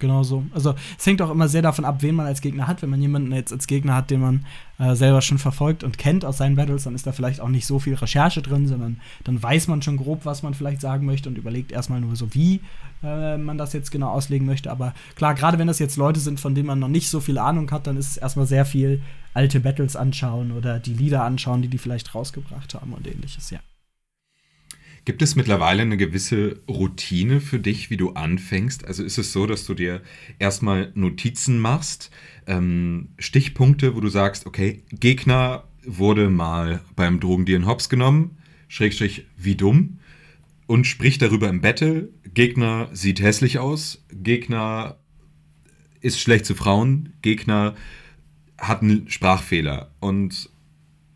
Genau 0.00 0.22
so. 0.22 0.44
Also 0.52 0.74
es 0.98 1.06
hängt 1.06 1.20
auch 1.20 1.30
immer 1.30 1.46
sehr 1.48 1.60
davon 1.60 1.84
ab, 1.84 1.98
wen 2.00 2.14
man 2.14 2.26
als 2.26 2.40
Gegner 2.40 2.66
hat. 2.66 2.80
Wenn 2.82 2.88
man 2.88 3.02
jemanden 3.02 3.32
jetzt 3.32 3.52
als 3.52 3.66
Gegner 3.66 3.94
hat, 3.94 4.10
den 4.10 4.20
man 4.20 4.46
äh, 4.78 4.94
selber 4.94 5.20
schon 5.20 5.38
verfolgt 5.38 5.84
und 5.84 5.98
kennt 5.98 6.24
aus 6.24 6.38
seinen 6.38 6.56
Battles, 6.56 6.84
dann 6.84 6.94
ist 6.94 7.06
da 7.06 7.12
vielleicht 7.12 7.40
auch 7.40 7.48
nicht 7.48 7.66
so 7.66 7.78
viel 7.78 7.94
Recherche 7.94 8.40
drin, 8.40 8.66
sondern 8.66 9.00
dann 9.24 9.40
weiß 9.40 9.68
man 9.68 9.82
schon 9.82 9.98
grob, 9.98 10.24
was 10.24 10.42
man 10.42 10.54
vielleicht 10.54 10.80
sagen 10.80 11.04
möchte 11.04 11.28
und 11.28 11.36
überlegt 11.36 11.70
erstmal 11.70 12.00
nur 12.00 12.16
so, 12.16 12.34
wie 12.34 12.62
äh, 13.02 13.36
man 13.36 13.58
das 13.58 13.74
jetzt 13.74 13.90
genau 13.90 14.08
auslegen 14.08 14.46
möchte. 14.46 14.70
Aber 14.70 14.94
klar, 15.16 15.34
gerade 15.34 15.58
wenn 15.58 15.66
das 15.66 15.78
jetzt 15.78 15.98
Leute 15.98 16.18
sind, 16.18 16.40
von 16.40 16.54
denen 16.54 16.66
man 16.66 16.78
noch 16.78 16.88
nicht 16.88 17.10
so 17.10 17.20
viel 17.20 17.36
Ahnung 17.36 17.70
hat, 17.70 17.86
dann 17.86 17.98
ist 17.98 18.10
es 18.10 18.16
erstmal 18.16 18.46
sehr 18.46 18.64
viel 18.64 19.02
alte 19.34 19.60
Battles 19.60 19.96
anschauen 19.96 20.50
oder 20.50 20.80
die 20.80 20.94
Lieder 20.94 21.24
anschauen, 21.24 21.60
die 21.60 21.68
die 21.68 21.78
vielleicht 21.78 22.14
rausgebracht 22.14 22.74
haben 22.74 22.94
und 22.94 23.06
ähnliches, 23.06 23.50
ja. 23.50 23.60
Gibt 25.04 25.22
es 25.22 25.34
mittlerweile 25.34 25.82
eine 25.82 25.96
gewisse 25.96 26.60
Routine 26.68 27.40
für 27.40 27.58
dich, 27.58 27.90
wie 27.90 27.96
du 27.96 28.10
anfängst? 28.10 28.84
Also 28.86 29.02
ist 29.02 29.18
es 29.18 29.32
so, 29.32 29.46
dass 29.46 29.64
du 29.64 29.74
dir 29.74 30.02
erstmal 30.38 30.92
Notizen 30.94 31.58
machst, 31.58 32.10
ähm, 32.46 33.08
Stichpunkte, 33.18 33.94
wo 33.96 34.00
du 34.00 34.08
sagst, 34.08 34.46
okay, 34.46 34.82
Gegner 34.90 35.64
wurde 35.84 36.28
mal 36.28 36.82
beim 36.96 37.18
Drogendealen 37.18 37.66
Hops 37.66 37.88
genommen, 37.88 38.36
Schrägstrich, 38.68 39.26
wie 39.36 39.54
dumm, 39.54 39.98
und 40.66 40.86
spricht 40.86 41.22
darüber 41.22 41.48
im 41.48 41.62
Battle. 41.62 42.10
Gegner 42.34 42.90
sieht 42.92 43.20
hässlich 43.20 43.58
aus, 43.58 44.04
Gegner 44.12 44.98
ist 46.00 46.20
schlecht 46.20 46.44
zu 46.44 46.54
Frauen, 46.54 47.14
Gegner 47.22 47.74
hat 48.58 48.82
einen 48.82 49.08
Sprachfehler. 49.10 49.90
Und 49.98 50.50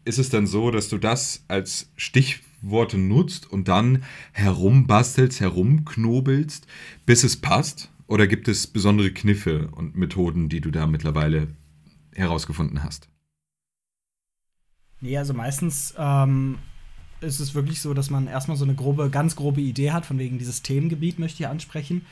ist 0.07 0.19
es 0.19 0.31
dann 0.31 0.47
so, 0.47 0.71
dass 0.71 0.89
du 0.89 0.99
das 0.99 1.45
als 1.49 1.93
Stichwort 1.97 2.44
Worte 2.71 2.99
nutzt 2.99 3.51
und 3.51 3.69
dann 3.69 4.05
herumbastelst, 4.33 5.41
herumknobelst, 5.41 6.67
bis 7.07 7.25
es 7.25 7.37
passt? 7.37 7.91
Oder 8.07 8.27
gibt 8.27 8.49
es 8.49 8.67
besondere 8.67 9.11
Kniffe 9.11 9.69
und 9.69 9.97
Methoden, 9.97 10.49
die 10.49 10.61
du 10.61 10.71
da 10.71 10.87
mittlerweile 10.87 11.49
herausgefunden 12.15 12.83
hast? 12.83 13.09
Nee, 15.01 15.19
also 15.19 15.35
meistens 15.35 15.95
ähm, 15.99 16.59
ist 17.21 17.41
es 17.41 17.55
wirklich 17.55 17.81
so, 17.81 17.95
dass 17.95 18.11
man 18.11 18.27
erstmal 18.27 18.57
so 18.57 18.65
eine 18.65 18.75
grobe, 18.75 19.11
ganz 19.11 19.37
grobe 19.37 19.61
Idee 19.61 19.93
hat, 19.93 20.07
von 20.07 20.19
wegen 20.19 20.39
dieses 20.39 20.63
Themengebiet 20.63 21.19
möchte 21.19 21.43
ich 21.43 21.49
ansprechen. 21.49 22.07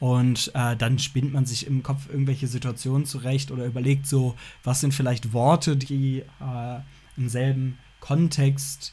Und 0.00 0.50
äh, 0.54 0.76
dann 0.76 0.98
spinnt 0.98 1.32
man 1.32 1.46
sich 1.46 1.66
im 1.66 1.82
Kopf 1.82 2.08
irgendwelche 2.08 2.46
Situationen 2.46 3.06
zurecht 3.06 3.50
oder 3.50 3.64
überlegt 3.64 4.06
so, 4.06 4.34
was 4.62 4.80
sind 4.80 4.92
vielleicht 4.92 5.32
Worte, 5.32 5.76
die 5.76 6.18
äh, 6.18 6.80
im 7.16 7.28
selben 7.28 7.78
Kontext, 8.00 8.92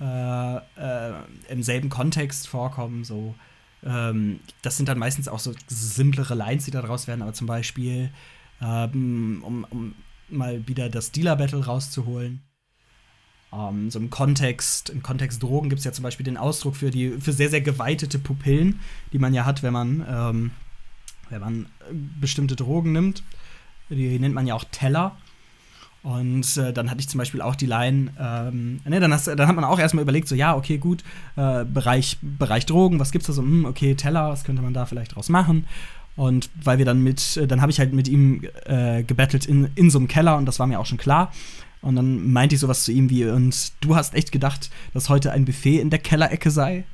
äh, 0.00 0.56
äh, 0.56 1.12
im 1.48 1.62
selben 1.62 1.88
Kontext 1.88 2.48
vorkommen. 2.48 3.04
So, 3.04 3.34
ähm, 3.84 4.40
das 4.62 4.76
sind 4.76 4.88
dann 4.88 4.98
meistens 4.98 5.28
auch 5.28 5.38
so 5.38 5.52
simplere 5.66 6.34
Lines, 6.34 6.64
die 6.64 6.70
daraus 6.70 7.06
werden, 7.06 7.22
aber 7.22 7.32
zum 7.32 7.46
Beispiel, 7.46 8.10
ähm, 8.60 9.42
um, 9.44 9.64
um 9.70 9.94
mal 10.28 10.66
wieder 10.66 10.88
das 10.88 11.12
Dealer-Battle 11.12 11.64
rauszuholen. 11.66 12.42
Um, 13.50 13.84
ähm, 13.84 13.90
so 13.90 14.00
im 14.00 14.10
Kontext, 14.10 14.90
im 14.90 15.02
Kontext 15.02 15.42
Drogen 15.42 15.68
gibt 15.68 15.78
es 15.78 15.84
ja 15.84 15.92
zum 15.92 16.02
Beispiel 16.02 16.24
den 16.24 16.36
Ausdruck 16.36 16.74
für 16.74 16.90
die 16.90 17.20
für 17.20 17.32
sehr, 17.32 17.50
sehr 17.50 17.60
geweitete 17.60 18.18
Pupillen, 18.18 18.80
die 19.12 19.18
man 19.20 19.32
ja 19.32 19.44
hat, 19.44 19.62
wenn 19.62 19.72
man, 19.72 20.04
ähm, 20.08 20.50
wenn 21.30 21.40
man 21.40 21.66
bestimmte 22.20 22.56
Drogen 22.56 22.90
nimmt. 22.90 23.22
Die 23.90 24.18
nennt 24.18 24.34
man 24.34 24.46
ja 24.46 24.54
auch 24.54 24.64
Teller. 24.64 25.16
Und 26.04 26.58
äh, 26.58 26.74
dann 26.74 26.90
hatte 26.90 27.00
ich 27.00 27.08
zum 27.08 27.16
Beispiel 27.16 27.40
auch 27.40 27.56
die 27.56 27.64
Line, 27.64 28.12
ähm, 28.20 28.78
ne, 28.84 29.00
dann, 29.00 29.10
hast, 29.10 29.26
dann 29.26 29.48
hat 29.48 29.56
man 29.56 29.64
auch 29.64 29.78
erstmal 29.78 30.02
überlegt, 30.02 30.28
so, 30.28 30.34
ja, 30.34 30.54
okay, 30.54 30.76
gut, 30.76 31.02
äh, 31.36 31.64
Bereich, 31.64 32.18
Bereich 32.20 32.66
Drogen, 32.66 33.00
was 33.00 33.10
gibt's 33.10 33.26
da 33.26 33.32
so? 33.32 33.40
Hm, 33.40 33.64
okay, 33.64 33.94
Teller, 33.94 34.28
was 34.28 34.44
könnte 34.44 34.60
man 34.60 34.74
da 34.74 34.84
vielleicht 34.84 35.14
draus 35.16 35.30
machen? 35.30 35.66
Und 36.14 36.50
weil 36.62 36.76
wir 36.76 36.84
dann 36.84 37.02
mit, 37.02 37.38
äh, 37.38 37.46
dann 37.46 37.62
habe 37.62 37.72
ich 37.72 37.78
halt 37.78 37.94
mit 37.94 38.06
ihm 38.06 38.42
äh, 38.66 39.02
gebettelt 39.02 39.46
in, 39.46 39.70
in 39.76 39.88
so 39.88 39.98
einem 39.98 40.06
Keller 40.06 40.36
und 40.36 40.44
das 40.44 40.58
war 40.58 40.66
mir 40.66 40.78
auch 40.78 40.84
schon 40.84 40.98
klar. 40.98 41.32
Und 41.80 41.96
dann 41.96 42.30
meinte 42.30 42.54
ich 42.54 42.60
sowas 42.60 42.84
zu 42.84 42.92
ihm 42.92 43.08
wie, 43.08 43.24
und 43.24 43.72
du 43.80 43.96
hast 43.96 44.14
echt 44.14 44.30
gedacht, 44.30 44.68
dass 44.92 45.08
heute 45.08 45.32
ein 45.32 45.46
Buffet 45.46 45.80
in 45.80 45.88
der 45.88 46.00
Kellerecke 46.00 46.50
sei? 46.50 46.84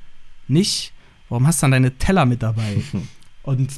Nicht? 0.47 0.93
Warum 1.29 1.49
hast 1.49 1.61
du 1.61 1.65
dann 1.65 1.73
deine 1.73 1.99
Teller 1.99 2.27
mit 2.27 2.45
dabei? 2.45 2.81
und 3.43 3.73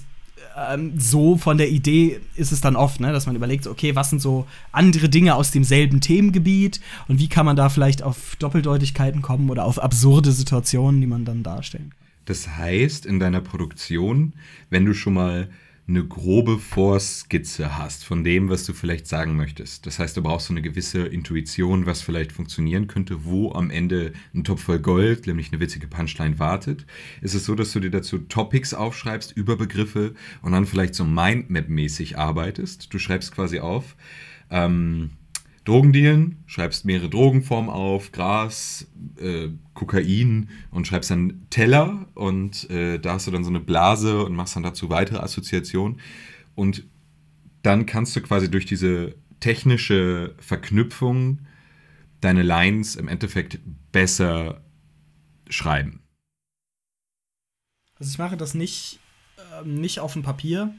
ähm, 0.57 0.99
so 0.99 1.37
von 1.37 1.59
der 1.59 1.71
Idee 1.71 2.21
ist 2.37 2.53
es 2.53 2.61
dann 2.61 2.77
oft, 2.77 3.01
ne, 3.01 3.13
dass 3.13 3.27
man 3.27 3.37
überlegt, 3.37 3.67
okay, 3.67 3.95
was 3.95 4.11
sind 4.11 4.21
so 4.21 4.47
andere 4.71 5.09
Dinge 5.09 5.35
aus 5.35 5.51
demselben 5.51 6.01
Themengebiet 6.01 6.81
und 7.09 7.19
wie 7.19 7.29
kann 7.29 7.47
man 7.47 7.57
da 7.57 7.69
vielleicht 7.69 8.03
auf 8.03 8.37
Doppeldeutigkeiten 8.39 9.23
kommen 9.23 9.51
oder 9.51 9.65
auf 9.65 9.83
absurde 9.83 10.33
Situationen, 10.33 11.01
die 11.01 11.07
man 11.07 11.25
dann 11.25 11.43
darstellen 11.43 11.91
kann. 11.91 11.99
Das 12.25 12.49
heißt, 12.49 13.05
in 13.05 13.19
deiner 13.19 13.41
Produktion, 13.41 14.35
wenn 14.71 14.85
du 14.85 14.95
schon 14.95 15.15
mal 15.15 15.49
eine 15.89 16.05
grobe 16.05 16.59
Vorskizze 16.59 17.77
hast 17.77 18.05
von 18.05 18.23
dem, 18.23 18.49
was 18.49 18.65
du 18.65 18.73
vielleicht 18.73 19.07
sagen 19.09 19.37
möchtest. 19.37 19.85
Das 19.87 19.99
heißt, 19.99 20.17
du 20.17 20.23
brauchst 20.23 20.47
so 20.47 20.53
eine 20.53 20.63
gewisse 20.63 21.07
Intuition, 21.07 21.87
was 21.87 22.03
vielleicht 22.03 22.31
funktionieren 22.31 22.87
könnte, 22.87 23.25
wo 23.25 23.53
am 23.53 23.71
Ende 23.71 24.13
ein 24.33 24.45
Topf 24.45 24.63
voll 24.63 24.79
Gold, 24.79 25.27
nämlich 25.27 25.51
eine 25.51 25.61
witzige 25.61 25.89
Punchline 25.89 26.39
wartet. 26.39 26.87
Ist 27.21 27.35
es 27.35 27.45
so, 27.45 27.57
dass 27.57 27.73
du 27.73 27.81
dir 27.81 27.91
dazu 27.91 28.19
Topics 28.19 28.75
aufschreibst, 28.75 29.37
Überbegriffe 29.37 30.15
und 30.41 30.53
dann 30.53 30.67
vielleicht 30.67 30.95
so 30.95 31.05
Mindmap-mäßig 31.05 32.17
arbeitest? 32.17 32.95
Du 32.95 32.99
schreibst 32.99 33.33
quasi 33.35 33.59
auf, 33.59 33.97
ähm, 34.51 35.11
Drogendealen, 35.65 36.43
schreibst 36.47 36.85
mehrere 36.85 37.09
Drogenformen 37.09 37.71
auf, 37.71 38.11
Gras, 38.11 38.89
äh, 39.19 39.49
Kokain 39.75 40.49
und 40.71 40.87
schreibst 40.87 41.11
dann 41.11 41.47
Teller 41.51 42.07
und 42.15 42.69
äh, 42.71 42.99
da 42.99 43.15
hast 43.15 43.29
du 43.29 43.31
dann 43.31 43.45
so 43.45 43.51
eine 43.51 43.61
Blase 43.61 44.25
und 44.25 44.35
machst 44.35 44.57
dann 44.57 44.65
dazu 44.65 44.91
weitere 44.91 45.19
Assoziationen. 45.19 46.01
Und 46.55 46.85
dann 47.63 47.87
kannst 47.87 48.17
du 48.17 48.21
quasi 48.21 48.51
durch 48.51 48.67
diese 48.67 49.15
technische 49.39 50.35
Verknüpfung 50.39 51.41
deine 52.21 52.43
Lines 52.43 52.97
im 52.97 53.09
Endeffekt 53.09 53.61
besser 53.93 54.63
schreiben. 55.49 56.01
Also 57.99 58.11
ich 58.11 58.19
mache 58.19 58.37
das 58.37 58.55
nicht, 58.55 58.99
äh, 59.37 59.67
nicht 59.67 60.01
auf 60.01 60.15
dem 60.15 60.23
Papier, 60.23 60.75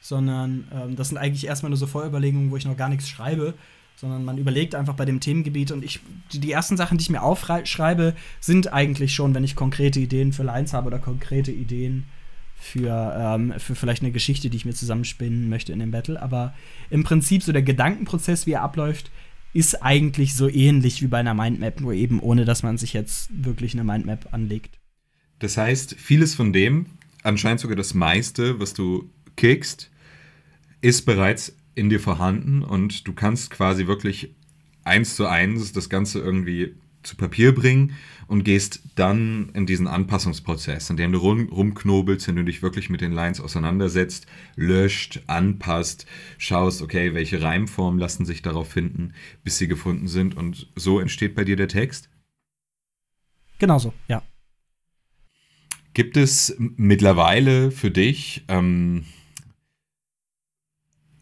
sondern 0.00 0.68
ähm, 0.72 0.96
das 0.96 1.08
sind 1.08 1.18
eigentlich 1.18 1.46
erstmal 1.46 1.70
nur 1.70 1.76
so 1.76 1.86
Vorüberlegungen, 1.86 2.52
wo 2.52 2.56
ich 2.56 2.64
noch 2.64 2.76
gar 2.76 2.88
nichts 2.88 3.08
schreibe, 3.08 3.54
sondern 3.96 4.24
man 4.24 4.38
überlegt 4.38 4.74
einfach 4.74 4.94
bei 4.94 5.04
dem 5.04 5.20
Themengebiet 5.20 5.70
und 5.70 5.84
ich 5.84 6.00
die 6.32 6.50
ersten 6.50 6.76
Sachen, 6.76 6.98
die 6.98 7.02
ich 7.02 7.10
mir 7.10 7.22
aufschreibe, 7.22 8.14
sind 8.40 8.72
eigentlich 8.72 9.14
schon, 9.14 9.34
wenn 9.34 9.44
ich 9.44 9.54
konkrete 9.54 10.00
Ideen 10.00 10.32
für 10.32 10.42
Lines 10.42 10.72
habe 10.72 10.88
oder 10.88 10.98
konkrete 10.98 11.52
Ideen 11.52 12.04
für, 12.56 13.14
ähm, 13.18 13.54
für 13.58 13.74
vielleicht 13.74 14.02
eine 14.02 14.12
Geschichte, 14.12 14.48
die 14.48 14.56
ich 14.56 14.64
mir 14.64 14.74
zusammenspinnen 14.74 15.48
möchte 15.48 15.72
in 15.72 15.80
dem 15.80 15.90
Battle. 15.90 16.20
Aber 16.20 16.54
im 16.90 17.04
Prinzip 17.04 17.42
so 17.42 17.52
der 17.52 17.62
Gedankenprozess, 17.62 18.46
wie 18.46 18.52
er 18.52 18.62
abläuft, 18.62 19.10
ist 19.52 19.82
eigentlich 19.82 20.34
so 20.34 20.48
ähnlich 20.48 21.02
wie 21.02 21.08
bei 21.08 21.18
einer 21.18 21.34
Mindmap, 21.34 21.80
nur 21.80 21.92
eben 21.92 22.20
ohne, 22.20 22.44
dass 22.44 22.62
man 22.62 22.78
sich 22.78 22.92
jetzt 22.92 23.30
wirklich 23.32 23.74
eine 23.74 23.84
Mindmap 23.84 24.32
anlegt. 24.32 24.78
Das 25.40 25.56
heißt, 25.56 25.96
vieles 25.98 26.34
von 26.34 26.52
dem, 26.52 26.86
anscheinend 27.22 27.60
sogar 27.60 27.76
das 27.76 27.94
meiste, 27.94 28.60
was 28.60 28.74
du 28.74 29.10
kickst, 29.36 29.90
ist 30.80 31.04
bereits 31.04 31.54
in 31.74 31.90
dir 31.90 32.00
vorhanden 32.00 32.62
und 32.62 33.06
du 33.06 33.12
kannst 33.12 33.50
quasi 33.50 33.86
wirklich 33.86 34.34
eins 34.84 35.16
zu 35.16 35.26
eins 35.26 35.72
das 35.72 35.88
Ganze 35.88 36.20
irgendwie 36.20 36.74
zu 37.02 37.16
Papier 37.16 37.54
bringen 37.54 37.94
und 38.28 38.44
gehst 38.44 38.80
dann 38.94 39.50
in 39.54 39.66
diesen 39.66 39.86
Anpassungsprozess, 39.86 40.88
in 40.90 40.96
dem 40.96 41.12
du 41.12 41.18
rum, 41.18 41.48
rumknobelst, 41.48 42.28
in 42.28 42.36
dem 42.36 42.46
du 42.46 42.52
dich 42.52 42.62
wirklich 42.62 42.90
mit 42.90 43.00
den 43.00 43.12
Lines 43.12 43.40
auseinandersetzt, 43.40 44.26
löscht, 44.56 45.20
anpasst, 45.26 46.06
schaust, 46.38 46.82
okay, 46.82 47.14
welche 47.14 47.42
Reimformen 47.42 47.98
lassen 47.98 48.24
sich 48.24 48.42
darauf 48.42 48.70
finden, 48.70 49.14
bis 49.42 49.58
sie 49.58 49.68
gefunden 49.68 50.08
sind 50.08 50.36
und 50.36 50.68
so 50.76 51.00
entsteht 51.00 51.34
bei 51.34 51.44
dir 51.44 51.56
der 51.56 51.68
Text? 51.68 52.08
Genauso, 53.58 53.92
ja. 54.08 54.22
Gibt 55.94 56.16
es 56.16 56.56
mittlerweile 56.58 57.70
für 57.70 57.90
dich 57.90 58.44
ähm, 58.48 59.04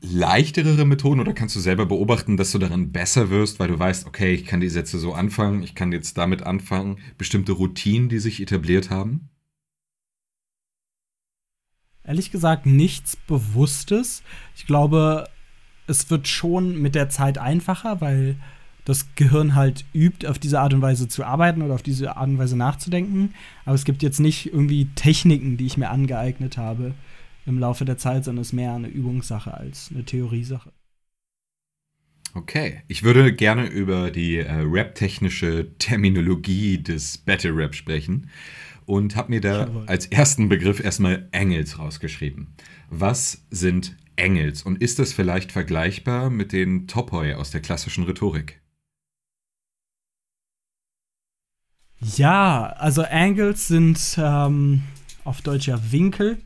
leichtere 0.01 0.85
Methoden 0.85 1.21
oder 1.21 1.33
kannst 1.33 1.57
du 1.57 1.61
selber 1.61 1.87
beobachten, 1.87 2.37
dass 2.37 2.53
du 2.53 2.59
darin 2.59 2.93
besser 2.93 3.31
wirst, 3.31 3.61
weil 3.61 3.69
du 3.69 3.79
weißt, 3.79 4.07
okay, 4.07 4.33
ich 4.33 4.47
kann 4.47 4.61
die 4.61 4.69
Sätze 4.69 4.99
so 4.99 5.13
anfangen, 5.13 5.63
ich 5.63 5.75
kann 5.75 5.93
jetzt 5.93 6.17
damit 6.17 6.43
anfangen, 6.43 6.99
bestimmte 7.19 7.53
Routinen, 7.53 8.09
die 8.09 8.19
sich 8.19 8.41
etabliert 8.41 8.91
haben? 8.91 9.29
Ehrlich 12.03 12.31
gesagt, 12.31 12.67
nichts 12.67 13.17
Bewusstes. 13.17 14.23
Ich 14.57 14.67
glaube, 14.67 15.29
es 15.87 16.11
wird 16.11 16.29
schon 16.29 16.81
mit 16.81 16.95
der 16.95 17.09
Zeit 17.09 17.39
einfacher, 17.39 18.01
weil 18.01 18.37
das 18.85 19.15
Gehirn 19.15 19.55
halt 19.55 19.85
übt, 19.93 20.27
auf 20.27 20.39
diese 20.39 20.61
Art 20.61 20.73
und 20.73 20.83
Weise 20.83 21.09
zu 21.09 21.25
arbeiten 21.25 21.63
oder 21.63 21.75
auf 21.75 21.83
diese 21.83 22.17
Art 22.17 22.29
und 22.29 22.39
Weise 22.39 22.57
nachzudenken. 22.57 23.35
Aber 23.65 23.75
es 23.75 23.85
gibt 23.85 24.03
jetzt 24.03 24.19
nicht 24.19 24.47
irgendwie 24.47 24.87
Techniken, 24.95 25.57
die 25.57 25.67
ich 25.67 25.77
mir 25.77 25.91
angeeignet 25.91 26.57
habe, 26.57 26.95
im 27.47 27.59
Laufe 27.59 27.85
der 27.85 27.99
Zeit, 27.99 28.25
sondern 28.25 28.43
es 28.43 28.49
ist 28.49 28.53
mehr 28.53 28.75
eine 28.75 28.89
Übungssache 28.89 29.55
als 29.55 29.91
eine 29.93 30.05
Theoriesache. 30.05 30.73
Okay, 32.35 32.83
ich 32.87 33.03
würde 33.03 33.35
gerne 33.35 33.67
über 33.67 34.11
die 34.11 34.37
äh, 34.37 34.53
rap-technische 34.53 35.77
Terminologie 35.79 36.79
des 36.79 37.19
Battle 37.19 37.57
Rap 37.57 37.75
sprechen 37.75 38.31
und 38.87 39.17
habe 39.17 39.31
mir 39.31 39.41
da 39.41 39.67
Jawohl. 39.67 39.87
als 39.87 40.07
ersten 40.07 40.49
Begriff 40.49 40.81
erstmal 40.81 41.29
Engels 41.33 41.79
rausgeschrieben. 41.79 42.55
Was 42.89 43.47
sind 43.51 43.97
Engels 44.15 44.63
und 44.63 44.81
ist 44.81 44.99
das 44.99 45.13
vielleicht 45.13 45.51
vergleichbar 45.51 46.31
mit 46.31 46.53
den 46.53 46.87
Topoi 46.87 47.35
aus 47.35 47.51
der 47.51 47.63
klassischen 47.63 48.05
Rhetorik? 48.05 48.61
Ja, 52.01 52.75
also 52.79 53.03
Angles 53.03 53.69
sind 53.69 54.17
ähm, 54.19 54.83
auf 55.25 55.43
Deutsch 55.43 55.69
ja 55.69 55.81
Winkel. 55.93 56.39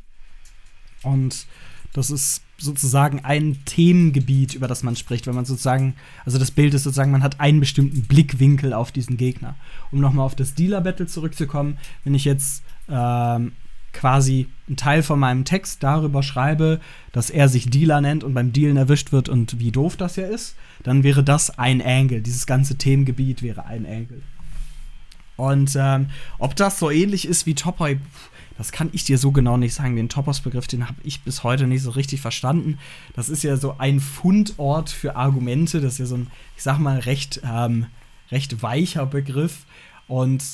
Und 1.05 1.47
das 1.93 2.11
ist 2.11 2.43
sozusagen 2.59 3.25
ein 3.25 3.59
Themengebiet, 3.65 4.55
über 4.55 4.67
das 4.67 4.83
man 4.83 4.97
spricht, 4.97 5.27
wenn 5.27 5.35
man 5.35 5.45
sozusagen, 5.45 5.95
also 6.25 6.39
das 6.39 6.51
Bild 6.51 6.75
ist 6.75 6.85
sozusagen, 6.85 7.11
man 7.11 7.23
hat 7.23 7.41
einen 7.41 7.61
bestimmten 7.61 8.03
Blickwinkel 8.03 8.73
auf 8.73 8.91
diesen 8.91 9.17
Gegner. 9.17 9.55
Um 9.93 10.01
nochmal 10.01 10.27
auf 10.27 10.35
das 10.35 10.55
Dealer-Battle 10.55 11.07
zurückzukommen, 11.07 11.79
wenn 12.05 12.15
ich 12.15 12.25
jetzt 12.25 12.65
ähm, 12.89 13.53
quasi 13.93 14.49
einen 14.67 14.77
Teil 14.77 15.03
von 15.03 15.19
meinem 15.19 15.45
Text 15.45 15.83
darüber 15.83 16.23
schreibe, 16.23 16.81
dass 17.13 17.31
er 17.31 17.49
sich 17.49 17.71
Dealer 17.71 18.01
nennt 18.01 18.25
und 18.25 18.35
beim 18.35 18.53
Dealen 18.53 18.77
erwischt 18.77 19.13
wird 19.13 19.29
und 19.29 19.61
wie 19.61 19.71
doof 19.71 19.97
das 19.97 20.17
ja 20.17 20.27
ist, 20.27 20.57
dann 20.83 21.05
wäre 21.05 21.23
das 21.23 21.59
ein 21.59 21.81
Angle. 21.81 22.21
Dieses 22.21 22.47
ganze 22.47 22.77
Themengebiet 22.77 23.43
wäre 23.43 23.65
ein 23.67 23.87
Angle. 23.87 24.23
Und 25.37 25.75
ähm, 25.77 26.09
ob 26.39 26.55
das 26.57 26.79
so 26.79 26.91
ähnlich 26.91 27.27
ist 27.27 27.47
wie 27.47 27.55
Topoi, 27.55 27.99
das 28.57 28.73
kann 28.73 28.91
ich 28.93 29.05
dir 29.05 29.19
so 29.19 29.33
genau 29.33 29.57
nicht 29.57 29.75
sagen. 29.75 29.97
Den 29.97 30.09
Topos-Begriff, 30.09 30.67
den 30.67 30.89
habe 30.89 30.99
ich 31.03 31.23
bis 31.23 31.43
heute 31.43 31.67
nicht 31.67 31.83
so 31.83 31.91
richtig 31.91 32.21
verstanden. 32.21 32.79
Das 33.15 33.29
ist 33.29 33.43
ja 33.43 33.57
so 33.57 33.77
ein 33.79 34.01
Fundort 34.01 34.91
für 34.91 35.17
Argumente. 35.17 35.81
Das 35.81 35.95
ist 35.95 35.99
ja 35.99 36.07
so 36.07 36.17
ein, 36.17 36.31
ich 36.57 36.63
sag 36.63 36.79
mal, 36.79 36.99
recht, 37.01 37.41
ähm, 37.45 37.87
recht 38.31 38.63
weicher 38.63 39.07
Begriff. 39.07 39.67
Und 40.07 40.45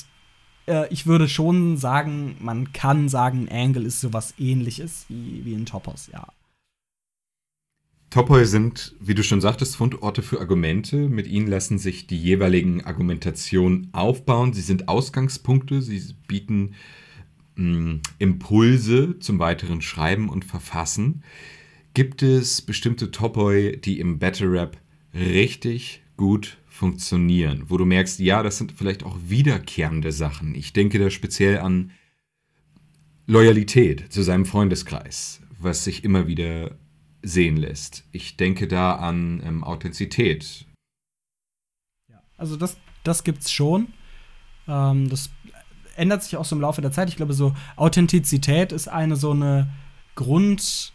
äh, 0.67 0.91
ich 0.91 1.05
würde 1.05 1.27
schon 1.27 1.77
sagen, 1.77 2.37
man 2.39 2.73
kann 2.73 3.07
sagen, 3.09 3.47
ein 3.49 3.67
Angle 3.67 3.85
ist 3.85 4.01
sowas 4.01 4.33
ähnliches 4.39 5.05
wie, 5.09 5.45
wie 5.45 5.53
ein 5.53 5.65
Topos, 5.65 6.09
ja. 6.11 6.27
Topoi 8.09 8.43
sind, 8.43 8.93
wie 8.99 9.15
du 9.15 9.23
schon 9.23 9.39
sagtest, 9.39 9.77
Fundorte 9.77 10.21
für 10.21 10.41
Argumente. 10.41 11.07
Mit 11.07 11.27
ihnen 11.27 11.47
lassen 11.47 11.77
sich 11.77 12.07
die 12.07 12.17
jeweiligen 12.17 12.83
Argumentationen 12.83 13.87
aufbauen. 13.93 14.51
Sie 14.51 14.61
sind 14.61 14.89
Ausgangspunkte. 14.89 15.81
Sie 15.81 16.13
bieten 16.27 16.73
Impulse 17.55 19.19
zum 19.19 19.39
weiteren 19.39 19.81
Schreiben 19.81 20.29
und 20.29 20.45
Verfassen. 20.45 21.23
Gibt 21.93 22.23
es 22.23 22.61
bestimmte 22.61 23.11
Topoi, 23.11 23.77
die 23.77 23.99
im 23.99 24.19
Battle 24.19 24.51
Rap 24.51 24.77
richtig 25.13 26.01
gut 26.15 26.57
funktionieren, 26.67 27.65
wo 27.67 27.77
du 27.77 27.85
merkst, 27.85 28.19
ja, 28.19 28.41
das 28.41 28.57
sind 28.57 28.71
vielleicht 28.71 29.03
auch 29.03 29.17
wiederkehrende 29.27 30.11
Sachen. 30.11 30.55
Ich 30.55 30.73
denke 30.73 30.97
da 30.97 31.09
speziell 31.09 31.59
an 31.59 31.91
Loyalität 33.27 34.11
zu 34.11 34.23
seinem 34.23 34.45
Freundeskreis, 34.45 35.41
was 35.59 35.83
sich 35.83 36.03
immer 36.03 36.27
wieder 36.27 36.77
sehen 37.21 37.57
lässt. 37.57 38.03
Ich 38.11 38.37
denke 38.37 38.67
da 38.67 38.95
an 38.95 39.41
ähm, 39.45 39.63
Authentizität. 39.63 40.65
Ja, 42.09 42.21
also 42.37 42.57
das, 42.57 42.77
das 43.03 43.23
gibt's 43.23 43.51
schon. 43.51 43.93
Ähm, 44.67 45.09
das 45.09 45.29
ändert 45.95 46.23
sich 46.23 46.37
auch 46.37 46.45
so 46.45 46.55
im 46.55 46.61
Laufe 46.61 46.81
der 46.81 46.91
Zeit. 46.91 47.09
Ich 47.09 47.15
glaube, 47.15 47.33
so 47.33 47.53
Authentizität 47.75 48.71
ist 48.71 48.87
eine 48.87 49.15
so 49.15 49.31
eine 49.31 49.69
Grund, 50.15 50.93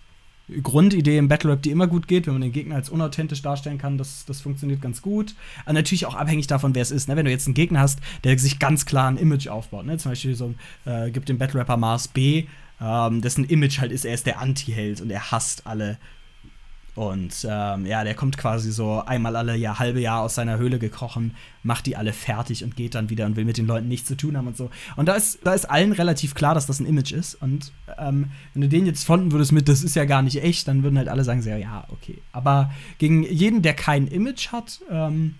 Grundidee 0.63 1.19
im 1.19 1.29
Battle 1.29 1.51
Rap, 1.51 1.63
die 1.63 1.71
immer 1.71 1.87
gut 1.87 2.07
geht, 2.07 2.27
wenn 2.27 2.35
man 2.35 2.43
den 2.43 2.53
Gegner 2.53 2.77
als 2.77 2.89
unauthentisch 2.89 3.43
darstellen 3.43 3.79
kann, 3.79 3.99
das, 3.99 4.25
das 4.27 4.41
funktioniert 4.41 4.81
ganz 4.81 5.03
gut. 5.03 5.35
Aber 5.65 5.73
natürlich 5.73 6.07
auch 6.07 6.15
abhängig 6.15 6.47
davon, 6.47 6.75
wer 6.75 6.83
es 6.83 6.91
ist. 6.91 7.09
Ne? 7.09 7.17
Wenn 7.17 7.25
du 7.25 7.31
jetzt 7.31 7.47
einen 7.47 7.55
Gegner 7.55 7.81
hast, 7.81 7.99
der 8.25 8.39
sich 8.39 8.59
ganz 8.59 8.87
klar 8.87 9.11
ein 9.11 9.17
Image 9.17 9.49
aufbaut, 9.49 9.87
ne? 9.87 9.99
zum 9.99 10.13
Beispiel 10.13 10.35
so 10.35 10.55
äh, 10.85 11.11
gibt 11.11 11.29
den 11.29 11.39
Battle 11.39 11.61
Rapper 11.61 11.77
Mars 11.77 12.09
B, 12.09 12.45
ähm, 12.81 13.23
dessen 13.23 13.45
Image 13.45 13.81
halt 13.81 13.91
ist, 13.91 14.05
er 14.05 14.15
ist 14.15 14.27
der 14.27 14.41
Anti-Held 14.41 15.01
und 15.01 15.11
er 15.11 15.31
hasst 15.31 15.67
alle 15.67 15.99
und 16.97 17.47
ähm, 17.49 17.85
ja, 17.85 18.05
der 18.05 18.15
kommt 18.15 18.39
quasi 18.39 18.73
so 18.73 19.03
einmal 19.05 19.37
alle 19.37 19.55
Jahr, 19.55 19.79
halbe 19.79 20.01
Jahr 20.01 20.23
aus 20.23 20.35
seiner 20.35 20.57
Höhle 20.57 20.79
gekrochen, 20.79 21.35
macht 21.63 21.85
die 21.85 21.95
alle 21.95 22.15
fertig 22.15 22.65
und 22.65 22.75
geht 22.75 22.95
dann 22.95 23.11
wieder 23.11 23.27
und 23.27 23.37
will 23.37 23.45
mit 23.45 23.59
den 23.59 23.67
Leuten 23.67 23.87
nichts 23.87 24.09
zu 24.09 24.17
tun 24.17 24.35
haben 24.35 24.47
und 24.47 24.57
so. 24.57 24.71
Und 24.97 25.07
da 25.07 25.15
ist, 25.15 25.41
da 25.45 25.53
ist 25.53 25.69
allen 25.69 25.93
relativ 25.93 26.35
klar, 26.35 26.55
dass 26.55 26.65
das 26.65 26.81
ein 26.81 26.87
Image 26.87 27.13
ist. 27.13 27.35
Und 27.35 27.71
ähm, 27.99 28.31
wenn 28.55 28.63
du 28.63 28.69
den 28.71 28.87
jetzt 28.87 29.05
fronten 29.05 29.31
würdest 29.31 29.53
mit, 29.53 29.69
das 29.69 29.83
ist 29.83 29.95
ja 29.95 30.07
gar 30.07 30.23
nicht 30.23 30.43
echt, 30.43 30.69
dann 30.69 30.83
würden 30.83 30.97
halt 30.97 31.09
alle 31.09 31.23
sagen, 31.23 31.43
so, 31.43 31.51
ja, 31.51 31.85
okay. 31.91 32.17
Aber 32.33 32.73
gegen 32.97 33.25
jeden, 33.25 33.61
der 33.61 33.75
kein 33.75 34.07
Image 34.07 34.49
hat, 34.49 34.81
ähm, 34.91 35.35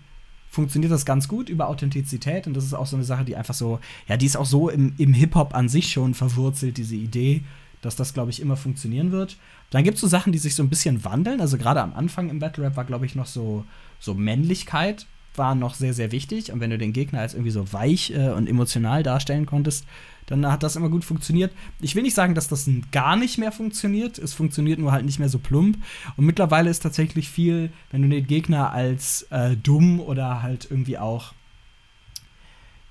funktioniert 0.51 0.91
das 0.91 1.07
ganz 1.07 1.27
gut 1.27 1.49
über 1.49 1.69
Authentizität. 1.69 2.45
Und 2.45 2.53
das 2.53 2.65
ist 2.65 2.75
auch 2.75 2.85
so 2.85 2.97
eine 2.97 3.05
Sache, 3.05 3.25
die 3.25 3.35
einfach 3.35 3.55
so, 3.55 3.79
ja, 4.07 4.15
die 4.15 4.27
ist 4.27 4.37
auch 4.37 4.45
so 4.45 4.69
im, 4.69 4.93
im 4.99 5.11
Hip-Hop 5.11 5.55
an 5.55 5.69
sich 5.69 5.91
schon 5.91 6.13
verwurzelt, 6.13 6.77
diese 6.77 6.95
Idee, 6.95 7.43
dass 7.87 7.95
das, 7.95 8.13
glaube 8.13 8.31
ich, 8.31 8.41
immer 8.41 8.57
funktionieren 8.57 9.13
wird. 9.13 9.37
Dann 9.69 9.85
gibt 9.85 9.95
es 9.95 10.01
so 10.01 10.07
Sachen, 10.07 10.33
die 10.33 10.39
sich 10.39 10.55
so 10.55 10.61
ein 10.61 10.67
bisschen 10.67 11.05
wandeln. 11.05 11.39
Also 11.39 11.57
gerade 11.57 11.81
am 11.81 11.93
Anfang 11.93 12.29
im 12.29 12.39
Battle 12.39 12.65
Rap 12.65 12.75
war, 12.75 12.83
glaube 12.83 13.05
ich, 13.05 13.15
noch 13.15 13.27
so, 13.27 13.63
so 13.97 14.13
Männlichkeit 14.13 15.07
war 15.35 15.55
noch 15.55 15.73
sehr, 15.73 15.93
sehr 15.93 16.11
wichtig. 16.11 16.51
Und 16.51 16.59
wenn 16.59 16.69
du 16.69 16.77
den 16.77 16.91
Gegner 16.91 17.21
als 17.21 17.33
irgendwie 17.33 17.51
so 17.51 17.71
weich 17.71 18.11
äh, 18.11 18.31
und 18.31 18.49
emotional 18.49 19.03
darstellen 19.03 19.45
konntest, 19.45 19.85
dann 20.25 20.45
hat 20.51 20.63
das 20.63 20.75
immer 20.75 20.89
gut 20.89 21.05
funktioniert. 21.05 21.53
Ich 21.79 21.95
will 21.95 22.03
nicht 22.03 22.13
sagen, 22.13 22.35
dass 22.35 22.49
das 22.49 22.69
gar 22.91 23.15
nicht 23.15 23.37
mehr 23.37 23.53
funktioniert. 23.53 24.17
Es 24.17 24.33
funktioniert 24.33 24.79
nur 24.79 24.91
halt 24.91 25.05
nicht 25.05 25.19
mehr 25.19 25.29
so 25.29 25.39
plump. 25.39 25.77
Und 26.17 26.25
mittlerweile 26.25 26.69
ist 26.69 26.83
tatsächlich 26.83 27.29
viel, 27.29 27.71
wenn 27.89 28.01
du 28.01 28.09
den 28.09 28.27
Gegner 28.27 28.73
als 28.73 29.27
äh, 29.29 29.55
dumm 29.55 30.01
oder 30.01 30.43
halt 30.43 30.67
irgendwie 30.69 30.97
auch, 30.97 31.33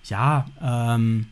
ja, 0.04 0.46
ähm, 0.62 1.26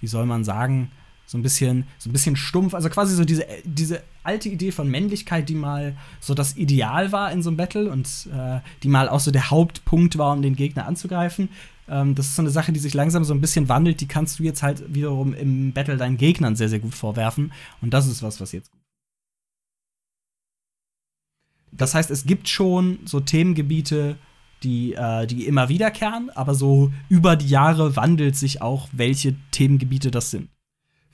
wie 0.00 0.08
soll 0.08 0.26
man 0.26 0.42
sagen, 0.42 0.90
so 1.34 1.38
ein 1.38 1.42
bisschen, 1.42 1.84
so 1.98 2.08
ein 2.08 2.12
bisschen 2.12 2.36
stumpf. 2.36 2.74
Also 2.74 2.88
quasi 2.90 3.16
so 3.16 3.24
diese, 3.24 3.44
diese 3.64 4.04
alte 4.22 4.48
Idee 4.48 4.70
von 4.70 4.88
Männlichkeit, 4.88 5.48
die 5.48 5.56
mal 5.56 5.96
so 6.20 6.32
das 6.32 6.56
Ideal 6.56 7.10
war 7.10 7.32
in 7.32 7.42
so 7.42 7.50
einem 7.50 7.56
Battle 7.56 7.90
und 7.90 8.28
äh, 8.32 8.60
die 8.84 8.88
mal 8.88 9.08
auch 9.08 9.18
so 9.18 9.32
der 9.32 9.50
Hauptpunkt 9.50 10.16
war, 10.16 10.32
um 10.32 10.42
den 10.42 10.54
Gegner 10.54 10.86
anzugreifen. 10.86 11.48
Ähm, 11.88 12.14
das 12.14 12.26
ist 12.26 12.36
so 12.36 12.42
eine 12.42 12.50
Sache, 12.50 12.70
die 12.70 12.78
sich 12.78 12.94
langsam 12.94 13.24
so 13.24 13.34
ein 13.34 13.40
bisschen 13.40 13.68
wandelt. 13.68 14.00
Die 14.00 14.06
kannst 14.06 14.38
du 14.38 14.44
jetzt 14.44 14.62
halt 14.62 14.94
wiederum 14.94 15.34
im 15.34 15.72
Battle 15.72 15.96
deinen 15.96 16.18
Gegnern 16.18 16.54
sehr, 16.54 16.68
sehr 16.68 16.78
gut 16.78 16.94
vorwerfen. 16.94 17.52
Und 17.82 17.92
das 17.92 18.06
ist 18.06 18.22
was, 18.22 18.40
was 18.40 18.52
jetzt. 18.52 18.70
Das 21.72 21.94
heißt, 21.94 22.12
es 22.12 22.26
gibt 22.26 22.48
schon 22.48 23.00
so 23.06 23.18
Themengebiete, 23.18 24.18
die, 24.62 24.94
äh, 24.94 25.26
die 25.26 25.48
immer 25.48 25.68
wiederkehren, 25.68 26.30
aber 26.30 26.54
so 26.54 26.92
über 27.08 27.34
die 27.34 27.48
Jahre 27.48 27.96
wandelt 27.96 28.36
sich 28.36 28.62
auch, 28.62 28.88
welche 28.92 29.34
Themengebiete 29.50 30.12
das 30.12 30.30
sind. 30.30 30.48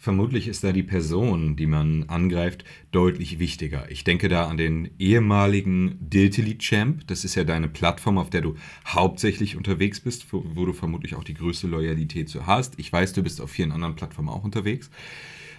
Vermutlich 0.02 0.48
ist 0.48 0.64
da 0.64 0.72
die 0.72 0.82
Person, 0.82 1.56
die 1.56 1.66
man 1.66 2.04
angreift, 2.04 2.64
deutlich 2.90 3.38
wichtiger. 3.38 3.90
Ich 3.90 4.02
denke 4.02 4.30
da 4.30 4.46
an 4.46 4.56
den 4.56 4.88
ehemaligen 4.98 5.98
Diltily 6.00 6.56
Champ. 6.56 7.06
Das 7.08 7.22
ist 7.22 7.34
ja 7.34 7.44
deine 7.44 7.68
Plattform, 7.68 8.16
auf 8.16 8.30
der 8.30 8.40
du 8.40 8.54
hauptsächlich 8.86 9.56
unterwegs 9.56 10.00
bist, 10.00 10.32
wo, 10.32 10.64
du 10.64 10.72
vermutlich 10.72 11.16
auch 11.16 11.22
die 11.22 11.34
größte 11.34 11.66
Loyalität 11.66 12.30
zu 12.30 12.46
hast. 12.46 12.78
Ich 12.78 12.90
weiß, 12.90 13.12
du 13.12 13.22
bist 13.22 13.42
auf 13.42 13.50
vielen 13.50 13.72
anderen 13.72 13.94
Plattformen 13.94 14.30
auch 14.30 14.42
unterwegs. 14.42 14.90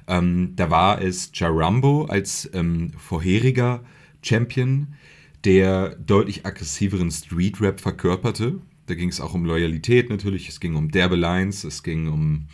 Ähm, 0.08 0.54
da 0.56 0.72
war 0.72 1.00
es 1.00 1.30
Jarambo 1.36 2.06
als 2.06 2.50
ähm, 2.56 2.94
vorheriger 2.98 3.84
Champion, 4.24 4.96
der 5.46 5.90
deutlich 5.98 6.48
aggressiveren 6.48 7.12
Street 7.12 7.62
Rap 7.62 7.80
verkörperte. 7.80 8.60
Da 8.88 8.96
ging 8.96 9.10
es 9.10 9.22
auch 9.22 9.36
um 9.36 9.46
Loyalität 9.46 10.10
natürlich, 10.10 10.50
es 10.50 10.60
ging 10.60 10.74
um 10.74 10.90
derbe 10.90 11.16
Lines, 11.16 11.64
es 11.64 11.84
ging 11.84 12.08
um 12.08 12.48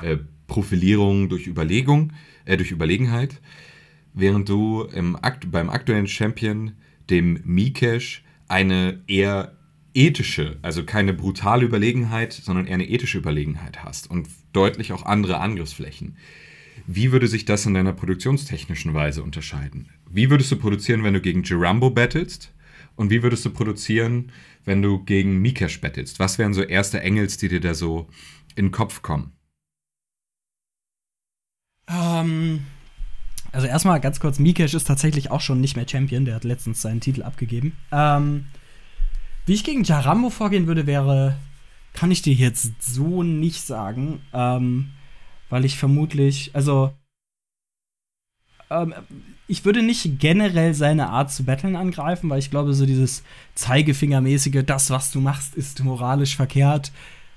äh, 0.00 0.16
Profilierung 0.46 1.28
durch 1.28 1.46
Überlegung, 1.46 2.12
äh, 2.44 2.56
durch 2.56 2.70
Überlegenheit, 2.70 3.40
während 4.14 4.48
du 4.48 4.82
im 4.82 5.16
Akt, 5.16 5.50
beim 5.50 5.70
aktuellen 5.70 6.06
Champion, 6.06 6.72
dem 7.10 7.40
Mikesh, 7.44 8.24
eine 8.48 9.02
eher 9.06 9.56
ethische, 9.94 10.58
also 10.62 10.84
keine 10.84 11.14
brutale 11.14 11.64
Überlegenheit, 11.64 12.32
sondern 12.32 12.66
eher 12.66 12.74
eine 12.74 12.88
ethische 12.88 13.18
Überlegenheit 13.18 13.82
hast 13.82 14.10
und 14.10 14.28
deutlich 14.52 14.92
auch 14.92 15.04
andere 15.04 15.38
Angriffsflächen. 15.38 16.16
Wie 16.86 17.12
würde 17.12 17.26
sich 17.26 17.46
das 17.46 17.66
in 17.66 17.74
deiner 17.74 17.94
produktionstechnischen 17.94 18.92
Weise 18.94 19.22
unterscheiden? 19.22 19.88
Wie 20.08 20.30
würdest 20.30 20.52
du 20.52 20.56
produzieren, 20.56 21.02
wenn 21.02 21.14
du 21.14 21.20
gegen 21.20 21.42
Gerambo 21.42 21.90
battlest? 21.90 22.52
Und 22.94 23.10
wie 23.10 23.22
würdest 23.22 23.44
du 23.44 23.50
produzieren, 23.50 24.32
wenn 24.64 24.82
du 24.82 25.02
gegen 25.04 25.40
Mikesh 25.40 25.80
battlest? 25.80 26.18
Was 26.18 26.38
wären 26.38 26.54
so 26.54 26.62
erste 26.62 27.00
Engels, 27.00 27.38
die 27.38 27.48
dir 27.48 27.60
da 27.60 27.74
so 27.74 28.08
in 28.54 28.66
den 28.66 28.72
Kopf 28.72 29.02
kommen? 29.02 29.32
Ähm, 31.88 32.66
also 33.52 33.66
erstmal 33.66 34.00
ganz 34.00 34.20
kurz, 34.20 34.38
Mikesh 34.38 34.74
ist 34.74 34.86
tatsächlich 34.86 35.30
auch 35.30 35.40
schon 35.40 35.60
nicht 35.60 35.76
mehr 35.76 35.88
Champion, 35.88 36.24
der 36.24 36.34
hat 36.34 36.44
letztens 36.44 36.82
seinen 36.82 37.00
Titel 37.00 37.22
abgegeben. 37.22 37.76
Ähm, 37.92 38.46
wie 39.46 39.54
ich 39.54 39.64
gegen 39.64 39.84
Jarambo 39.84 40.30
vorgehen 40.30 40.66
würde, 40.66 40.86
wäre, 40.86 41.36
kann 41.94 42.10
ich 42.10 42.22
dir 42.22 42.34
jetzt 42.34 42.82
so 42.82 43.22
nicht 43.22 43.64
sagen, 43.64 44.20
ähm, 44.32 44.90
weil 45.48 45.64
ich 45.64 45.78
vermutlich, 45.78 46.50
also 46.54 46.92
ähm, 48.70 48.92
ich 49.46 49.64
würde 49.64 49.82
nicht 49.82 50.18
generell 50.18 50.74
seine 50.74 51.08
Art 51.10 51.32
zu 51.32 51.44
battlen 51.44 51.76
angreifen, 51.76 52.28
weil 52.28 52.40
ich 52.40 52.50
glaube, 52.50 52.74
so 52.74 52.84
dieses 52.84 53.22
Zeigefingermäßige, 53.54 54.64
das, 54.66 54.90
was 54.90 55.12
du 55.12 55.20
machst, 55.20 55.54
ist 55.54 55.84
moralisch 55.84 56.34
verkehrt. 56.34 56.90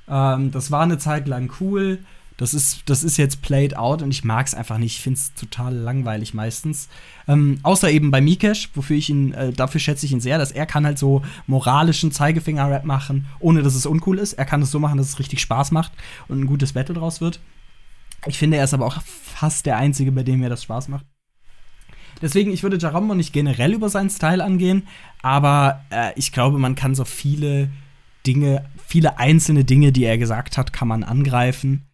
Ähm, 0.08 0.52
das 0.52 0.72
war 0.72 0.82
eine 0.82 0.98
Zeit 0.98 1.28
lang 1.28 1.52
cool 1.60 2.00
das 2.40 2.54
ist, 2.54 2.84
das 2.86 3.04
ist 3.04 3.18
jetzt 3.18 3.42
played 3.42 3.76
out 3.76 4.02
und 4.02 4.12
ich 4.12 4.24
mag 4.24 4.48
es 4.48 4.56
einfach 4.56 4.78
nicht. 4.78 4.96
Ich 4.96 5.02
finde 5.02 5.20
es 5.20 5.34
total 5.34 5.76
langweilig 5.76 6.34
meistens. 6.34 6.88
Ähm, 7.28 7.60
außer 7.64 7.92
eben 7.92 8.12
bei 8.12 8.22
Mikesh, 8.22 8.70
wofür 8.76 8.96
ich 8.96 9.10
ihn, 9.10 9.34
äh, 9.34 9.52
dafür 9.52 9.82
schätze 9.82 10.06
ich 10.06 10.14
ihn 10.14 10.22
sehr, 10.22 10.38
dass 10.38 10.54
er 10.54 10.66
kann 10.66 10.86
halt 10.86 10.98
so 10.98 11.22
moralischen 11.48 12.14
Zeigefinger-Rap 12.14 12.86
machen, 12.86 13.28
ohne 13.42 13.62
dass 13.62 13.76
es 13.76 13.86
uncool 13.86 14.20
ist. 14.20 14.34
Er 14.34 14.46
kann 14.46 14.62
es 14.62 14.72
so 14.72 14.80
machen, 14.80 14.98
dass 14.98 15.10
es 15.10 15.20
richtig 15.20 15.42
Spaß 15.42 15.72
macht 15.72 15.92
und 16.30 16.40
ein 16.40 16.48
gutes 16.48 16.72
Battle 16.72 16.96
draus 16.96 17.20
wird. 17.20 17.42
Ich 18.26 18.38
finde, 18.38 18.56
er 18.56 18.64
ist 18.64 18.74
aber 18.74 18.86
auch 18.86 19.02
fast 19.04 19.66
der 19.66 19.76
Einzige, 19.76 20.14
bei 20.14 20.24
dem 20.24 20.40
mir 20.40 20.50
das 20.50 20.64
Spaß 20.64 20.88
macht. 20.88 21.06
Deswegen, 22.22 22.54
ich 22.54 22.64
würde 22.64 22.78
Jarombo 22.78 23.16
nicht 23.16 23.34
generell 23.34 23.74
über 23.74 23.90
seinen 23.90 24.10
Style 24.10 24.42
angehen, 24.42 24.88
aber 25.22 25.84
äh, 25.90 26.14
ich 26.16 26.32
glaube, 26.32 26.58
man 26.58 26.76
kann 26.76 26.96
so 26.96 27.04
viele 27.04 27.70
Dinge, 28.26 28.64
viele 28.88 29.20
einzelne 29.20 29.66
Dinge, 29.66 29.92
die 29.92 30.06
er 30.06 30.18
gesagt 30.18 30.58
hat, 30.58 30.72
kann 30.72 30.88
man 30.88 31.04
angreifen. 31.04 31.89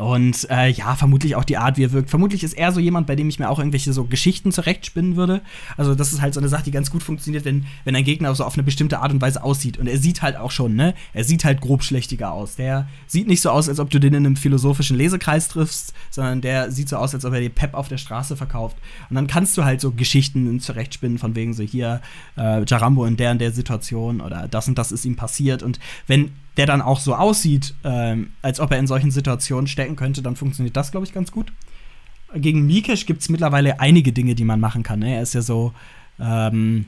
Und 0.00 0.48
äh, 0.50 0.70
ja, 0.70 0.94
vermutlich 0.94 1.36
auch 1.36 1.44
die 1.44 1.58
Art, 1.58 1.76
wie 1.76 1.84
er 1.84 1.92
wirkt. 1.92 2.08
Vermutlich 2.08 2.42
ist 2.42 2.54
er 2.54 2.72
so 2.72 2.80
jemand, 2.80 3.06
bei 3.06 3.16
dem 3.16 3.28
ich 3.28 3.38
mir 3.38 3.50
auch 3.50 3.58
irgendwelche 3.58 3.92
so 3.92 4.04
Geschichten 4.04 4.50
zurechtspinnen 4.50 5.16
würde. 5.16 5.42
Also, 5.76 5.94
das 5.94 6.12
ist 6.12 6.22
halt 6.22 6.32
so 6.32 6.40
eine 6.40 6.48
Sache, 6.48 6.64
die 6.64 6.70
ganz 6.70 6.90
gut 6.90 7.02
funktioniert, 7.02 7.44
wenn, 7.44 7.66
wenn 7.84 7.94
ein 7.94 8.04
Gegner 8.04 8.34
so 8.34 8.44
auf 8.44 8.54
eine 8.54 8.62
bestimmte 8.62 9.00
Art 9.00 9.12
und 9.12 9.20
Weise 9.20 9.44
aussieht. 9.44 9.76
Und 9.76 9.88
er 9.88 9.98
sieht 9.98 10.22
halt 10.22 10.36
auch 10.36 10.50
schon, 10.50 10.74
ne? 10.74 10.94
Er 11.12 11.24
sieht 11.24 11.44
halt 11.44 11.60
grobschlächtiger 11.60 12.32
aus. 12.32 12.56
Der 12.56 12.88
sieht 13.06 13.28
nicht 13.28 13.42
so 13.42 13.50
aus, 13.50 13.68
als 13.68 13.78
ob 13.78 13.90
du 13.90 14.00
den 14.00 14.14
in 14.14 14.24
einem 14.24 14.36
philosophischen 14.36 14.96
Lesekreis 14.96 15.48
triffst, 15.48 15.92
sondern 16.10 16.40
der 16.40 16.70
sieht 16.70 16.88
so 16.88 16.96
aus, 16.96 17.14
als 17.14 17.26
ob 17.26 17.34
er 17.34 17.40
dir 17.40 17.50
Pep 17.50 17.74
auf 17.74 17.88
der 17.88 17.98
Straße 17.98 18.36
verkauft. 18.36 18.78
Und 19.10 19.16
dann 19.16 19.26
kannst 19.26 19.58
du 19.58 19.64
halt 19.64 19.82
so 19.82 19.92
Geschichten 19.92 20.60
zurechtspinnen, 20.60 21.18
von 21.18 21.34
wegen 21.34 21.52
so 21.52 21.62
hier, 21.62 22.00
äh, 22.38 22.64
Jarambo 22.64 23.04
in 23.04 23.18
der 23.18 23.32
und 23.32 23.38
der 23.40 23.52
Situation 23.52 24.22
oder 24.22 24.48
das 24.48 24.66
und 24.66 24.78
das 24.78 24.92
ist 24.92 25.04
ihm 25.04 25.16
passiert. 25.16 25.62
Und 25.62 25.78
wenn 26.06 26.30
der 26.60 26.66
dann 26.66 26.82
auch 26.82 27.00
so 27.00 27.14
aussieht, 27.14 27.74
ähm, 27.84 28.32
als 28.42 28.60
ob 28.60 28.70
er 28.70 28.78
in 28.78 28.86
solchen 28.86 29.10
Situationen 29.10 29.66
stecken 29.66 29.96
könnte, 29.96 30.20
dann 30.20 30.36
funktioniert 30.36 30.76
das, 30.76 30.90
glaube 30.90 31.06
ich, 31.06 31.14
ganz 31.14 31.32
gut. 31.32 31.54
Gegen 32.34 32.66
Mikesh 32.66 33.06
gibt 33.06 33.22
es 33.22 33.30
mittlerweile 33.30 33.80
einige 33.80 34.12
Dinge, 34.12 34.34
die 34.34 34.44
man 34.44 34.60
machen 34.60 34.82
kann. 34.82 34.98
Ne? 34.98 35.14
Er 35.14 35.22
ist 35.22 35.32
ja 35.32 35.40
so 35.40 35.72
ähm, 36.18 36.84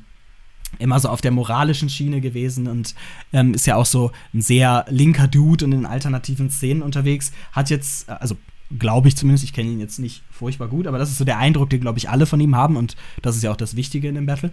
immer 0.79 1.01
so 1.01 1.09
auf 1.09 1.23
der 1.23 1.31
moralischen 1.31 1.89
Schiene 1.89 2.21
gewesen 2.21 2.69
und 2.69 2.95
ähm, 3.33 3.55
ist 3.55 3.67
ja 3.67 3.77
auch 3.77 3.87
so 3.87 4.13
ein 4.35 4.43
sehr 4.43 4.85
linker 4.91 5.27
Dude 5.27 5.65
und 5.65 5.73
in 5.73 5.87
alternativen 5.87 6.51
Szenen 6.51 6.83
unterwegs. 6.83 7.33
Hat 7.53 7.71
jetzt, 7.71 8.11
also 8.11 8.37
glaube 8.79 9.09
ich 9.09 9.17
zumindest. 9.17 9.43
Ich 9.43 9.55
kenne 9.55 9.71
ihn 9.71 9.81
jetzt 9.81 9.99
nicht 10.01 10.23
furchtbar 10.31 10.69
gut, 10.69 10.87
aber 10.87 10.99
das 10.99 11.11
ist 11.11 11.17
so 11.17 11.25
der 11.25 11.39
Eindruck, 11.39 11.71
den, 11.71 11.81
glaube 11.81 11.99
ich, 11.99 12.11
alle 12.11 12.27
von 12.27 12.41
ihm 12.41 12.57
haben. 12.57 12.77
Und 12.77 12.95
das 13.23 13.37
ist 13.37 13.43
ja 13.43 13.51
auch 13.51 13.57
das 13.57 13.75
Wichtige 13.75 14.07
in 14.07 14.17
dem 14.17 14.27
Battle. 14.27 14.53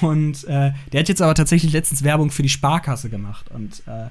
Und 0.00 0.42
äh, 0.44 0.72
der 0.92 1.00
hat 1.00 1.08
jetzt 1.08 1.22
aber 1.22 1.36
tatsächlich 1.36 1.72
letztens 1.72 2.02
Werbung 2.02 2.32
für 2.32 2.42
die 2.42 2.48
Sparkasse 2.48 3.10
gemacht. 3.10 3.48
Und 3.50 3.84
äh, 3.86 4.08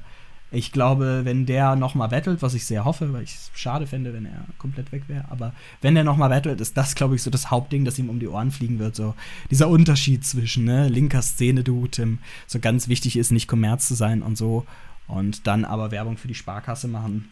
ich 0.51 0.71
glaube, 0.71 1.21
wenn 1.25 1.45
der 1.45 1.75
noch 1.75 1.93
mal 1.93 2.07
battelt, 2.07 2.41
was 2.41 2.55
ich 2.55 2.65
sehr 2.65 2.83
hoffe, 2.83 3.13
weil 3.13 3.23
ich 3.23 3.35
es 3.35 3.51
schade 3.53 3.85
fände, 3.85 4.13
wenn 4.13 4.25
er 4.25 4.45
komplett 4.57 4.91
weg 4.91 5.03
wäre, 5.07 5.25
aber 5.29 5.53
wenn 5.81 5.93
der 5.93 6.03
noch 6.03 6.17
mal 6.17 6.29
battelt, 6.29 6.59
ist 6.59 6.75
das, 6.75 6.95
glaube 6.95 7.15
ich, 7.15 7.21
so 7.21 7.29
das 7.29 7.51
Hauptding, 7.51 7.85
das 7.85 7.99
ihm 7.99 8.09
um 8.09 8.19
die 8.19 8.27
Ohren 8.27 8.49
fliegen 8.49 8.79
wird. 8.79 8.95
So 8.95 9.13
dieser 9.51 9.69
Unterschied 9.69 10.25
zwischen 10.25 10.65
ne, 10.65 10.87
linker 10.87 11.21
Szene-Dude, 11.21 12.17
so 12.47 12.59
ganz 12.59 12.87
wichtig 12.87 13.15
ist, 13.15 13.31
nicht 13.31 13.47
Kommerz 13.47 13.87
zu 13.87 13.93
sein 13.93 14.23
und 14.23 14.37
so. 14.37 14.65
Und 15.07 15.47
dann 15.47 15.65
aber 15.65 15.91
Werbung 15.91 16.17
für 16.17 16.27
die 16.27 16.35
Sparkasse 16.35 16.87
machen. 16.87 17.29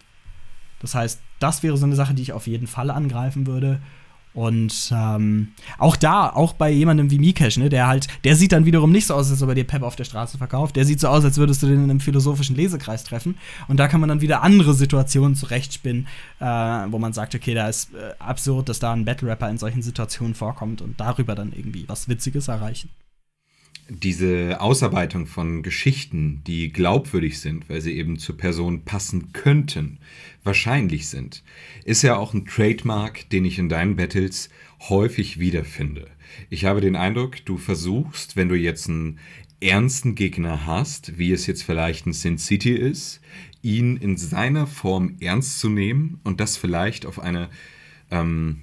Das 0.79 0.93
heißt, 0.93 1.19
das 1.39 1.63
wäre 1.63 1.77
so 1.77 1.85
eine 1.85 1.95
Sache, 1.95 2.13
die 2.13 2.21
ich 2.21 2.33
auf 2.33 2.47
jeden 2.47 2.67
Fall 2.67 2.91
angreifen 2.91 3.47
würde. 3.47 3.79
Und 4.33 4.93
ähm, 4.95 5.53
auch 5.79 5.95
da, 5.95 6.29
auch 6.29 6.53
bei 6.53 6.69
jemandem 6.69 7.09
wie 7.09 7.17
Mikesh, 7.17 7.57
ne, 7.57 7.69
der 7.69 7.87
halt, 7.87 8.07
der 8.23 8.35
sieht 8.35 8.51
dann 8.51 8.65
wiederum 8.65 8.91
nicht 8.91 9.07
so 9.07 9.15
aus, 9.15 9.31
als 9.31 9.41
ob 9.41 9.49
er 9.49 9.55
dir 9.55 9.63
Pep 9.63 9.81
auf 9.81 9.95
der 9.95 10.03
Straße 10.03 10.37
verkauft. 10.37 10.75
Der 10.75 10.85
sieht 10.85 10.99
so 10.99 11.07
aus, 11.07 11.25
als 11.25 11.37
würdest 11.37 11.63
du 11.63 11.67
den 11.67 11.83
in 11.83 11.89
einem 11.89 11.99
philosophischen 11.99 12.55
Lesekreis 12.55 13.03
treffen. 13.03 13.37
Und 13.67 13.77
da 13.77 13.87
kann 13.87 13.99
man 13.99 14.09
dann 14.09 14.21
wieder 14.21 14.43
andere 14.43 14.75
Situationen 14.75 15.35
zurechtspinnen, 15.35 16.07
äh, 16.39 16.45
wo 16.45 16.99
man 16.99 17.13
sagt, 17.13 17.33
okay, 17.33 17.55
da 17.55 17.67
ist 17.67 17.93
äh, 17.95 18.13
absurd, 18.19 18.69
dass 18.69 18.79
da 18.79 18.93
ein 18.93 19.05
Battle-Rapper 19.05 19.49
in 19.49 19.57
solchen 19.57 19.81
Situationen 19.81 20.35
vorkommt 20.35 20.81
und 20.81 20.99
darüber 20.99 21.33
dann 21.33 21.51
irgendwie 21.51 21.85
was 21.87 22.07
Witziges 22.07 22.47
erreichen 22.47 22.89
diese 23.89 24.59
Ausarbeitung 24.59 25.27
von 25.27 25.63
Geschichten, 25.63 26.41
die 26.45 26.71
glaubwürdig 26.71 27.39
sind, 27.39 27.69
weil 27.69 27.81
sie 27.81 27.97
eben 27.97 28.19
zur 28.19 28.37
Person 28.37 28.83
passen 28.83 29.31
könnten, 29.33 29.99
wahrscheinlich 30.43 31.07
sind, 31.07 31.43
ist 31.85 32.01
ja 32.01 32.17
auch 32.17 32.33
ein 32.33 32.45
Trademark, 32.45 33.29
den 33.29 33.45
ich 33.45 33.59
in 33.59 33.69
deinen 33.69 33.95
Battles 33.95 34.49
häufig 34.89 35.39
wiederfinde. 35.39 36.07
Ich 36.49 36.65
habe 36.65 36.81
den 36.81 36.95
Eindruck, 36.95 37.45
du 37.45 37.57
versuchst, 37.57 38.35
wenn 38.35 38.49
du 38.49 38.55
jetzt 38.55 38.89
einen 38.89 39.19
ernsten 39.59 40.15
Gegner 40.15 40.65
hast, 40.65 41.17
wie 41.17 41.31
es 41.31 41.47
jetzt 41.47 41.63
vielleicht 41.63 42.05
ein 42.05 42.13
Sin 42.13 42.37
City 42.37 42.73
ist, 42.73 43.21
ihn 43.61 43.97
in 43.97 44.17
seiner 44.17 44.67
Form 44.67 45.15
ernst 45.19 45.59
zu 45.59 45.69
nehmen 45.69 46.19
und 46.23 46.39
das 46.39 46.57
vielleicht 46.57 47.05
auf 47.05 47.19
eine 47.19 47.49
ähm, 48.11 48.61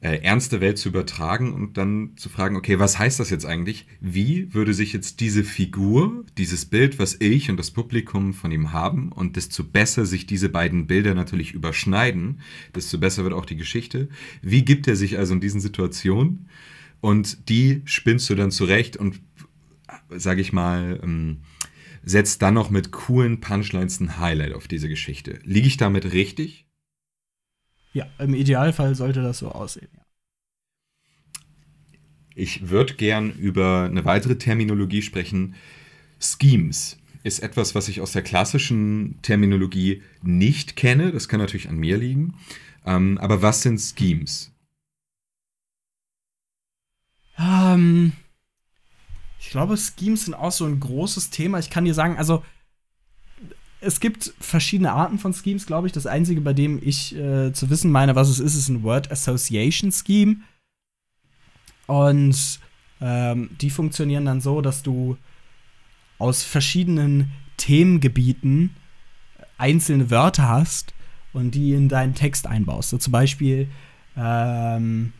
äh, 0.00 0.18
ernste 0.18 0.60
Welt 0.60 0.78
zu 0.78 0.90
übertragen 0.90 1.54
und 1.54 1.78
dann 1.78 2.12
zu 2.16 2.28
fragen, 2.28 2.56
okay, 2.56 2.78
was 2.78 2.98
heißt 2.98 3.18
das 3.18 3.30
jetzt 3.30 3.46
eigentlich? 3.46 3.86
Wie 4.00 4.52
würde 4.52 4.74
sich 4.74 4.92
jetzt 4.92 5.20
diese 5.20 5.42
Figur, 5.42 6.24
dieses 6.36 6.66
Bild, 6.66 6.98
was 6.98 7.16
ich 7.18 7.50
und 7.50 7.56
das 7.56 7.70
Publikum 7.70 8.34
von 8.34 8.52
ihm 8.52 8.72
haben, 8.72 9.10
und 9.10 9.36
desto 9.36 9.64
besser 9.64 10.04
sich 10.04 10.26
diese 10.26 10.48
beiden 10.48 10.86
Bilder 10.86 11.14
natürlich 11.14 11.52
überschneiden, 11.52 12.40
desto 12.74 12.98
besser 12.98 13.24
wird 13.24 13.32
auch 13.32 13.46
die 13.46 13.56
Geschichte. 13.56 14.08
Wie 14.42 14.64
gibt 14.64 14.86
er 14.86 14.96
sich 14.96 15.18
also 15.18 15.34
in 15.34 15.40
diesen 15.40 15.60
Situationen? 15.60 16.48
Und 17.00 17.48
die 17.48 17.82
spinnst 17.86 18.28
du 18.28 18.34
dann 18.34 18.50
zurecht 18.50 18.96
und, 18.96 19.20
sage 20.10 20.40
ich 20.40 20.52
mal, 20.52 21.00
ähm, 21.02 21.38
setzt 22.02 22.42
dann 22.42 22.54
noch 22.54 22.70
mit 22.70 22.92
coolen 22.92 23.40
Punchlines 23.40 24.00
ein 24.00 24.18
Highlight 24.18 24.52
auf 24.52 24.68
diese 24.68 24.88
Geschichte. 24.88 25.38
Liege 25.42 25.66
ich 25.66 25.76
damit 25.76 26.12
richtig? 26.12 26.65
Ja, 27.96 28.06
im 28.18 28.34
Idealfall 28.34 28.94
sollte 28.94 29.22
das 29.22 29.38
so 29.38 29.50
aussehen, 29.50 29.88
ja. 29.96 30.02
Ich 32.34 32.68
würde 32.68 32.92
gern 32.92 33.32
über 33.32 33.84
eine 33.84 34.04
weitere 34.04 34.36
Terminologie 34.36 35.00
sprechen. 35.00 35.54
Schemes 36.20 36.98
ist 37.22 37.38
etwas, 37.38 37.74
was 37.74 37.88
ich 37.88 38.02
aus 38.02 38.12
der 38.12 38.20
klassischen 38.20 39.18
Terminologie 39.22 40.02
nicht 40.20 40.76
kenne. 40.76 41.10
Das 41.10 41.26
kann 41.26 41.40
natürlich 41.40 41.70
an 41.70 41.78
mir 41.78 41.96
liegen. 41.96 42.34
Ähm, 42.84 43.16
aber 43.16 43.40
was 43.40 43.62
sind 43.62 43.80
Schemes? 43.80 44.52
Ähm, 47.38 48.12
ich 49.40 49.48
glaube, 49.48 49.78
Schemes 49.78 50.26
sind 50.26 50.34
auch 50.34 50.52
so 50.52 50.66
ein 50.66 50.80
großes 50.80 51.30
Thema. 51.30 51.58
Ich 51.60 51.70
kann 51.70 51.86
dir 51.86 51.94
sagen, 51.94 52.18
also 52.18 52.44
es 53.80 54.00
gibt 54.00 54.32
verschiedene 54.40 54.92
Arten 54.92 55.18
von 55.18 55.34
Schemes, 55.34 55.66
glaube 55.66 55.86
ich. 55.86 55.92
Das 55.92 56.06
einzige, 56.06 56.40
bei 56.40 56.52
dem 56.52 56.80
ich 56.82 57.14
äh, 57.14 57.52
zu 57.52 57.70
wissen 57.70 57.90
meine, 57.90 58.14
was 58.14 58.28
es 58.28 58.40
ist, 58.40 58.54
ist 58.54 58.68
ein 58.68 58.82
Word 58.82 59.10
Association 59.10 59.92
Scheme. 59.92 60.36
Und 61.86 62.60
ähm, 63.00 63.50
die 63.60 63.70
funktionieren 63.70 64.24
dann 64.24 64.40
so, 64.40 64.60
dass 64.60 64.82
du 64.82 65.16
aus 66.18 66.42
verschiedenen 66.42 67.32
Themengebieten 67.58 68.74
einzelne 69.58 70.10
Wörter 70.10 70.48
hast 70.48 70.94
und 71.32 71.54
die 71.54 71.74
in 71.74 71.88
deinen 71.88 72.14
Text 72.14 72.46
einbaust. 72.46 72.90
So 72.90 72.98
zum 72.98 73.12
Beispiel 73.12 73.68
ähm, 74.16 75.12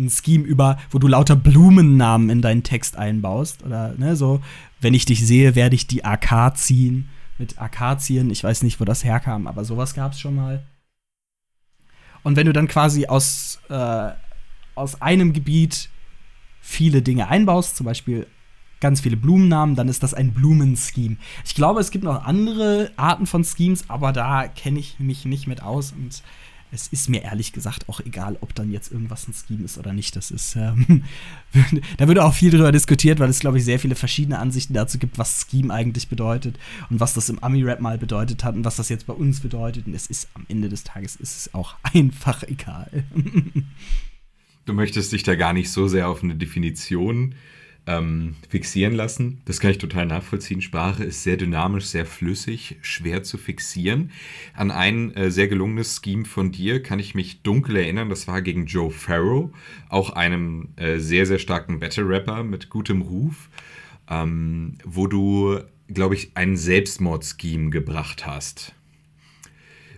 ein 0.00 0.10
Scheme 0.10 0.44
über, 0.44 0.78
wo 0.90 0.98
du 0.98 1.08
lauter 1.08 1.36
Blumennamen 1.36 2.30
in 2.30 2.42
deinen 2.42 2.62
Text 2.62 2.96
einbaust. 2.96 3.62
Oder 3.64 3.94
ne, 3.96 4.16
so, 4.16 4.40
wenn 4.80 4.94
ich 4.94 5.04
dich 5.04 5.26
sehe, 5.26 5.54
werde 5.54 5.74
ich 5.74 5.86
die 5.86 6.04
AK 6.04 6.56
ziehen. 6.56 7.08
Mit 7.38 7.58
Akazien. 7.58 8.30
Ich 8.30 8.44
weiß 8.44 8.62
nicht, 8.62 8.80
wo 8.80 8.84
das 8.84 9.02
herkam, 9.02 9.46
aber 9.46 9.64
sowas 9.64 9.94
gab 9.94 10.12
es 10.12 10.20
schon 10.20 10.34
mal. 10.34 10.62
Und 12.22 12.36
wenn 12.36 12.46
du 12.46 12.52
dann 12.52 12.68
quasi 12.68 13.06
aus, 13.06 13.60
äh, 13.70 14.10
aus 14.74 15.00
einem 15.00 15.32
Gebiet 15.32 15.88
viele 16.60 17.00
Dinge 17.00 17.28
einbaust, 17.28 17.76
zum 17.76 17.86
Beispiel 17.86 18.26
ganz 18.80 19.00
viele 19.00 19.16
Blumennamen, 19.16 19.76
dann 19.76 19.88
ist 19.88 20.02
das 20.02 20.14
ein 20.14 20.32
Blumenscheme. 20.32 21.16
Ich 21.44 21.54
glaube, 21.54 21.80
es 21.80 21.90
gibt 21.90 22.04
noch 22.04 22.24
andere 22.24 22.90
Arten 22.96 23.26
von 23.26 23.44
Schemes, 23.44 23.88
aber 23.88 24.12
da 24.12 24.48
kenne 24.48 24.78
ich 24.78 24.98
mich 24.98 25.24
nicht 25.24 25.46
mit 25.46 25.62
aus 25.62 25.92
und 25.92 26.22
es 26.72 26.88
ist 26.88 27.08
mir 27.08 27.22
ehrlich 27.22 27.52
gesagt 27.52 27.88
auch 27.88 28.00
egal, 28.00 28.36
ob 28.40 28.54
dann 28.54 28.70
jetzt 28.70 28.92
irgendwas 28.92 29.26
ein 29.26 29.34
Scheme 29.34 29.64
ist 29.64 29.78
oder 29.78 29.92
nicht. 29.92 30.14
Das 30.16 30.30
ist, 30.30 30.56
ähm, 30.56 31.04
da 31.98 32.08
würde 32.08 32.24
auch 32.24 32.34
viel 32.34 32.50
drüber 32.50 32.72
diskutiert, 32.72 33.18
weil 33.18 33.28
es, 33.28 33.40
glaube 33.40 33.58
ich, 33.58 33.64
sehr 33.64 33.78
viele 33.78 33.94
verschiedene 33.94 34.38
Ansichten 34.38 34.74
dazu 34.74 34.98
gibt, 34.98 35.18
was 35.18 35.46
Scheme 35.50 35.72
eigentlich 35.72 36.08
bedeutet 36.08 36.58
und 36.88 37.00
was 37.00 37.14
das 37.14 37.28
im 37.28 37.42
Ami-Rap 37.42 37.80
mal 37.80 37.98
bedeutet 37.98 38.44
hat 38.44 38.54
und 38.54 38.64
was 38.64 38.76
das 38.76 38.88
jetzt 38.88 39.06
bei 39.06 39.14
uns 39.14 39.40
bedeutet. 39.40 39.86
Und 39.86 39.94
es 39.94 40.06
ist 40.06 40.28
am 40.34 40.46
Ende 40.48 40.68
des 40.68 40.84
Tages 40.84 41.16
ist 41.16 41.36
es 41.36 41.54
auch 41.54 41.74
einfach 41.94 42.42
egal. 42.44 43.04
du 44.66 44.72
möchtest 44.72 45.12
dich 45.12 45.22
da 45.22 45.34
gar 45.34 45.52
nicht 45.52 45.70
so 45.70 45.88
sehr 45.88 46.08
auf 46.08 46.22
eine 46.22 46.36
Definition 46.36 47.34
ähm, 47.86 48.34
fixieren 48.48 48.94
lassen. 48.94 49.40
Das 49.44 49.60
kann 49.60 49.70
ich 49.70 49.78
total 49.78 50.06
nachvollziehen. 50.06 50.60
Sprache 50.60 51.04
ist 51.04 51.22
sehr 51.22 51.36
dynamisch, 51.36 51.86
sehr 51.86 52.06
flüssig, 52.06 52.76
schwer 52.82 53.22
zu 53.22 53.38
fixieren. 53.38 54.10
An 54.54 54.70
ein 54.70 55.14
äh, 55.14 55.30
sehr 55.30 55.48
gelungenes 55.48 56.00
Scheme 56.02 56.24
von 56.24 56.52
dir 56.52 56.82
kann 56.82 56.98
ich 56.98 57.14
mich 57.14 57.42
dunkel 57.42 57.76
erinnern. 57.76 58.08
Das 58.08 58.28
war 58.28 58.42
gegen 58.42 58.66
Joe 58.66 58.90
Farrow, 58.90 59.50
auch 59.88 60.10
einem 60.10 60.68
äh, 60.76 60.98
sehr, 60.98 61.26
sehr 61.26 61.38
starken 61.38 61.80
Battle-Rapper 61.80 62.44
mit 62.44 62.70
gutem 62.70 63.02
Ruf, 63.02 63.48
ähm, 64.08 64.78
wo 64.84 65.06
du, 65.06 65.58
glaube 65.88 66.14
ich, 66.14 66.32
ein 66.34 66.56
Selbstmord-Scheme 66.56 67.70
gebracht 67.70 68.26
hast. 68.26 68.74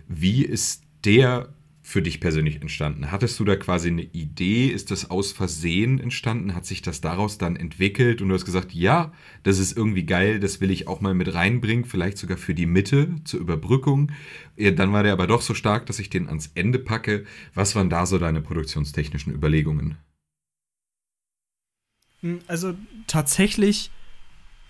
Wie 0.07 0.43
ist 0.43 0.83
der 1.05 1.53
für 1.93 2.01
dich 2.01 2.19
persönlich 2.19 2.59
entstanden? 2.59 3.11
Hattest 3.11 3.39
du 3.39 3.45
da 3.45 3.55
quasi 3.55 3.89
eine 3.89 4.01
Idee? 4.01 4.67
Ist 4.67 4.89
das 4.89 5.11
aus 5.11 5.31
Versehen 5.31 5.99
entstanden? 5.99 6.55
Hat 6.55 6.65
sich 6.65 6.81
das 6.81 7.01
daraus 7.01 7.37
dann 7.37 7.55
entwickelt 7.55 8.21
und 8.21 8.29
du 8.29 8.33
hast 8.33 8.45
gesagt, 8.45 8.73
ja, 8.73 9.13
das 9.43 9.59
ist 9.59 9.77
irgendwie 9.77 10.03
geil, 10.03 10.39
das 10.39 10.59
will 10.59 10.71
ich 10.71 10.87
auch 10.87 11.01
mal 11.01 11.13
mit 11.13 11.33
reinbringen, 11.33 11.85
vielleicht 11.85 12.17
sogar 12.17 12.37
für 12.37 12.55
die 12.55 12.65
Mitte 12.65 13.15
zur 13.23 13.39
Überbrückung. 13.39 14.11
Dann 14.57 14.91
war 14.91 15.03
der 15.03 15.13
aber 15.13 15.27
doch 15.27 15.41
so 15.41 15.53
stark, 15.53 15.85
dass 15.85 15.99
ich 15.99 16.09
den 16.09 16.27
ans 16.27 16.51
Ende 16.55 16.79
packe. 16.79 17.25
Was 17.53 17.75
waren 17.75 17.91
da 17.91 18.05
so 18.05 18.17
deine 18.17 18.41
produktionstechnischen 18.41 19.31
Überlegungen? 19.31 19.97
Also 22.47 22.73
tatsächlich 23.05 23.91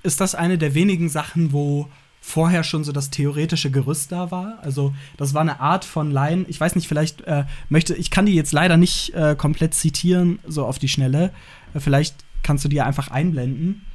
ist 0.03 0.19
das 0.19 0.35
eine 0.35 0.57
der 0.57 0.73
wenigen 0.73 1.07
Sachen, 1.07 1.53
wo 1.53 1.89
vorher 2.23 2.63
schon 2.63 2.85
so 2.85 2.93
das 2.93 3.09
theoretische 3.09 3.69
Gerüst 3.69 4.11
da 4.13 4.31
war. 4.31 4.57
Also 4.61 4.93
das 5.17 5.33
war 5.33 5.41
eine 5.41 5.59
Art 5.59 5.83
von 5.83 6.09
Line. 6.09 6.45
Ich 6.47 6.59
weiß 6.59 6.75
nicht, 6.75 6.87
vielleicht 6.87 7.21
äh, 7.21 7.43
möchte 7.67 7.93
ich 7.95 8.11
kann 8.11 8.25
die 8.25 8.33
jetzt 8.33 8.53
leider 8.53 8.77
nicht 8.77 9.13
äh, 9.13 9.35
komplett 9.35 9.73
zitieren 9.73 10.39
so 10.47 10.65
auf 10.65 10.79
die 10.79 10.87
Schnelle. 10.87 11.31
Äh, 11.73 11.81
vielleicht 11.81 12.15
kannst 12.41 12.63
du 12.63 12.69
die 12.69 12.81
einfach 12.81 13.11
einblenden 13.11 13.85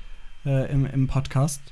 äh, 0.45 0.71
im, 0.71 0.85
im 0.85 1.09
Podcast. 1.09 1.63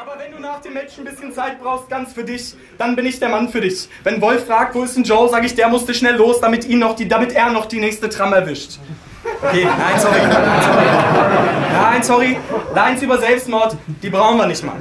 Aber 0.00 0.18
wenn 0.20 0.30
du 0.30 0.38
nach 0.38 0.60
dem 0.60 0.74
Match 0.74 0.96
ein 0.98 1.04
bisschen 1.04 1.32
Zeit 1.32 1.60
brauchst, 1.60 1.90
ganz 1.90 2.12
für 2.12 2.24
dich, 2.24 2.54
dann 2.78 2.94
bin 2.94 3.04
ich 3.04 3.18
der 3.18 3.28
Mann 3.28 3.48
für 3.48 3.60
dich. 3.60 3.88
Wenn 4.04 4.20
Wolf 4.20 4.46
fragt, 4.46 4.76
wo 4.76 4.84
ist 4.84 4.96
denn 4.96 5.02
Joe, 5.02 5.28
sage 5.28 5.46
ich, 5.46 5.56
der 5.56 5.68
musste 5.68 5.94
schnell 5.94 6.14
los, 6.14 6.40
damit 6.40 6.64
ihn 6.64 6.78
noch 6.78 6.94
die, 6.94 7.08
damit 7.08 7.32
er 7.32 7.52
noch 7.52 7.66
die 7.66 7.80
nächste 7.80 8.08
Tram 8.08 8.32
erwischt. 8.32 8.78
Okay, 9.42 9.64
nein, 9.64 10.00
sorry. 10.00 10.20
Nein, 11.72 12.02
sorry. 12.02 12.36
Lines 12.72 13.02
über 13.02 13.18
Selbstmord, 13.18 13.76
die 14.02 14.10
brauchen 14.10 14.38
wir 14.38 14.46
nicht 14.46 14.64
mal. 14.64 14.76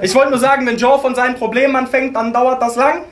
Ich 0.00 0.14
wollte 0.14 0.30
nur 0.30 0.38
sagen, 0.38 0.66
wenn 0.66 0.76
Joe 0.76 0.98
von 0.98 1.14
seinen 1.14 1.34
Problemen 1.34 1.76
anfängt, 1.76 2.16
dann 2.16 2.32
dauert 2.32 2.60
das 2.60 2.76
lang. 2.76 3.02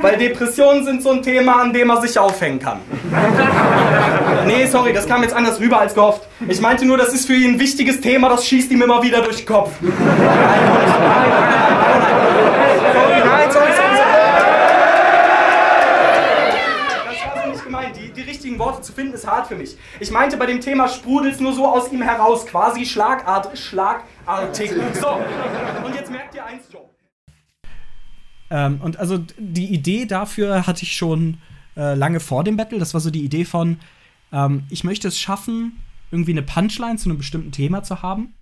Weil 0.00 0.16
Depressionen 0.16 0.84
sind 0.84 1.02
so 1.02 1.12
ein 1.12 1.22
Thema, 1.22 1.62
an 1.62 1.72
dem 1.72 1.90
er 1.90 2.00
sich 2.00 2.18
aufhängen 2.18 2.58
kann. 2.58 2.80
Nee, 4.46 4.66
sorry, 4.66 4.92
das 4.92 5.06
kam 5.06 5.22
jetzt 5.22 5.34
anders 5.34 5.60
rüber 5.60 5.80
als 5.80 5.94
gehofft. 5.94 6.22
Ich 6.48 6.60
meinte 6.60 6.84
nur, 6.84 6.98
das 6.98 7.12
ist 7.12 7.26
für 7.26 7.34
ihn 7.34 7.54
ein 7.54 7.60
wichtiges 7.60 8.00
Thema, 8.00 8.28
das 8.28 8.46
schießt 8.46 8.70
ihm 8.72 8.82
immer 8.82 9.02
wieder 9.02 9.22
durch 9.22 9.38
den 9.38 9.46
Kopf. 9.46 9.70
Nein, 9.80 9.92
nein, 9.98 10.16
nein, 10.16 10.90
nein, 11.00 11.30
nein. 11.30 11.68
sorry, 13.50 13.72
sorry, 13.72 13.96
sorry. 13.96 14.08
Das 17.06 17.36
war 17.36 17.42
so 17.44 17.50
nicht 17.50 17.64
gemeint. 17.64 17.96
Die, 17.96 18.10
die 18.10 18.22
richtigen 18.22 18.58
Worte 18.58 18.82
zu 18.82 18.92
finden 18.92 19.14
ist 19.14 19.26
hart 19.26 19.46
für 19.46 19.56
mich. 19.56 19.76
Ich 20.00 20.10
meinte, 20.10 20.36
bei 20.36 20.46
dem 20.46 20.60
Thema 20.60 20.88
sprudelt 20.88 21.34
es 21.34 21.40
nur 21.40 21.52
so 21.52 21.66
aus 21.66 21.92
ihm 21.92 22.02
heraus, 22.02 22.46
quasi 22.46 22.84
Schlagart, 22.84 23.56
Schlag 23.58 24.02
schlagartig. 24.28 24.70
So, 25.00 25.86
und 25.86 25.94
jetzt 25.94 26.10
merkt 26.10 26.34
ihr 26.34 26.44
eins, 26.44 26.64
Joe. 26.70 26.88
Ähm, 28.50 28.80
und 28.80 28.98
also 28.98 29.18
die 29.38 29.66
Idee 29.66 30.06
dafür 30.06 30.66
hatte 30.66 30.82
ich 30.82 30.96
schon 30.96 31.38
äh, 31.76 31.94
lange 31.94 32.20
vor 32.20 32.44
dem 32.44 32.56
Battle. 32.56 32.78
Das 32.78 32.94
war 32.94 33.00
so 33.00 33.10
die 33.10 33.24
Idee 33.24 33.44
von, 33.44 33.78
ähm, 34.32 34.64
ich 34.70 34.84
möchte 34.84 35.08
es 35.08 35.18
schaffen, 35.18 35.78
irgendwie 36.10 36.32
eine 36.32 36.42
Punchline 36.42 36.96
zu 36.96 37.08
einem 37.08 37.18
bestimmten 37.18 37.52
Thema 37.52 37.82
zu 37.82 38.02
haben. 38.02 38.34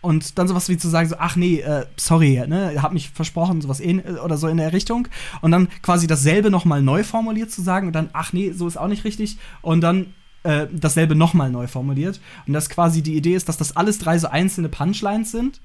Und 0.00 0.38
dann 0.38 0.46
sowas 0.46 0.68
wie 0.68 0.76
zu 0.76 0.88
sagen, 0.88 1.08
so, 1.08 1.16
ach 1.18 1.34
nee, 1.34 1.58
äh, 1.60 1.84
sorry, 1.96 2.42
ne, 2.46 2.80
hab 2.80 2.92
mich 2.92 3.10
versprochen, 3.10 3.60
sowas 3.60 3.80
in, 3.80 4.00
oder 4.00 4.36
so 4.36 4.46
in 4.46 4.56
der 4.56 4.72
Richtung. 4.72 5.08
Und 5.40 5.50
dann 5.50 5.68
quasi 5.82 6.06
dasselbe 6.06 6.50
nochmal 6.50 6.82
neu 6.82 7.02
formuliert 7.02 7.50
zu 7.50 7.62
sagen 7.62 7.88
und 7.88 7.92
dann, 7.94 8.08
ach 8.12 8.32
nee, 8.32 8.52
so 8.52 8.68
ist 8.68 8.76
auch 8.76 8.86
nicht 8.86 9.04
richtig. 9.04 9.38
Und 9.60 9.80
dann 9.80 10.14
äh, 10.42 10.66
dasselbe 10.72 11.14
nochmal 11.14 11.50
neu 11.50 11.66
formuliert. 11.66 12.20
Und 12.46 12.52
das 12.52 12.68
quasi 12.68 13.02
die 13.02 13.16
Idee 13.16 13.34
ist, 13.34 13.48
dass 13.48 13.56
das 13.56 13.76
alles 13.76 13.98
drei 13.98 14.18
so 14.18 14.28
einzelne 14.28 14.68
Punchlines 14.68 15.32
sind. 15.32 15.60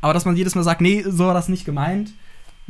Aber 0.00 0.14
dass 0.14 0.24
man 0.24 0.36
jedes 0.36 0.54
Mal 0.54 0.62
sagt, 0.62 0.80
nee, 0.80 1.04
so 1.06 1.26
war 1.26 1.34
das 1.34 1.48
nicht 1.48 1.64
gemeint 1.64 2.12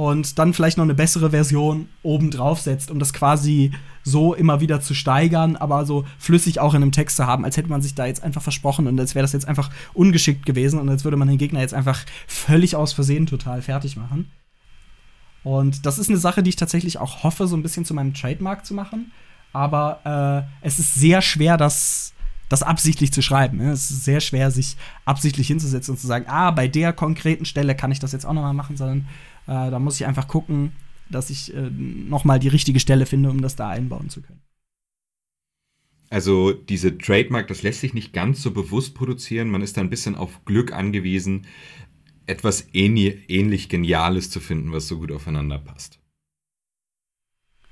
und 0.00 0.38
dann 0.38 0.54
vielleicht 0.54 0.78
noch 0.78 0.84
eine 0.84 0.94
bessere 0.94 1.28
Version 1.28 1.90
oben 2.02 2.30
drauf 2.30 2.58
setzt, 2.60 2.90
um 2.90 2.98
das 2.98 3.12
quasi 3.12 3.72
so 4.02 4.32
immer 4.32 4.62
wieder 4.62 4.80
zu 4.80 4.94
steigern, 4.94 5.56
aber 5.56 5.84
so 5.84 6.06
flüssig 6.18 6.58
auch 6.58 6.72
in 6.72 6.82
einem 6.82 6.92
Text 6.92 7.18
zu 7.18 7.26
haben, 7.26 7.44
als 7.44 7.58
hätte 7.58 7.68
man 7.68 7.82
sich 7.82 7.94
da 7.94 8.06
jetzt 8.06 8.22
einfach 8.22 8.40
versprochen 8.40 8.86
und 8.86 8.98
als 8.98 9.14
wäre 9.14 9.24
das 9.24 9.34
jetzt 9.34 9.46
einfach 9.46 9.70
ungeschickt 9.92 10.46
gewesen 10.46 10.80
und 10.80 10.88
als 10.88 11.04
würde 11.04 11.18
man 11.18 11.28
den 11.28 11.36
Gegner 11.36 11.60
jetzt 11.60 11.74
einfach 11.74 12.00
völlig 12.26 12.76
aus 12.76 12.94
Versehen 12.94 13.26
total 13.26 13.60
fertig 13.60 13.98
machen. 13.98 14.30
Und 15.44 15.84
das 15.84 15.98
ist 15.98 16.08
eine 16.08 16.18
Sache, 16.18 16.42
die 16.42 16.48
ich 16.48 16.56
tatsächlich 16.56 16.96
auch 16.96 17.22
hoffe, 17.22 17.46
so 17.46 17.54
ein 17.54 17.62
bisschen 17.62 17.84
zu 17.84 17.92
meinem 17.92 18.14
Trademark 18.14 18.64
zu 18.64 18.72
machen. 18.72 19.12
Aber 19.52 20.46
äh, 20.62 20.66
es 20.66 20.78
ist 20.78 20.94
sehr 20.94 21.22
schwer, 21.22 21.56
das, 21.56 22.12
das 22.48 22.62
absichtlich 22.62 23.12
zu 23.12 23.22
schreiben. 23.22 23.58
Ne? 23.58 23.72
Es 23.72 23.90
ist 23.90 24.04
sehr 24.04 24.20
schwer, 24.20 24.50
sich 24.50 24.76
absichtlich 25.04 25.46
hinzusetzen 25.46 25.92
und 25.92 25.98
zu 25.98 26.06
sagen, 26.06 26.26
ah, 26.28 26.50
bei 26.50 26.68
der 26.68 26.92
konkreten 26.92 27.44
Stelle 27.44 27.74
kann 27.74 27.92
ich 27.92 27.98
das 27.98 28.12
jetzt 28.12 28.24
auch 28.24 28.32
noch 28.32 28.42
mal 28.42 28.52
machen, 28.52 28.76
sondern 28.76 29.08
äh, 29.46 29.70
da 29.70 29.78
muss 29.78 30.00
ich 30.00 30.06
einfach 30.06 30.28
gucken, 30.28 30.72
dass 31.10 31.30
ich 31.30 31.54
äh, 31.54 31.70
noch 31.70 32.24
mal 32.24 32.38
die 32.38 32.48
richtige 32.48 32.80
Stelle 32.80 33.06
finde, 33.06 33.30
um 33.30 33.40
das 33.40 33.56
da 33.56 33.68
einbauen 33.68 34.08
zu 34.08 34.22
können. 34.22 34.40
Also 36.10 36.52
diese 36.52 36.98
Trademark, 36.98 37.46
das 37.46 37.62
lässt 37.62 37.80
sich 37.80 37.94
nicht 37.94 38.12
ganz 38.12 38.42
so 38.42 38.50
bewusst 38.50 38.94
produzieren. 38.94 39.48
Man 39.48 39.62
ist 39.62 39.76
da 39.76 39.80
ein 39.80 39.90
bisschen 39.90 40.16
auf 40.16 40.44
Glück 40.44 40.72
angewiesen, 40.72 41.46
etwas 42.26 42.66
ähnlich 42.72 43.68
Geniales 43.68 44.28
zu 44.30 44.40
finden, 44.40 44.72
was 44.72 44.88
so 44.88 44.98
gut 44.98 45.12
aufeinander 45.12 45.58
passt. 45.58 45.99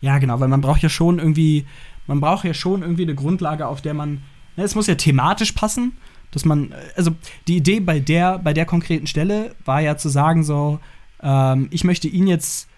Ja, 0.01 0.18
genau, 0.18 0.40
weil 0.40 0.49
man 0.49 0.61
braucht 0.61 0.82
ja 0.82 0.88
schon 0.88 1.18
irgendwie, 1.18 1.66
man 2.07 2.20
braucht 2.20 2.44
ja 2.44 2.55
schon 2.55 2.82
irgendwie 2.82 3.03
eine 3.03 3.14
Grundlage, 3.14 3.66
auf 3.66 3.82
der 3.82 3.94
man, 3.94 4.22
ne, 4.57 4.64
es 4.64 4.74
muss 4.74 4.86
ja 4.86 4.94
thematisch 4.94 5.53
passen, 5.53 5.92
dass 6.30 6.44
man, 6.44 6.74
also 6.96 7.12
die 7.46 7.57
Idee 7.57 7.80
bei 7.80 8.01
der, 8.01 8.38
bei 8.38 8.53
der 8.53 8.66
konkreten 8.66 9.07
Stelle 9.07 9.55
war 9.64 9.80
ja 9.80 9.96
zu 9.96 10.09
sagen 10.09 10.44
so, 10.44 10.78
ähm, 11.22 11.68
ich 11.70 11.84
möchte 11.84 12.09
ihn 12.09 12.26
jetzt 12.26 12.68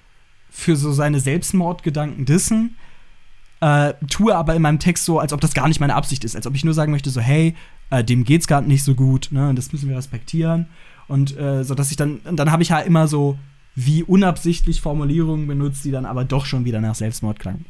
für 0.50 0.76
so 0.76 0.92
seine 0.92 1.20
Selbstmordgedanken 1.20 2.24
dissen, 2.24 2.76
äh, 3.60 3.94
tue 4.08 4.34
aber 4.34 4.54
in 4.54 4.62
meinem 4.62 4.78
Text 4.78 5.04
so, 5.04 5.18
als 5.18 5.32
ob 5.32 5.40
das 5.40 5.54
gar 5.54 5.68
nicht 5.68 5.80
meine 5.80 5.94
Absicht 5.94 6.24
ist, 6.24 6.34
als 6.34 6.46
ob 6.46 6.54
ich 6.54 6.64
nur 6.64 6.74
sagen 6.74 6.92
möchte, 6.92 7.10
so, 7.10 7.20
hey, 7.20 7.54
äh, 7.90 8.02
dem 8.02 8.24
geht's 8.24 8.46
gerade 8.46 8.66
nicht 8.66 8.84
so 8.84 8.94
gut, 8.94 9.28
ne, 9.30 9.52
das 9.54 9.72
müssen 9.72 9.88
wir 9.88 9.96
respektieren. 9.96 10.66
Und 11.08 11.36
äh, 11.36 11.64
so, 11.64 11.74
dass 11.74 11.90
ich 11.90 11.96
dann, 11.96 12.20
dann 12.24 12.52
habe 12.52 12.62
ich 12.62 12.72
halt 12.72 12.86
immer 12.86 13.08
so 13.08 13.38
wie 13.74 14.02
unabsichtlich 14.02 14.80
Formulierungen 14.80 15.46
benutzt, 15.46 15.84
die 15.84 15.90
dann 15.90 16.06
aber 16.06 16.24
doch 16.24 16.46
schon 16.46 16.64
wieder 16.64 16.80
nach 16.80 16.94
Selbstmord 16.94 17.38
klangen. 17.38 17.64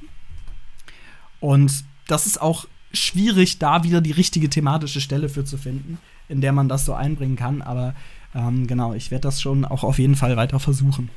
Und 1.40 1.84
das 2.07 2.26
ist 2.26 2.40
auch 2.40 2.66
schwierig, 2.92 3.59
da 3.59 3.84
wieder 3.84 4.01
die 4.01 4.12
richtige 4.12 4.48
thematische 4.48 5.01
Stelle 5.01 5.28
für 5.28 5.44
zu 5.44 5.59
finden, 5.59 5.98
in 6.28 6.40
der 6.40 6.53
man 6.53 6.68
das 6.68 6.84
so 6.84 6.94
einbringen 6.94 7.36
kann. 7.36 7.62
Aber 7.62 7.94
ähm, 8.34 8.66
genau, 8.66 8.94
ich 8.94 9.11
werde 9.11 9.22
das 9.22 9.40
schon 9.40 9.64
auch 9.64 9.84
auf 9.84 9.98
jeden 9.98 10.16
Fall 10.16 10.36
weiter 10.36 10.61
versuchen. 10.61 11.11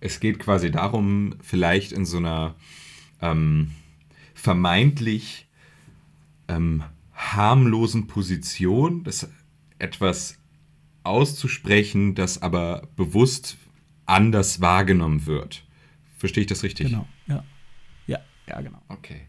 Es 0.00 0.20
geht 0.20 0.38
quasi 0.38 0.70
darum, 0.70 1.36
vielleicht 1.40 1.92
in 1.92 2.04
so 2.04 2.18
einer 2.18 2.54
ähm, 3.20 3.70
vermeintlich 4.34 5.48
ähm, 6.48 6.84
harmlosen 7.14 8.06
Position, 8.06 9.02
das 9.04 9.28
etwas 9.78 10.38
auszusprechen, 11.04 12.14
das 12.14 12.42
aber 12.42 12.88
bewusst 12.96 13.56
anders 14.06 14.60
wahrgenommen 14.60 15.26
wird. 15.26 15.64
Verstehe 16.18 16.42
ich 16.42 16.48
das 16.48 16.62
richtig? 16.62 16.88
Genau, 16.88 17.06
ja. 17.26 17.44
Ja, 18.06 18.18
ja, 18.48 18.60
genau. 18.60 18.82
Okay. 18.88 19.22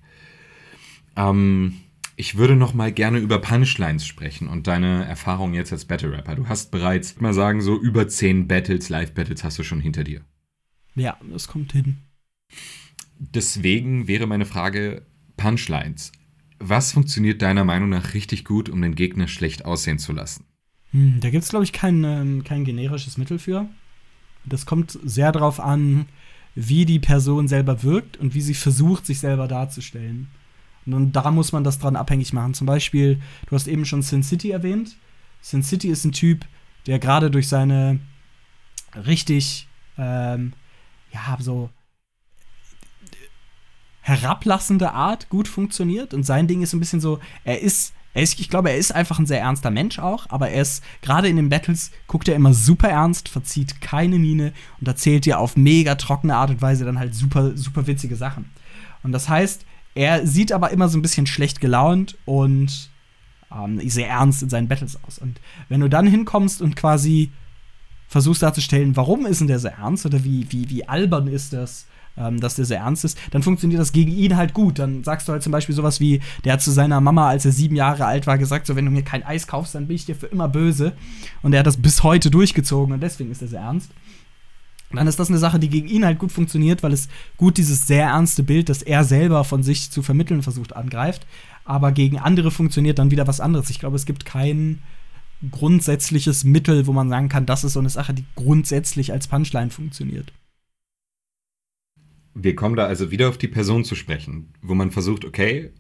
Ähm, 1.16 1.82
ich 2.16 2.38
würde 2.38 2.56
noch 2.56 2.74
mal 2.74 2.92
gerne 2.92 3.20
über 3.20 3.40
Punchlines 3.40 4.06
sprechen 4.06 4.48
und 4.48 4.68
deine 4.68 5.06
Erfahrung 5.06 5.54
jetzt 5.54 5.74
als 5.74 5.86
Battle 5.86 6.12
Rapper. 6.12 6.36
Du 6.36 6.48
hast 6.48 6.72
bereits, 6.72 7.20
mal 7.20 7.34
sagen, 7.34 7.62
so 7.62 7.80
über 7.80 8.08
zehn 8.08 8.48
Battles, 8.48 8.90
Live-Battles 8.90 9.44
hast 9.44 9.60
du 9.60 9.64
schon 9.64 9.82
hinter 9.82 10.04
dir. 10.04 10.22
Ja, 10.96 11.18
das 11.30 11.48
kommt 11.48 11.74
hin. 11.74 11.98
Deswegen 13.18 14.08
wäre 14.08 14.28
meine 14.28 14.46
Frage: 14.46 15.06
Punchlines. 15.36 16.12
Was 16.60 16.94
funktioniert 16.94 17.42
deiner 17.42 17.66
Meinung 17.66 17.90
nach 17.90 18.14
richtig 18.14 18.46
gut, 18.46 18.70
um 18.70 18.82
den 18.82 18.96
Gegner 18.96 19.28
schlecht 19.28 19.66
aussehen 19.66 20.00
zu 20.00 20.14
lassen? 20.14 20.46
Hm, 20.96 21.20
da 21.20 21.30
gibt 21.30 21.44
es, 21.44 21.50
glaube 21.50 21.66
ich, 21.66 21.74
kein, 21.74 22.06
ähm, 22.06 22.44
kein 22.46 22.64
generisches 22.64 23.18
Mittel 23.18 23.38
für. 23.38 23.68
Das 24.46 24.66
kommt 24.66 24.98
sehr 25.04 25.34
darauf 25.34 25.60
an, 25.60 26.06
wie 26.56 26.86
die 26.86 27.00
Person 27.00 27.50
selber 27.50 27.84
wirkt 27.84 28.16
und 28.16 28.34
wie 28.34 28.40
sie 28.40 28.54
versucht, 28.54 29.06
sich 29.06 29.20
selber 29.20 29.50
darzustellen. 29.50 30.30
Und 30.86 31.12
da 31.12 31.32
muss 31.32 31.52
man 31.52 31.66
das 31.66 31.80
dran 31.80 31.98
abhängig 31.98 32.32
machen. 32.32 32.54
Zum 32.54 32.66
Beispiel, 32.66 33.20
du 33.48 33.56
hast 33.56 33.68
eben 33.68 33.86
schon 33.86 34.04
Sin 34.04 34.24
City 34.24 34.52
erwähnt. 34.52 34.96
Sin 35.42 35.64
City 35.64 35.90
ist 35.90 36.06
ein 36.06 36.14
Typ, 36.14 36.46
der 36.88 37.00
gerade 37.00 37.30
durch 37.30 37.50
seine 37.50 38.00
richtig, 38.96 39.68
ähm, 39.98 40.54
ja, 41.12 41.38
so 41.42 41.72
herablassende 44.00 44.94
Art 44.94 45.28
gut 45.28 45.50
funktioniert. 45.50 46.14
Und 46.14 46.24
sein 46.24 46.48
Ding 46.48 46.62
ist 46.62 46.72
ein 46.72 46.80
bisschen 46.80 47.02
so, 47.02 47.20
er 47.44 47.60
ist, 47.60 47.94
er 48.16 48.24
ist, 48.24 48.40
ich 48.40 48.50
glaube, 48.50 48.70
er 48.70 48.78
ist 48.78 48.96
einfach 48.96 49.20
ein 49.20 49.26
sehr 49.26 49.42
ernster 49.42 49.72
Mensch 49.72 50.00
auch, 50.00 50.26
aber 50.30 50.50
er 50.50 50.62
ist, 50.62 50.82
gerade 51.02 51.28
in 51.28 51.36
den 51.36 51.50
Battles, 51.50 51.92
guckt 52.08 52.30
er 52.30 52.36
immer 52.36 52.54
super 52.54 52.88
ernst, 52.88 53.28
verzieht 53.28 53.82
keine 53.82 54.18
Miene 54.18 54.54
und 54.80 54.88
erzählt 54.88 55.26
dir 55.26 55.38
auf 55.38 55.58
mega 55.58 55.96
trockene 55.96 56.34
Art 56.34 56.50
und 56.50 56.62
Weise 56.62 56.86
dann 56.86 56.98
halt 56.98 57.14
super, 57.14 57.58
super 57.58 57.88
witzige 57.88 58.16
Sachen. 58.16 58.50
Und 59.04 59.12
das 59.12 59.28
heißt, 59.28 59.66
er 59.96 60.26
sieht 60.26 60.54
aber 60.54 60.72
immer 60.72 60.88
so 60.88 60.98
ein 60.98 61.02
bisschen 61.02 61.28
schlecht 61.28 61.60
gelaunt 61.60 62.18
und 62.24 62.90
ähm, 63.54 63.82
sehr 63.90 64.08
ernst 64.08 64.42
in 64.44 64.50
seinen 64.50 64.70
Battles 64.70 64.98
aus. 65.04 65.20
Und 65.20 65.42
wenn 65.68 65.82
du 65.82 65.90
dann 65.90 66.08
hinkommst 66.08 66.62
und 66.62 66.78
quasi 66.78 67.34
versuchst 68.08 68.44
darzustellen, 68.44 68.96
warum 68.96 69.26
ist 69.26 69.42
denn 69.42 69.48
der 69.48 69.60
so 69.60 69.68
ernst 69.68 70.06
oder 70.06 70.24
wie, 70.24 70.50
wie, 70.54 70.70
wie 70.70 70.88
albern 70.88 71.28
ist 71.28 71.52
das, 71.52 71.86
ähm, 72.18 72.40
dass 72.40 72.56
der 72.56 72.66
sehr 72.66 72.80
ernst 72.80 73.06
ist, 73.06 73.18
dann 73.32 73.44
funktioniert 73.44 73.82
das 73.82 73.92
gegen 73.92 74.12
ihn 74.12 74.38
halt 74.38 74.54
gut. 74.54 74.80
Dann 74.80 75.04
sagst 75.04 75.28
du 75.28 75.34
halt 75.34 75.44
zum 75.44 75.52
Beispiel 75.52 75.76
sowas 75.76 76.00
wie, 76.00 76.22
der 76.44 76.54
hat 76.54 76.62
zu 76.62 76.72
seiner 76.72 77.02
Mama, 77.02 77.28
als 77.28 77.46
er 77.46 77.52
sieben 77.52 77.76
Jahre 77.76 78.06
alt 78.06 78.28
war, 78.28 78.38
gesagt, 78.38 78.68
so 78.68 78.76
wenn 78.76 78.86
du 78.86 78.92
mir 78.92 79.04
kein 79.04 79.24
Eis 79.24 79.48
kaufst, 79.48 79.76
dann 79.76 79.88
bin 79.88 79.96
ich 79.96 80.06
dir 80.06 80.16
für 80.16 80.28
immer 80.28 80.48
böse. 80.48 80.94
Und 81.42 81.54
er 81.54 81.60
hat 81.60 81.68
das 81.68 81.78
bis 81.78 82.04
heute 82.04 82.32
durchgezogen 82.32 82.94
und 82.94 83.02
deswegen 83.02 83.32
ist 83.32 83.42
er 83.42 83.48
sehr 83.48 83.62
ernst 83.62 83.92
dann 84.96 85.08
ist 85.08 85.20
das 85.20 85.30
eine 85.30 85.38
Sache, 85.38 85.60
die 85.60 85.70
gegen 85.70 85.88
ihn 85.88 86.06
halt 86.06 86.20
gut 86.20 86.32
funktioniert, 86.32 86.84
weil 86.84 86.94
es 86.94 87.10
gut 87.38 87.58
dieses 87.58 87.88
sehr 87.88 88.06
ernste 88.06 88.44
Bild, 88.44 88.70
das 88.70 88.82
er 88.82 89.04
selber 89.04 89.44
von 89.44 89.64
sich 89.64 89.92
zu 89.92 90.02
vermitteln 90.02 90.42
versucht, 90.42 90.76
angreift. 90.76 91.26
Aber 91.64 91.92
gegen 91.92 92.20
andere 92.20 92.52
funktioniert 92.52 93.00
dann 93.00 93.12
wieder 93.12 93.28
was 93.28 93.40
anderes. 93.40 93.70
Ich 93.70 93.80
glaube, 93.80 93.96
es 93.96 94.06
gibt 94.06 94.26
kein 94.26 94.82
grundsätzliches 95.52 96.44
Mittel, 96.44 96.88
wo 96.88 96.94
man 96.94 97.10
sagen 97.10 97.30
kann, 97.30 97.46
das 97.46 97.64
ist 97.64 97.74
so 97.74 97.80
eine 97.80 97.90
Sache, 97.90 98.14
die 98.14 98.26
grundsätzlich 98.36 99.12
als 99.12 99.28
Punchline 99.28 99.70
funktioniert. 99.70 100.32
Wir 102.36 102.56
kommen 102.56 102.76
da 102.76 102.86
also 102.86 103.12
wieder 103.12 103.30
auf 103.30 103.38
die 103.38 103.48
Person 103.48 103.86
zu 103.86 103.96
sprechen, 103.96 104.50
wo 104.62 104.76
man 104.76 104.92
versucht, 104.92 105.26
okay, 105.26 105.72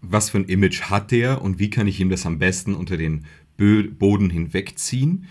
was 0.00 0.30
für 0.30 0.38
ein 0.38 0.46
Image 0.46 0.82
hat 0.82 1.12
der 1.12 1.42
und 1.42 1.58
wie 1.58 1.70
kann 1.70 1.86
ich 1.86 2.00
ihm 2.00 2.10
das 2.10 2.26
am 2.26 2.38
besten 2.38 2.74
unter 2.74 2.96
den 2.96 3.26
Boden 3.56 4.30
hinwegziehen? 4.30 5.26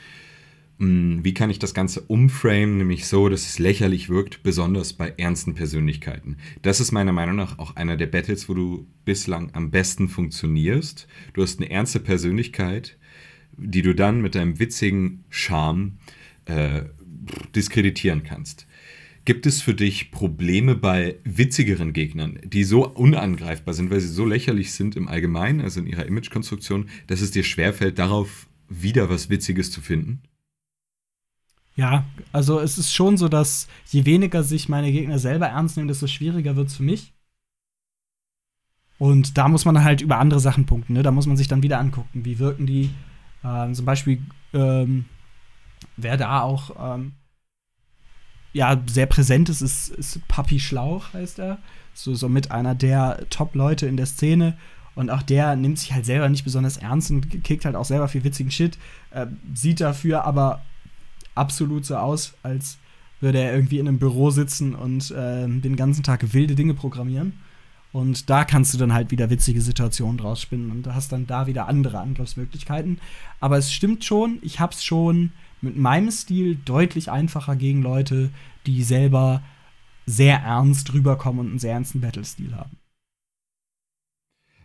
Hm, 0.80 1.24
wie 1.24 1.34
kann 1.34 1.49
ich 1.49 1.59
das 1.59 1.74
Ganze 1.74 2.01
umframen, 2.01 2.78
nämlich 2.78 3.05
so, 3.05 3.28
dass 3.28 3.45
es 3.45 3.59
lächerlich 3.59 4.09
wirkt, 4.09 4.41
besonders 4.43 4.93
bei 4.93 5.14
ernsten 5.18 5.53
Persönlichkeiten. 5.53 6.38
Das 6.62 6.80
ist 6.80 6.91
meiner 6.91 7.12
Meinung 7.12 7.36
nach 7.36 7.59
auch 7.59 7.76
einer 7.76 7.97
der 7.97 8.07
Battles, 8.07 8.47
wo 8.47 8.53
du 8.53 8.88
bislang 9.03 9.51
am 9.53 9.72
besten 9.72 10.09
funktionierst. 10.09 11.07
Du 11.34 11.41
hast 11.41 11.59
eine 11.59 11.70
ernste 11.70 11.99
Persönlichkeit, 11.99 12.97
die 13.57 13.82
du 13.82 13.93
dann 13.93 14.22
mit 14.22 14.36
deinem 14.36 14.59
witzigen 14.59 15.24
Charme 15.30 15.97
äh, 16.45 16.84
diskreditieren 17.55 18.24
kannst. 18.24 18.66
Gibt 19.24 19.45
es 19.45 19.61
für 19.61 19.76
dich 19.76 20.09
Probleme 20.09 20.76
bei 20.76 21.19
witzigeren 21.24 21.93
Gegnern, 21.93 22.39
die 22.43 22.63
so 22.63 22.88
unangreifbar 22.88 23.74
sind, 23.74 23.91
weil 23.91 23.99
sie 23.99 24.07
so 24.07 24.26
lächerlich 24.26 24.74
sind 24.74 24.95
im 24.95 25.07
Allgemeinen, 25.07 25.61
also 25.61 25.80
in 25.80 25.88
ihrer 25.88 26.05
Imagekonstruktion, 26.05 26.89
dass 27.07 27.22
es 27.22 27.30
dir 27.32 27.43
schwerfällt, 27.43 27.99
darauf 27.99 28.47
wieder 28.67 29.09
was 29.09 29.30
Witziges 29.30 29.72
zu 29.72 29.82
finden? 29.82 30.22
Ja, 31.76 32.05
also 32.32 32.59
es 32.59 32.78
ist 32.78 32.93
schon 32.93 33.17
so, 33.17 33.28
dass 33.28 33.67
je 33.88 34.05
weniger 34.05 34.43
sich 34.43 34.69
meine 34.69 34.91
Gegner 34.91 35.19
selber 35.19 35.47
ernst 35.47 35.78
nehmen, 35.78 35.88
desto 35.88 36.07
schwieriger 36.07 36.55
wird 36.55 36.67
es 36.67 36.78
für 36.78 36.84
mich. 36.84 37.13
Und 38.97 39.38
da 39.38 39.47
muss 39.47 39.65
man 39.65 39.84
halt 39.84 40.01
über 40.01 40.17
andere 40.17 40.39
Sachen 40.39 40.65
punkten. 40.65 40.93
Ne? 40.93 41.03
Da 41.03 41.11
muss 41.11 41.26
man 41.26 41.38
sich 41.38 41.47
dann 41.47 41.63
wieder 41.63 41.80
angucken, 41.80 42.24
wie 42.26 42.39
wirken 42.39 42.67
die. 42.67 42.91
Ähm, 43.43 43.74
zum 43.74 43.86
Beispiel, 43.86 44.22
ähm, 44.53 45.05
wer 45.97 46.17
da 46.17 46.41
auch 46.41 46.95
ähm, 46.95 47.13
ja, 48.53 48.81
sehr 48.87 49.05
präsent 49.05 49.49
ist, 49.49 49.61
ist, 49.61 49.89
ist 49.89 50.27
Papi 50.27 50.59
Schlauch, 50.59 51.13
heißt 51.13 51.39
er. 51.39 51.57
So, 51.93 52.13
so 52.15 52.29
mit 52.29 52.51
einer 52.51 52.75
der 52.75 53.25
Top-Leute 53.29 53.87
in 53.87 53.97
der 53.97 54.05
Szene. 54.05 54.57
Und 54.95 55.09
auch 55.09 55.21
der 55.21 55.55
nimmt 55.55 55.79
sich 55.79 55.93
halt 55.93 56.05
selber 56.05 56.27
nicht 56.27 56.43
besonders 56.43 56.77
ernst 56.77 57.11
und 57.11 57.43
kickt 57.43 57.65
halt 57.65 57.75
auch 57.75 57.85
selber 57.85 58.07
viel 58.07 58.23
witzigen 58.23 58.51
Shit. 58.51 58.77
Äh, 59.11 59.27
sieht 59.53 59.79
dafür 59.79 60.25
aber 60.25 60.61
absolut 61.33 61.85
so 61.85 61.95
aus, 61.95 62.33
als 62.43 62.77
würde 63.21 63.39
er 63.39 63.53
irgendwie 63.53 63.79
in 63.79 63.87
einem 63.87 63.99
Büro 63.99 64.31
sitzen 64.31 64.75
und 64.75 65.11
äh, 65.11 65.47
den 65.47 65.75
ganzen 65.75 66.03
Tag 66.03 66.33
wilde 66.33 66.55
Dinge 66.55 66.73
programmieren. 66.73 67.33
Und 67.93 68.29
da 68.29 68.45
kannst 68.45 68.73
du 68.73 68.77
dann 68.77 68.93
halt 68.93 69.11
wieder 69.11 69.29
witzige 69.29 69.61
Situationen 69.61 70.17
draus 70.17 70.41
spinnen 70.41 70.71
und 70.71 70.87
hast 70.93 71.11
dann 71.11 71.27
da 71.27 71.45
wieder 71.45 71.67
andere 71.67 71.99
Angriffsmöglichkeiten. 71.99 72.99
Aber 73.39 73.57
es 73.57 73.71
stimmt 73.71 74.03
schon, 74.05 74.39
ich 74.41 74.59
hab's 74.59 74.83
schon 74.83 75.31
mit 75.62 75.78
meinem 75.78 76.12
Stil 76.12 76.55
deutlich 76.66 77.12
einfacher 77.12 77.55
gegen 77.55 77.82
Leute, 77.82 78.32
die 78.66 78.84
selber 78.84 79.43
sehr 80.05 80.38
ernst 80.38 80.93
rüberkommen 80.93 81.41
und 81.41 81.49
einen 81.51 81.59
sehr 81.59 81.74
ernsten 81.74 82.01
Battle-Stil 82.01 82.55
haben. 82.55 82.78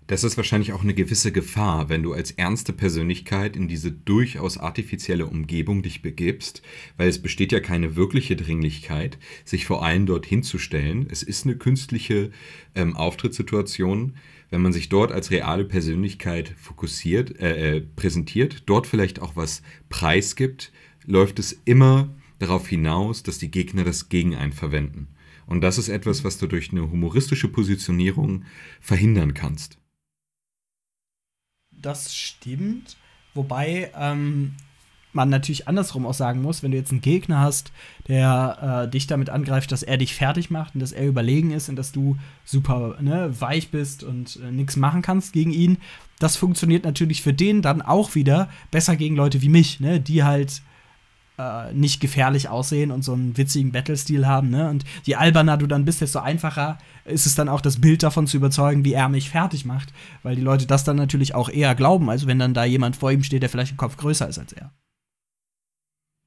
Das 0.06 0.22
ist 0.22 0.36
wahrscheinlich 0.36 0.72
auch 0.72 0.82
eine 0.82 0.94
gewisse 0.94 1.32
Gefahr, 1.32 1.88
wenn 1.88 2.04
du 2.04 2.12
als 2.12 2.30
ernste 2.30 2.72
Persönlichkeit 2.72 3.56
in 3.56 3.66
diese 3.66 3.90
durchaus 3.90 4.56
artifizielle 4.56 5.26
Umgebung 5.26 5.82
dich 5.82 6.00
begibst, 6.00 6.62
weil 6.96 7.08
es 7.08 7.20
besteht 7.20 7.50
ja 7.50 7.58
keine 7.58 7.96
wirkliche 7.96 8.36
Dringlichkeit, 8.36 9.18
sich 9.44 9.66
vor 9.66 9.84
allem 9.84 10.06
dort 10.06 10.24
hinzustellen. 10.24 11.08
Es 11.10 11.24
ist 11.24 11.44
eine 11.44 11.56
künstliche 11.56 12.30
ähm, 12.76 12.94
Auftrittssituation. 12.96 14.14
Wenn 14.48 14.62
man 14.62 14.72
sich 14.72 14.88
dort 14.88 15.10
als 15.10 15.32
reale 15.32 15.64
Persönlichkeit 15.64 16.54
fokussiert, 16.56 17.40
äh, 17.40 17.78
äh, 17.78 17.80
präsentiert, 17.80 18.62
dort 18.66 18.86
vielleicht 18.86 19.20
auch 19.20 19.34
was 19.34 19.62
preisgibt, 19.88 20.70
läuft 21.06 21.38
es 21.38 21.52
immer 21.64 22.08
darauf 22.38 22.68
hinaus, 22.68 23.22
dass 23.22 23.38
die 23.38 23.50
Gegner 23.50 23.84
das 23.84 24.08
gegen 24.08 24.34
einen 24.34 24.52
verwenden. 24.52 25.08
Und 25.46 25.60
das 25.60 25.78
ist 25.78 25.88
etwas, 25.88 26.24
was 26.24 26.38
du 26.38 26.46
durch 26.46 26.72
eine 26.72 26.90
humoristische 26.90 27.48
Positionierung 27.48 28.44
verhindern 28.80 29.32
kannst 29.32 29.78
das 31.86 32.14
stimmt. 32.14 32.96
Wobei 33.34 33.90
ähm, 33.98 34.54
man 35.12 35.28
natürlich 35.28 35.68
andersrum 35.68 36.06
auch 36.06 36.14
sagen 36.14 36.42
muss, 36.42 36.62
wenn 36.62 36.72
du 36.72 36.76
jetzt 36.76 36.90
einen 36.90 37.00
Gegner 37.00 37.40
hast, 37.40 37.72
der 38.08 38.84
äh, 38.86 38.90
dich 38.90 39.06
damit 39.06 39.30
angreift, 39.30 39.72
dass 39.72 39.82
er 39.82 39.96
dich 39.96 40.14
fertig 40.14 40.50
macht 40.50 40.74
und 40.74 40.80
dass 40.80 40.92
er 40.92 41.06
überlegen 41.06 41.52
ist 41.52 41.68
und 41.68 41.76
dass 41.76 41.92
du 41.92 42.16
super 42.44 42.96
ne, 43.00 43.34
weich 43.40 43.70
bist 43.70 44.02
und 44.02 44.40
äh, 44.42 44.50
nichts 44.50 44.76
machen 44.76 45.02
kannst 45.02 45.32
gegen 45.32 45.52
ihn, 45.52 45.78
das 46.18 46.36
funktioniert 46.36 46.84
natürlich 46.84 47.22
für 47.22 47.34
den 47.34 47.62
dann 47.62 47.82
auch 47.82 48.14
wieder 48.14 48.50
besser 48.70 48.96
gegen 48.96 49.16
Leute 49.16 49.42
wie 49.42 49.50
mich, 49.50 49.80
ne, 49.80 50.00
die 50.00 50.24
halt 50.24 50.62
äh, 51.38 51.72
nicht 51.72 52.00
gefährlich 52.00 52.48
aussehen 52.48 52.90
und 52.90 53.02
so 53.02 53.12
einen 53.12 53.36
witzigen 53.36 53.72
Battle-Stil 53.72 54.26
haben, 54.26 54.50
ne? 54.50 54.70
Und 54.70 54.84
je 55.04 55.16
alberner 55.16 55.56
du 55.56 55.66
dann 55.66 55.84
bist, 55.84 56.00
desto 56.00 56.20
einfacher 56.20 56.78
ist 57.04 57.26
es 57.26 57.34
dann 57.34 57.48
auch, 57.48 57.60
das 57.60 57.80
Bild 57.80 58.02
davon 58.02 58.26
zu 58.26 58.36
überzeugen, 58.36 58.84
wie 58.84 58.94
er 58.94 59.08
mich 59.08 59.30
fertig 59.30 59.64
macht. 59.64 59.92
Weil 60.22 60.36
die 60.36 60.42
Leute 60.42 60.66
das 60.66 60.84
dann 60.84 60.96
natürlich 60.96 61.34
auch 61.34 61.48
eher 61.48 61.74
glauben, 61.74 62.10
als 62.10 62.26
wenn 62.26 62.38
dann 62.38 62.54
da 62.54 62.64
jemand 62.64 62.96
vor 62.96 63.12
ihm 63.12 63.22
steht, 63.22 63.42
der 63.42 63.50
vielleicht 63.50 63.72
im 63.72 63.76
Kopf 63.76 63.96
größer 63.96 64.28
ist 64.28 64.38
als 64.38 64.52
er. 64.52 64.72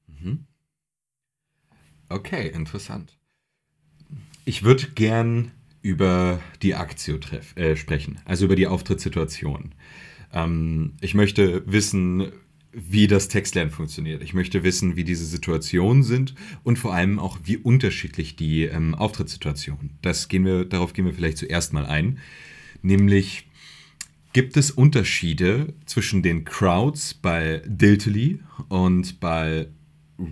Mhm. 0.06 0.46
Okay, 2.08 2.48
interessant. 2.48 3.16
Ich 4.44 4.62
würde 4.62 4.88
gern 4.94 5.52
über 5.82 6.40
die 6.62 6.74
Aktio 6.74 7.18
äh, 7.54 7.76
sprechen, 7.76 8.20
also 8.24 8.44
über 8.44 8.56
die 8.56 8.66
Auftrittssituation. 8.66 9.74
Ähm, 10.32 10.94
ich 11.00 11.14
möchte 11.14 11.62
wissen, 11.66 12.32
wie 12.72 13.06
das 13.06 13.28
Textlernen 13.28 13.72
funktioniert. 13.72 14.22
Ich 14.22 14.34
möchte 14.34 14.62
wissen, 14.62 14.96
wie 14.96 15.04
diese 15.04 15.26
Situationen 15.26 16.02
sind 16.02 16.34
und 16.62 16.78
vor 16.78 16.94
allem 16.94 17.18
auch, 17.18 17.38
wie 17.44 17.56
unterschiedlich 17.56 18.36
die 18.36 18.64
ähm, 18.64 18.94
Auftrittssituationen. 18.94 19.90
Das 20.02 20.28
gehen 20.28 20.44
wir, 20.44 20.64
darauf 20.64 20.92
gehen 20.92 21.04
wir 21.04 21.14
vielleicht 21.14 21.38
zuerst 21.38 21.72
mal 21.72 21.86
ein. 21.86 22.18
Nämlich, 22.82 23.48
gibt 24.32 24.56
es 24.56 24.70
Unterschiede 24.70 25.74
zwischen 25.86 26.22
den 26.22 26.44
Crowds 26.44 27.14
bei 27.14 27.62
Diltily 27.66 28.40
und 28.68 29.18
bei 29.20 29.68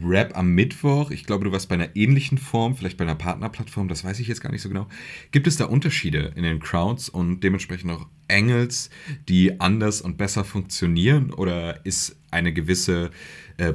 Rap 0.05 0.37
am 0.37 0.51
Mittwoch. 0.51 1.11
Ich 1.11 1.25
glaube, 1.25 1.45
du 1.45 1.53
warst 1.53 1.69
bei 1.69 1.75
einer 1.75 1.97
ähnlichen 1.97 2.39
Form, 2.39 2.77
vielleicht 2.77 2.99
bei 2.99 3.05
einer 3.05 3.15
Partnerplattform, 3.15 3.89
das 3.89 4.05
weiß 4.05 4.21
ich 4.21 4.29
jetzt 4.29 4.41
gar 4.41 4.53
nicht 4.53 4.63
so 4.63 4.69
genau. 4.69 4.87
Gibt 5.33 5.47
es 5.47 5.57
da 5.57 5.65
Unterschiede 5.65 6.33
in 6.37 6.43
den 6.43 6.61
Crowds 6.61 7.09
und 7.09 7.41
dementsprechend 7.41 7.91
auch 7.91 8.07
Angles, 8.31 8.91
die 9.29 9.61
anders 9.61 10.01
und 10.01 10.19
besser 10.19 10.45
funktionieren? 10.45 11.33
Oder 11.33 11.85
ist 11.87 12.18
eine 12.31 12.53
gewisse 12.53 13.11
äh, 13.57 13.75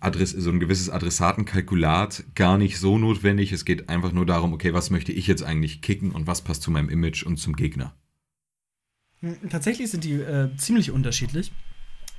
Adress, 0.00 0.30
so 0.30 0.50
ein 0.50 0.60
gewisses 0.60 0.90
Adressatenkalkulat 0.90 2.24
gar 2.34 2.58
nicht 2.58 2.78
so 2.78 2.98
notwendig? 2.98 3.52
Es 3.52 3.64
geht 3.64 3.88
einfach 3.88 4.12
nur 4.12 4.26
darum, 4.26 4.52
okay, 4.52 4.74
was 4.74 4.90
möchte 4.90 5.12
ich 5.12 5.26
jetzt 5.26 5.42
eigentlich 5.42 5.82
kicken 5.82 6.12
und 6.12 6.26
was 6.26 6.42
passt 6.42 6.62
zu 6.62 6.70
meinem 6.70 6.88
Image 6.88 7.24
und 7.24 7.38
zum 7.38 7.56
Gegner? 7.56 7.94
Hm, 9.20 9.36
tatsächlich 9.50 9.90
sind 9.90 10.04
die 10.04 10.14
äh, 10.14 10.54
ziemlich 10.56 10.90
unterschiedlich 10.90 11.52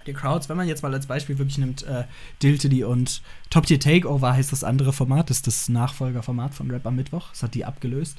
die 0.07 0.13
Crowds, 0.13 0.49
wenn 0.49 0.57
man 0.57 0.67
jetzt 0.67 0.81
mal 0.81 0.93
als 0.93 1.05
Beispiel 1.05 1.37
wirklich 1.37 1.57
nimmt, 1.57 1.83
äh, 1.83 2.05
Diltily 2.41 2.83
und 2.83 3.21
Top 3.49 3.65
Tier 3.65 3.79
Takeover 3.79 4.33
heißt 4.33 4.51
das 4.51 4.63
andere 4.63 4.93
Format, 4.93 5.29
das 5.29 5.37
ist 5.37 5.47
das 5.47 5.69
Nachfolgerformat 5.69 6.53
von 6.53 6.71
Rap 6.71 6.85
am 6.85 6.95
Mittwoch. 6.95 7.29
Das 7.31 7.43
hat 7.43 7.53
die 7.53 7.65
abgelöst. 7.65 8.17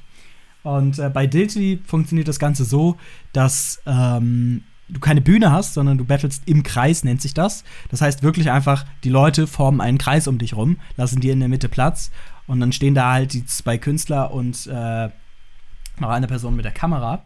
Und 0.63 0.99
äh, 0.99 1.09
bei 1.09 1.27
Diltily 1.27 1.81
funktioniert 1.85 2.29
das 2.29 2.39
Ganze 2.39 2.65
so, 2.65 2.97
dass 3.33 3.81
ähm, 3.87 4.65
du 4.89 5.01
keine 5.01 5.21
Bühne 5.21 5.53
hast, 5.53 5.75
sondern 5.75 5.99
du 5.99 6.05
battlest 6.05 6.43
im 6.47 6.63
Kreis, 6.63 7.05
nennt 7.05 7.21
sich 7.21 7.35
das. 7.35 7.65
Das 7.91 8.01
heißt 8.01 8.23
wirklich 8.23 8.51
einfach, 8.51 8.85
die 9.05 9.11
Leute 9.11 9.47
formen 9.47 9.81
einen 9.81 9.99
Kreis 9.99 10.29
um 10.29 10.39
dich 10.39 10.57
rum, 10.57 10.79
lassen 10.97 11.21
dir 11.21 11.33
in 11.33 11.41
der 11.41 11.49
Mitte 11.49 11.69
Platz 11.69 12.11
und 12.47 12.61
dann 12.61 12.73
stehen 12.73 12.95
da 12.95 13.13
halt 13.13 13.33
die 13.33 13.45
zwei 13.45 13.79
Künstler 13.79 14.33
und 14.33 14.67
äh, 14.67 15.09
noch 16.01 16.09
eine 16.09 16.27
Person 16.27 16.57
mit 16.57 16.65
der 16.65 16.73
Kamera. 16.73 17.25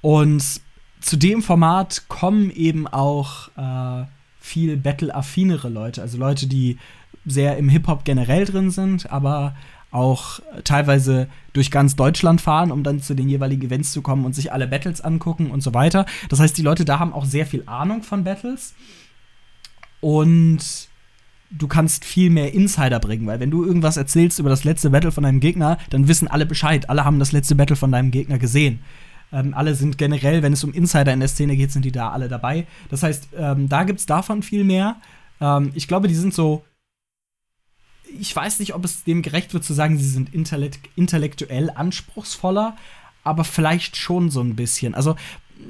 Und 0.00 0.60
zu 1.00 1.16
dem 1.16 1.42
Format 1.42 2.04
kommen 2.08 2.50
eben 2.50 2.86
auch 2.86 3.48
äh, 3.56 4.06
viel 4.40 4.76
Battle-affinere 4.76 5.68
Leute, 5.68 6.02
also 6.02 6.18
Leute, 6.18 6.46
die 6.46 6.78
sehr 7.24 7.56
im 7.56 7.68
Hip-Hop 7.68 8.04
generell 8.04 8.44
drin 8.44 8.70
sind, 8.70 9.10
aber 9.10 9.56
auch 9.90 10.40
teilweise 10.64 11.28
durch 11.52 11.70
ganz 11.70 11.96
Deutschland 11.96 12.40
fahren, 12.40 12.70
um 12.70 12.82
dann 12.82 13.00
zu 13.00 13.14
den 13.14 13.28
jeweiligen 13.28 13.62
Events 13.62 13.92
zu 13.92 14.02
kommen 14.02 14.24
und 14.24 14.34
sich 14.34 14.52
alle 14.52 14.66
Battles 14.66 15.00
angucken 15.00 15.50
und 15.50 15.62
so 15.62 15.72
weiter. 15.74 16.06
Das 16.28 16.40
heißt, 16.40 16.56
die 16.58 16.62
Leute 16.62 16.84
da 16.84 16.98
haben 16.98 17.12
auch 17.12 17.24
sehr 17.24 17.46
viel 17.46 17.62
Ahnung 17.66 18.02
von 18.02 18.24
Battles 18.24 18.74
und 20.00 20.88
du 21.50 21.68
kannst 21.68 22.04
viel 22.04 22.30
mehr 22.30 22.52
Insider 22.54 22.98
bringen, 23.00 23.26
weil 23.26 23.40
wenn 23.40 23.50
du 23.50 23.64
irgendwas 23.64 23.96
erzählst 23.96 24.38
über 24.38 24.50
das 24.50 24.64
letzte 24.64 24.90
Battle 24.90 25.12
von 25.12 25.24
deinem 25.24 25.40
Gegner, 25.40 25.78
dann 25.90 26.08
wissen 26.08 26.28
alle 26.28 26.46
Bescheid. 26.46 26.90
Alle 26.90 27.04
haben 27.04 27.18
das 27.18 27.32
letzte 27.32 27.54
Battle 27.54 27.76
von 27.76 27.92
deinem 27.92 28.10
Gegner 28.10 28.38
gesehen. 28.38 28.80
Ähm, 29.32 29.54
alle 29.54 29.74
sind 29.74 29.98
generell, 29.98 30.42
wenn 30.42 30.52
es 30.52 30.64
um 30.64 30.72
Insider 30.72 31.12
in 31.12 31.20
der 31.20 31.28
Szene 31.28 31.56
geht, 31.56 31.72
sind 31.72 31.84
die 31.84 31.92
da 31.92 32.10
alle 32.10 32.28
dabei. 32.28 32.66
Das 32.90 33.02
heißt, 33.02 33.30
ähm, 33.36 33.68
da 33.68 33.84
gibt 33.84 34.00
es 34.00 34.06
davon 34.06 34.42
viel 34.42 34.64
mehr. 34.64 34.96
Ähm, 35.40 35.72
ich 35.74 35.88
glaube, 35.88 36.08
die 36.08 36.14
sind 36.14 36.34
so. 36.34 36.64
Ich 38.20 38.34
weiß 38.34 38.58
nicht, 38.58 38.74
ob 38.74 38.84
es 38.84 39.04
dem 39.04 39.22
gerecht 39.22 39.54
wird 39.54 39.64
zu 39.64 39.74
sagen, 39.74 39.98
sie 39.98 40.08
sind 40.08 40.34
intellekt 40.34 40.88
intellektuell 40.96 41.70
anspruchsvoller, 41.70 42.76
aber 43.24 43.44
vielleicht 43.44 43.96
schon 43.96 44.30
so 44.30 44.40
ein 44.40 44.56
bisschen. 44.56 44.94
Also, 44.94 45.16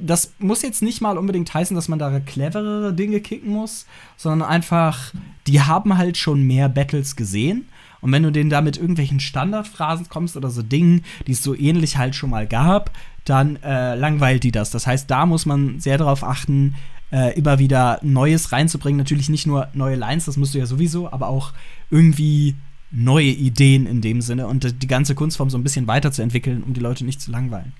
das 0.00 0.34
muss 0.38 0.62
jetzt 0.62 0.82
nicht 0.82 1.00
mal 1.00 1.16
unbedingt 1.16 1.52
heißen, 1.54 1.74
dass 1.74 1.88
man 1.88 1.98
da 1.98 2.20
cleverere 2.20 2.92
Dinge 2.92 3.20
kicken 3.20 3.50
muss, 3.50 3.86
sondern 4.16 4.48
einfach, 4.48 5.12
die 5.46 5.60
haben 5.60 5.96
halt 5.96 6.16
schon 6.16 6.42
mehr 6.42 6.68
Battles 6.68 7.16
gesehen. 7.16 7.68
Und 8.00 8.12
wenn 8.12 8.22
du 8.22 8.30
denen 8.30 8.50
da 8.50 8.60
mit 8.60 8.76
irgendwelchen 8.76 9.20
Standardphrasen 9.20 10.08
kommst 10.08 10.36
oder 10.36 10.50
so 10.50 10.62
Dingen, 10.62 11.04
die 11.26 11.32
es 11.32 11.42
so 11.42 11.54
ähnlich 11.54 11.96
halt 11.96 12.14
schon 12.14 12.30
mal 12.30 12.46
gab, 12.46 12.90
dann 13.24 13.56
äh, 13.62 13.94
langweilt 13.94 14.44
die 14.44 14.52
das. 14.52 14.70
Das 14.70 14.86
heißt, 14.86 15.10
da 15.10 15.26
muss 15.26 15.46
man 15.46 15.80
sehr 15.80 15.98
darauf 15.98 16.22
achten, 16.22 16.74
äh, 17.10 17.36
immer 17.38 17.58
wieder 17.58 17.98
Neues 18.02 18.52
reinzubringen. 18.52 18.98
Natürlich 18.98 19.28
nicht 19.28 19.46
nur 19.46 19.68
neue 19.74 19.96
Lines, 19.96 20.24
das 20.24 20.36
musst 20.36 20.54
du 20.54 20.58
ja 20.58 20.66
sowieso, 20.66 21.10
aber 21.10 21.28
auch 21.28 21.52
irgendwie 21.90 22.56
neue 22.90 23.26
Ideen 23.26 23.86
in 23.86 24.00
dem 24.00 24.20
Sinne 24.20 24.46
und 24.46 24.82
die 24.82 24.86
ganze 24.86 25.14
Kunstform 25.14 25.50
so 25.50 25.58
ein 25.58 25.64
bisschen 25.64 25.86
weiterzuentwickeln, 25.86 26.62
um 26.62 26.72
die 26.72 26.80
Leute 26.80 27.04
nicht 27.04 27.20
zu 27.20 27.30
langweilen. 27.30 27.72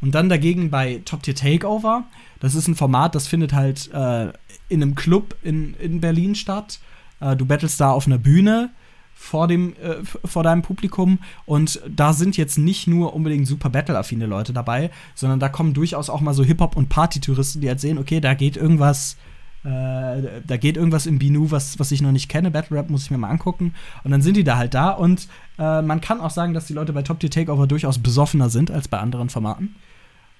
Und 0.00 0.14
dann 0.14 0.28
dagegen 0.28 0.70
bei 0.70 1.02
Top 1.04 1.22
Tier 1.22 1.34
Takeover, 1.34 2.04
das 2.38 2.54
ist 2.54 2.68
ein 2.68 2.74
Format, 2.74 3.14
das 3.14 3.26
findet 3.26 3.52
halt 3.52 3.90
äh, 3.92 4.28
in 4.68 4.82
einem 4.82 4.94
Club 4.94 5.36
in, 5.42 5.74
in 5.74 6.00
Berlin 6.00 6.34
statt. 6.34 6.80
Äh, 7.20 7.36
du 7.36 7.44
battlest 7.44 7.80
da 7.80 7.90
auf 7.90 8.06
einer 8.06 8.18
Bühne 8.18 8.70
vor, 9.14 9.48
dem, 9.48 9.74
äh, 9.76 10.04
vor 10.24 10.42
deinem 10.42 10.62
Publikum. 10.62 11.18
Und 11.46 11.80
da 11.88 12.12
sind 12.12 12.36
jetzt 12.36 12.58
nicht 12.58 12.86
nur 12.86 13.14
unbedingt 13.14 13.46
super 13.46 13.70
Battle-affine 13.70 14.26
Leute 14.26 14.52
dabei, 14.52 14.90
sondern 15.14 15.40
da 15.40 15.48
kommen 15.48 15.74
durchaus 15.74 16.10
auch 16.10 16.20
mal 16.20 16.34
so 16.34 16.44
Hip-Hop- 16.44 16.76
und 16.76 16.88
Party-Touristen, 16.88 17.60
die 17.60 17.68
halt 17.68 17.80
sehen, 17.80 17.98
okay, 17.98 18.20
da 18.20 18.34
geht 18.34 18.56
irgendwas 18.56 19.16
äh, 19.62 20.40
da 20.46 20.56
geht 20.56 20.78
irgendwas 20.78 21.04
im 21.04 21.18
Binu, 21.18 21.50
was, 21.50 21.78
was 21.78 21.92
ich 21.92 22.00
noch 22.00 22.12
nicht 22.12 22.30
kenne. 22.30 22.50
Battle 22.50 22.78
Rap 22.78 22.88
muss 22.88 23.04
ich 23.04 23.10
mir 23.10 23.18
mal 23.18 23.28
angucken. 23.28 23.74
Und 24.04 24.10
dann 24.10 24.22
sind 24.22 24.36
die 24.36 24.44
da 24.44 24.56
halt 24.56 24.72
da. 24.72 24.90
Und 24.90 25.28
äh, 25.58 25.82
man 25.82 26.00
kann 26.00 26.20
auch 26.20 26.30
sagen, 26.30 26.54
dass 26.54 26.66
die 26.66 26.72
Leute 26.72 26.94
bei 26.94 27.02
Top 27.02 27.20
Tier 27.20 27.30
Takeover 27.30 27.66
durchaus 27.66 27.98
besoffener 27.98 28.48
sind 28.48 28.70
als 28.70 28.88
bei 28.88 28.98
anderen 28.98 29.28
Formaten. 29.28 29.76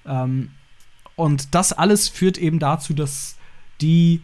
Ähm, 0.07 0.49
und 1.15 1.53
das 1.53 1.71
alles 1.71 2.09
führt 2.09 2.39
eben 2.39 2.57
dazu, 2.57 2.93
dass 2.93 3.37
die 3.79 4.21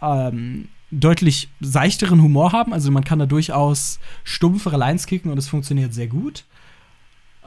ähm, 0.00 0.68
deutlich 0.90 1.48
seichteren 1.60 2.22
Humor 2.22 2.52
haben. 2.52 2.72
Also 2.72 2.90
man 2.90 3.04
kann 3.04 3.18
da 3.18 3.26
durchaus 3.26 3.98
stumpfere 4.24 4.76
Lines 4.76 5.06
kicken 5.06 5.30
und 5.30 5.38
es 5.38 5.48
funktioniert 5.48 5.94
sehr 5.94 6.06
gut. 6.06 6.44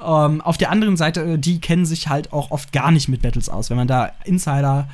Ähm, 0.03 0.41
auf 0.41 0.57
der 0.57 0.71
anderen 0.71 0.97
Seite, 0.97 1.21
äh, 1.21 1.37
die 1.37 1.59
kennen 1.59 1.85
sich 1.85 2.07
halt 2.07 2.33
auch 2.33 2.51
oft 2.51 2.71
gar 2.71 2.91
nicht 2.91 3.07
mit 3.07 3.21
Battles 3.21 3.49
aus. 3.49 3.69
Wenn 3.69 3.77
man 3.77 3.87
da 3.87 4.11
Insider 4.25 4.89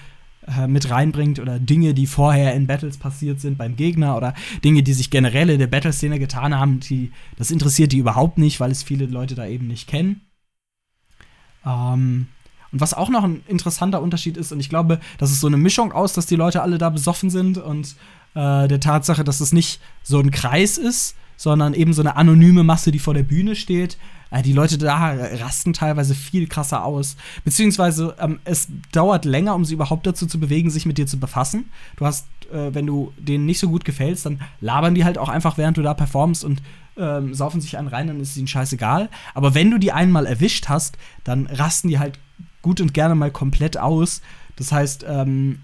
äh, 0.47 0.67
mit 0.67 0.89
reinbringt 0.89 1.39
oder 1.39 1.59
Dinge, 1.59 1.93
die 1.93 2.07
vorher 2.07 2.53
in 2.53 2.67
Battles 2.67 2.97
passiert 2.97 3.39
sind 3.41 3.57
beim 3.57 3.75
Gegner 3.75 4.17
oder 4.17 4.33
Dinge, 4.63 4.83
die 4.83 4.93
sich 4.93 5.09
generell 5.09 5.49
in 5.49 5.59
der 5.59 5.67
Battle-Szene 5.67 6.19
getan 6.19 6.57
haben, 6.57 6.79
die, 6.79 7.11
das 7.37 7.51
interessiert 7.51 7.91
die 7.91 7.97
überhaupt 7.97 8.37
nicht, 8.37 8.59
weil 8.59 8.71
es 8.71 8.83
viele 8.83 9.05
Leute 9.05 9.35
da 9.35 9.45
eben 9.45 9.67
nicht 9.67 9.87
kennen. 9.87 10.21
Ähm, 11.65 12.27
und 12.71 12.81
was 12.81 12.93
auch 12.93 13.09
noch 13.09 13.23
ein 13.23 13.43
interessanter 13.47 14.01
Unterschied 14.01 14.37
ist, 14.37 14.51
und 14.51 14.59
ich 14.59 14.69
glaube, 14.69 14.99
das 15.17 15.31
ist 15.31 15.39
so 15.39 15.47
eine 15.47 15.57
Mischung 15.57 15.93
aus, 15.93 16.13
dass 16.13 16.25
die 16.25 16.35
Leute 16.35 16.61
alle 16.61 16.77
da 16.77 16.89
besoffen 16.89 17.29
sind 17.29 17.57
und 17.57 17.95
äh, 18.38 18.67
der 18.67 18.79
Tatsache, 18.79 19.23
dass 19.23 19.41
es 19.41 19.51
nicht 19.51 19.81
so 20.03 20.19
ein 20.19 20.29
Kreis 20.29 20.77
ist, 20.77 21.15
sondern 21.38 21.73
eben 21.73 21.93
so 21.93 22.01
eine 22.01 22.15
anonyme 22.15 22.63
Masse, 22.63 22.91
die 22.91 22.99
vor 22.99 23.15
der 23.15 23.23
Bühne 23.23 23.55
steht, 23.55 23.97
äh, 24.29 24.43
die 24.43 24.53
Leute 24.53 24.77
da 24.77 25.11
rasten 25.41 25.73
teilweise 25.73 26.13
viel 26.13 26.47
krasser 26.47 26.85
aus. 26.85 27.17
Beziehungsweise 27.43 28.15
ähm, 28.19 28.39
es 28.43 28.67
dauert 28.91 29.25
länger, 29.25 29.55
um 29.55 29.65
sie 29.65 29.73
überhaupt 29.73 30.05
dazu 30.05 30.27
zu 30.27 30.39
bewegen, 30.39 30.69
sich 30.69 30.85
mit 30.85 30.99
dir 30.99 31.07
zu 31.07 31.19
befassen. 31.19 31.65
Du 31.95 32.05
hast, 32.05 32.27
äh, 32.51 32.73
wenn 32.73 32.85
du 32.85 33.11
denen 33.17 33.47
nicht 33.47 33.59
so 33.59 33.69
gut 33.69 33.85
gefällst, 33.85 34.27
dann 34.27 34.41
labern 34.61 34.93
die 34.93 35.03
halt 35.03 35.17
auch 35.17 35.29
einfach, 35.29 35.57
während 35.57 35.77
du 35.77 35.81
da 35.81 35.95
performst 35.95 36.43
und 36.43 36.61
ähm, 36.95 37.33
saufen 37.33 37.59
sich 37.59 37.77
einen 37.77 37.88
rein, 37.88 38.07
dann 38.07 38.19
ist 38.19 38.38
ihnen 38.38 38.47
scheißegal. 38.47 39.09
Aber 39.33 39.55
wenn 39.55 39.71
du 39.71 39.79
die 39.79 39.91
einmal 39.91 40.27
erwischt 40.27 40.69
hast, 40.69 40.97
dann 41.23 41.47
rasten 41.47 41.89
die 41.89 41.99
halt 41.99 42.19
gut 42.61 42.81
und 42.81 42.93
gerne 42.93 43.15
mal 43.15 43.31
komplett 43.31 43.77
aus. 43.77 44.21
Das 44.57 44.71
heißt, 44.71 45.05
ähm, 45.07 45.61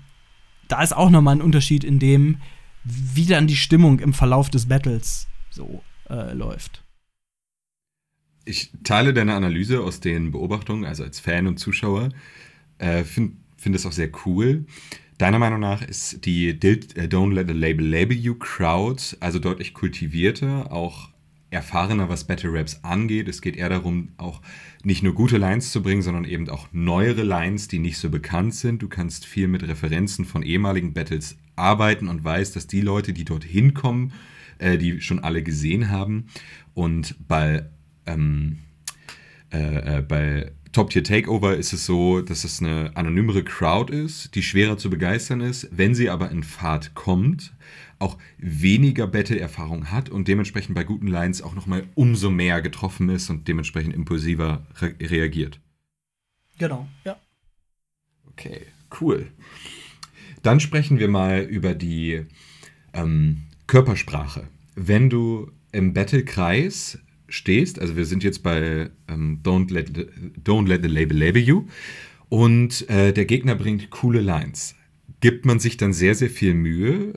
da 0.68 0.82
ist 0.82 0.96
auch 0.96 1.10
nochmal 1.10 1.36
ein 1.36 1.42
Unterschied 1.42 1.84
in 1.84 2.00
dem, 2.00 2.38
wie 2.84 3.26
dann 3.26 3.48
die 3.48 3.56
Stimmung 3.56 4.00
im 4.00 4.14
Verlauf 4.14 4.50
des 4.50 4.68
Battles 4.68 5.28
so 5.50 5.84
äh, 6.10 6.34
läuft. 6.34 6.84
Ich 8.46 8.72
teile 8.84 9.14
deine 9.14 9.36
Analyse 9.36 9.82
aus 9.82 10.02
den 10.02 10.32
Beobachtungen, 10.32 10.84
also 10.84 11.04
als 11.04 11.20
Fan 11.20 11.48
und 11.48 11.60
Zuschauer. 11.60 12.10
Äh, 12.78 13.04
Finde 13.04 13.38
find 13.58 13.76
es 13.76 13.86
auch 13.86 13.94
sehr 13.94 14.10
cool. 14.26 14.66
Deiner 15.18 15.40
Meinung 15.40 15.62
nach 15.62 15.82
ist 15.82 16.26
die 16.26 16.50
äh, 16.50 16.54
Don't 16.54 17.34
Let 17.34 17.48
the 17.48 17.54
Label 17.54 17.86
Label 17.86 18.18
You 18.18 18.36
Crowd 18.36 19.02
also 19.22 19.40
deutlich 19.40 19.74
kultivierter, 19.74 20.72
auch 20.72 21.10
erfahrener, 21.50 22.10
was 22.10 22.26
Battle 22.26 22.52
Raps 22.52 22.80
angeht. 22.84 23.30
Es 23.30 23.42
geht 23.42 23.56
eher 23.56 23.70
darum, 23.70 24.10
auch 24.18 24.42
nicht 24.84 25.04
nur 25.04 25.14
gute 25.14 25.38
Lines 25.38 25.72
zu 25.72 25.82
bringen, 25.82 26.02
sondern 26.02 26.26
eben 26.26 26.50
auch 26.50 26.68
neuere 26.72 27.24
Lines, 27.24 27.68
die 27.68 27.80
nicht 27.80 27.98
so 27.98 28.10
bekannt 28.10 28.56
sind. 28.56 28.82
Du 28.82 28.90
kannst 28.90 29.26
viel 29.26 29.48
mit 29.48 29.64
Referenzen 29.64 30.26
von 30.26 30.44
ehemaligen 30.44 30.94
Battles 30.94 31.38
arbeiten 31.56 32.08
und 32.08 32.24
weißt, 32.24 32.56
dass 32.56 32.68
die 32.68 32.82
Leute, 32.82 33.14
die 33.14 33.26
dorthin 33.26 33.74
kommen, 33.74 34.14
äh, 34.60 34.78
die 34.78 35.02
schon 35.02 35.20
alle 35.20 35.44
gesehen 35.44 35.90
haben. 35.90 36.28
Und 36.74 37.16
bei 37.28 37.66
ähm, 38.06 38.60
äh, 39.54 39.98
äh, 39.98 40.02
bei 40.02 40.52
Top 40.72 40.90
Tier 40.90 41.04
Takeover 41.04 41.56
ist 41.56 41.72
es 41.72 41.86
so, 41.86 42.22
dass 42.22 42.44
es 42.44 42.60
eine 42.60 42.92
anonymere 42.96 43.44
Crowd 43.44 43.94
ist, 43.94 44.34
die 44.34 44.42
schwerer 44.42 44.78
zu 44.78 44.90
begeistern 44.90 45.42
ist. 45.42 45.70
Wenn 45.72 45.94
sie 45.94 46.10
aber 46.10 46.32
in 46.32 46.42
Fahrt 46.42 46.96
kommt, 46.96 47.54
auch 48.00 48.18
weniger 48.40 49.06
Battle-Erfahrung 49.06 49.92
hat 49.92 50.10
und 50.10 50.28
dementsprechend 50.28 50.74
bei 50.74 50.84
guten 50.84 51.08
Lines 51.08 51.44
auch 51.44 51.54
nochmal 51.54 51.84
umso 51.94 52.32
mehr 52.32 52.62
getroffen 52.64 53.10
ist 53.10 53.30
und 53.30 53.48
dementsprechend 53.48 53.94
impulsiver 53.94 54.66
re 54.82 54.96
reagiert. 55.00 55.60
Genau, 56.58 56.88
ja. 57.06 57.18
Okay, 58.26 58.62
cool. 59.00 59.28
Dann 60.44 60.60
sprechen 60.60 61.00
wir 61.00 61.08
mal 61.08 61.42
über 61.42 61.74
die 61.74 62.26
ähm, 62.94 63.44
Körpersprache. 63.66 64.48
Wenn 64.76 65.10
du 65.10 65.52
im 65.72 65.94
Battle-Kreis 65.94 67.00
stehst. 67.34 67.80
Also 67.80 67.96
wir 67.96 68.06
sind 68.06 68.24
jetzt 68.24 68.44
bei 68.44 68.92
ähm, 69.08 69.42
Don't, 69.44 69.74
let 69.74 69.92
the, 69.96 70.06
Don't 70.40 70.68
Let 70.68 70.84
the 70.84 70.88
Label 70.88 71.18
Label 71.18 71.42
You. 71.42 71.68
Und 72.30 72.88
äh, 72.90 73.12
der 73.12 73.26
Gegner 73.26 73.56
bringt 73.56 73.90
coole 73.90 74.22
Lines. 74.22 74.76
Gibt 75.20 75.46
man 75.46 75.60
sich 75.60 75.78
dann 75.78 75.94
sehr, 75.94 76.16
sehr 76.16 76.30
viel 76.30 76.54
Mühe, 76.54 77.14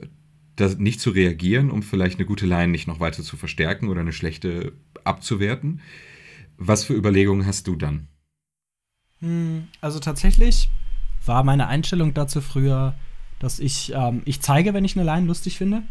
das 0.55 0.77
nicht 0.77 0.99
zu 0.99 1.11
reagieren, 1.11 1.71
um 1.71 1.83
vielleicht 1.83 2.17
eine 2.17 2.25
gute 2.25 2.45
Line 2.45 2.71
nicht 2.71 2.87
noch 2.87 2.99
weiter 2.99 3.23
zu 3.23 3.37
verstärken 3.37 3.89
oder 3.89 4.01
eine 4.01 4.13
schlechte 4.13 4.73
abzuwerten? 5.03 5.81
Was 6.57 6.83
für 6.83 6.93
Überlegungen 6.93 7.45
hast 7.45 7.67
du 7.67 7.75
dann? 7.75 8.07
Hm, 9.19 9.67
also 9.81 9.99
tatsächlich 9.99 10.69
war 11.25 11.43
meine 11.43 11.67
Einstellung 11.67 12.13
dazu 12.13 12.41
früher, 12.41 12.95
dass 13.39 13.59
ich, 13.59 13.93
ähm, 13.93 14.21
ich 14.25 14.41
zeige, 14.41 14.73
wenn 14.73 14.85
ich 14.85 14.95
eine 14.95 15.05
Line 15.05 15.27
lustig 15.27 15.57
finde. 15.57 15.83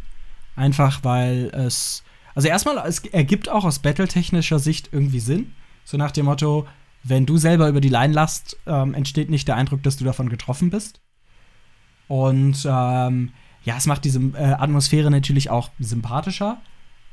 Einfach 0.57 1.05
weil 1.05 1.51
es 1.55 2.03
also 2.37 2.49
erstmal, 2.49 2.77
es 2.87 2.99
ergibt 2.99 3.49
auch 3.49 3.65
aus 3.65 3.79
battletechnischer 3.79 4.59
Sicht 4.59 4.91
irgendwie 4.93 5.21
Sinn. 5.21 5.55
So 5.85 5.97
nach 5.97 6.11
dem 6.11 6.27
Motto, 6.27 6.69
wenn 7.03 7.25
du 7.25 7.39
selber 7.39 7.67
über 7.67 7.81
die 7.81 7.89
Line 7.89 8.13
lachst, 8.13 8.59
ähm, 8.67 8.93
entsteht 8.93 9.31
nicht 9.31 9.49
der 9.49 9.57
Eindruck, 9.57 9.83
dass 9.83 9.97
du 9.97 10.05
davon 10.05 10.29
getroffen 10.29 10.69
bist. 10.69 11.01
Und 12.09 12.67
ähm, 12.69 13.33
ja, 13.65 13.77
es 13.79 13.87
macht 13.87 14.05
diese 14.05 14.21
äh, 14.21 14.53
Atmosphäre 14.53 15.11
natürlich 15.11 15.49
auch 15.49 15.71
sympathischer, 15.79 16.61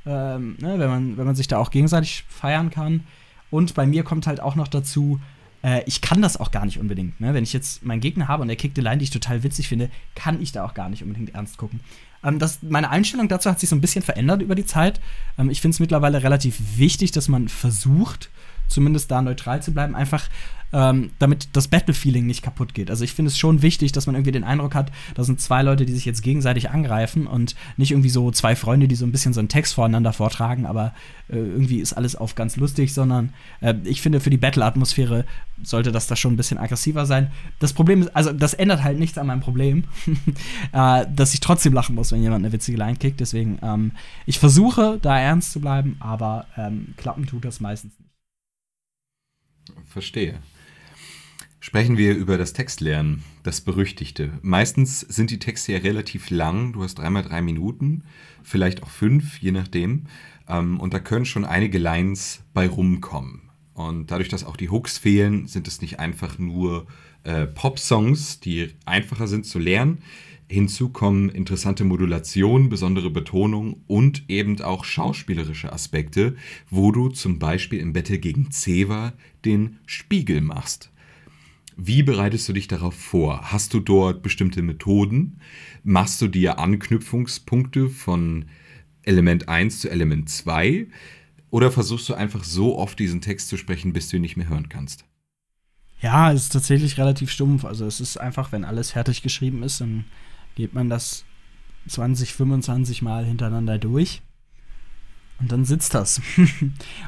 ähm, 0.05 0.57
ne, 0.59 0.77
wenn, 0.77 0.89
man, 0.89 1.17
wenn 1.17 1.25
man 1.25 1.35
sich 1.35 1.47
da 1.47 1.57
auch 1.57 1.71
gegenseitig 1.71 2.25
feiern 2.27 2.69
kann. 2.69 3.05
Und 3.49 3.75
bei 3.75 3.85
mir 3.85 4.03
kommt 4.03 4.27
halt 4.27 4.41
auch 4.41 4.55
noch 4.55 4.67
dazu, 4.67 5.21
äh, 5.63 5.81
ich 5.85 6.01
kann 6.01 6.21
das 6.21 6.37
auch 6.37 6.51
gar 6.51 6.65
nicht 6.65 6.79
unbedingt. 6.79 7.19
Ne? 7.19 7.33
Wenn 7.33 7.43
ich 7.43 7.53
jetzt 7.53 7.83
meinen 7.83 8.01
Gegner 8.01 8.27
habe 8.27 8.43
und 8.43 8.49
er 8.49 8.55
kickt 8.55 8.77
eine 8.77 8.87
Line, 8.89 8.97
die 8.99 9.05
ich 9.05 9.09
total 9.09 9.43
witzig 9.43 9.67
finde, 9.67 9.89
kann 10.13 10.41
ich 10.41 10.51
da 10.51 10.65
auch 10.65 10.73
gar 10.73 10.89
nicht 10.89 11.01
unbedingt 11.01 11.33
ernst 11.33 11.57
gucken. 11.57 11.79
Ähm, 12.23 12.39
das, 12.39 12.59
meine 12.61 12.89
Einstellung 12.89 13.27
dazu 13.27 13.49
hat 13.49 13.59
sich 13.59 13.69
so 13.69 13.75
ein 13.75 13.81
bisschen 13.81 14.03
verändert 14.03 14.41
über 14.41 14.55
die 14.55 14.65
Zeit. 14.65 14.99
Ähm, 15.37 15.49
ich 15.49 15.61
finde 15.61 15.75
es 15.75 15.79
mittlerweile 15.79 16.21
relativ 16.21 16.77
wichtig, 16.77 17.11
dass 17.11 17.27
man 17.27 17.47
versucht, 17.47 18.29
zumindest 18.67 19.11
da 19.11 19.21
neutral 19.21 19.61
zu 19.61 19.73
bleiben, 19.73 19.95
einfach 19.95 20.29
ähm, 20.73 21.11
damit 21.19 21.49
das 21.53 21.67
Battle-Feeling 21.67 22.25
nicht 22.25 22.41
kaputt 22.41 22.73
geht. 22.73 22.89
Also 22.89 23.03
ich 23.03 23.13
finde 23.13 23.29
es 23.29 23.37
schon 23.37 23.61
wichtig, 23.61 23.91
dass 23.91 24.07
man 24.07 24.15
irgendwie 24.15 24.31
den 24.31 24.43
Eindruck 24.43 24.73
hat, 24.73 24.91
da 25.13 25.23
sind 25.23 25.39
zwei 25.39 25.61
Leute, 25.61 25.85
die 25.85 25.93
sich 25.93 26.03
jetzt 26.03 26.23
gegenseitig 26.23 26.71
angreifen 26.71 27.27
und 27.27 27.55
nicht 27.77 27.91
irgendwie 27.91 28.09
so 28.09 28.31
zwei 28.31 28.55
Freunde, 28.55 28.87
die 28.87 28.95
so 28.95 29.05
ein 29.05 29.11
bisschen 29.11 29.33
so 29.33 29.39
einen 29.39 29.49
Text 29.49 29.75
voreinander 29.75 30.13
vortragen, 30.13 30.65
aber 30.65 30.93
äh, 31.29 31.37
irgendwie 31.37 31.79
ist 31.79 31.93
alles 31.93 32.15
auf 32.15 32.33
ganz 32.33 32.57
lustig, 32.57 32.93
sondern 32.93 33.33
äh, 33.61 33.75
ich 33.83 34.01
finde, 34.01 34.19
für 34.19 34.31
die 34.31 34.37
Battle-Atmosphäre 34.37 35.25
sollte 35.61 35.91
das 35.91 36.07
da 36.07 36.15
schon 36.15 36.33
ein 36.33 36.37
bisschen 36.37 36.57
aggressiver 36.57 37.05
sein. 37.05 37.31
Das 37.59 37.73
Problem 37.73 38.01
ist, 38.01 38.15
also 38.15 38.33
das 38.33 38.55
ändert 38.55 38.83
halt 38.83 38.97
nichts 38.97 39.19
an 39.19 39.27
meinem 39.27 39.41
Problem, 39.41 39.83
äh, 40.71 41.05
dass 41.13 41.35
ich 41.35 41.39
trotzdem 41.39 41.73
lachen 41.73 41.93
muss, 41.93 42.11
wenn 42.11 42.23
jemand 42.23 42.43
eine 42.43 42.51
witzige 42.51 42.79
Line 42.79 42.97
kickt. 42.97 43.19
Deswegen, 43.19 43.59
ähm, 43.61 43.91
ich 44.25 44.39
versuche 44.39 44.97
da 44.99 45.19
ernst 45.19 45.51
zu 45.51 45.61
bleiben, 45.61 45.97
aber 45.99 46.47
ähm, 46.57 46.95
klappen 46.97 47.27
tut 47.27 47.45
das 47.45 47.59
meistens 47.59 47.93
nicht. 47.99 48.12
Verstehe. 49.85 50.39
Sprechen 51.59 51.97
wir 51.97 52.15
über 52.15 52.37
das 52.37 52.51
Textlernen, 52.51 53.23
das 53.43 53.61
Berüchtigte. 53.61 54.33
Meistens 54.41 54.99
sind 54.99 55.31
die 55.31 55.39
Texte 55.39 55.71
ja 55.71 55.79
relativ 55.79 56.29
lang. 56.29 56.73
Du 56.73 56.83
hast 56.83 56.95
dreimal 56.95 57.23
drei 57.23 57.41
Minuten, 57.41 58.03
vielleicht 58.43 58.83
auch 58.83 58.89
fünf, 58.89 59.39
je 59.39 59.51
nachdem. 59.51 60.07
Ähm, 60.49 60.79
und 60.79 60.93
da 60.93 60.99
können 60.99 61.25
schon 61.25 61.45
einige 61.45 61.77
Lines 61.77 62.43
bei 62.53 62.67
rumkommen. 62.67 63.43
Und 63.73 64.11
dadurch, 64.11 64.29
dass 64.29 64.43
auch 64.43 64.57
die 64.57 64.69
Hooks 64.69 64.97
fehlen, 64.97 65.47
sind 65.47 65.67
es 65.67 65.81
nicht 65.81 65.99
einfach 65.99 66.37
nur 66.37 66.85
äh, 67.23 67.47
Pop-Songs, 67.47 68.41
die 68.41 68.73
einfacher 68.85 69.27
sind 69.27 69.45
zu 69.45 69.57
lernen. 69.57 69.99
Hinzu 70.53 70.89
kommen 70.89 71.29
interessante 71.29 71.83
Modulationen, 71.83 72.69
besondere 72.69 73.09
Betonung 73.09 73.81
und 73.87 74.29
eben 74.29 74.61
auch 74.61 74.85
schauspielerische 74.85 75.73
Aspekte, 75.73 76.35
wo 76.69 76.91
du 76.91 77.09
zum 77.09 77.39
Beispiel 77.39 77.79
im 77.79 77.91
Battle 77.91 78.19
gegen 78.19 78.51
Ceva 78.51 79.13
den 79.45 79.79
Spiegel 79.87 80.41
machst. 80.41 80.91
Wie 81.75 82.03
bereitest 82.03 82.47
du 82.47 82.53
dich 82.53 82.67
darauf 82.67 82.93
vor? 82.93 83.51
Hast 83.51 83.73
du 83.73 83.79
dort 83.79 84.21
bestimmte 84.21 84.61
Methoden? 84.61 85.39
Machst 85.83 86.21
du 86.21 86.27
dir 86.27 86.59
Anknüpfungspunkte 86.59 87.89
von 87.89 88.45
Element 89.01 89.49
1 89.49 89.79
zu 89.79 89.89
Element 89.89 90.29
2? 90.29 90.85
Oder 91.49 91.71
versuchst 91.71 92.07
du 92.09 92.13
einfach 92.13 92.43
so 92.43 92.77
oft 92.77 92.99
diesen 92.99 93.21
Text 93.21 93.49
zu 93.49 93.57
sprechen, 93.57 93.91
bis 93.91 94.09
du 94.09 94.17
ihn 94.17 94.21
nicht 94.21 94.37
mehr 94.37 94.49
hören 94.49 94.69
kannst? 94.69 95.05
Ja, 95.99 96.31
es 96.31 96.43
ist 96.43 96.53
tatsächlich 96.53 96.99
relativ 96.99 97.31
stumpf. 97.31 97.65
Also 97.65 97.87
es 97.87 97.99
ist 97.99 98.17
einfach, 98.17 98.51
wenn 98.51 98.65
alles 98.65 98.91
fertig 98.91 99.23
geschrieben 99.23 99.63
ist, 99.63 99.81
dann 99.81 100.05
geht 100.55 100.73
man 100.73 100.89
das 100.89 101.25
20, 101.87 102.33
25 102.33 103.01
Mal 103.01 103.25
hintereinander 103.25 103.77
durch. 103.77 104.21
Und 105.39 105.51
dann 105.51 105.65
sitzt 105.65 105.93
das. 105.93 106.21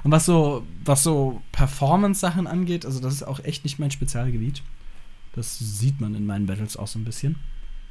und 0.03 0.11
was 0.11 0.25
so, 0.25 0.65
was 0.83 1.03
so 1.03 1.41
Performance-Sachen 1.51 2.47
angeht, 2.47 2.85
also 2.85 2.99
das 2.99 3.13
ist 3.13 3.23
auch 3.23 3.39
echt 3.43 3.63
nicht 3.63 3.79
mein 3.79 3.91
Spezialgebiet. 3.91 4.63
Das 5.33 5.59
sieht 5.59 6.01
man 6.01 6.15
in 6.15 6.25
meinen 6.25 6.45
Battles 6.45 6.77
auch 6.77 6.87
so 6.87 6.99
ein 6.99 7.05
bisschen. 7.05 7.37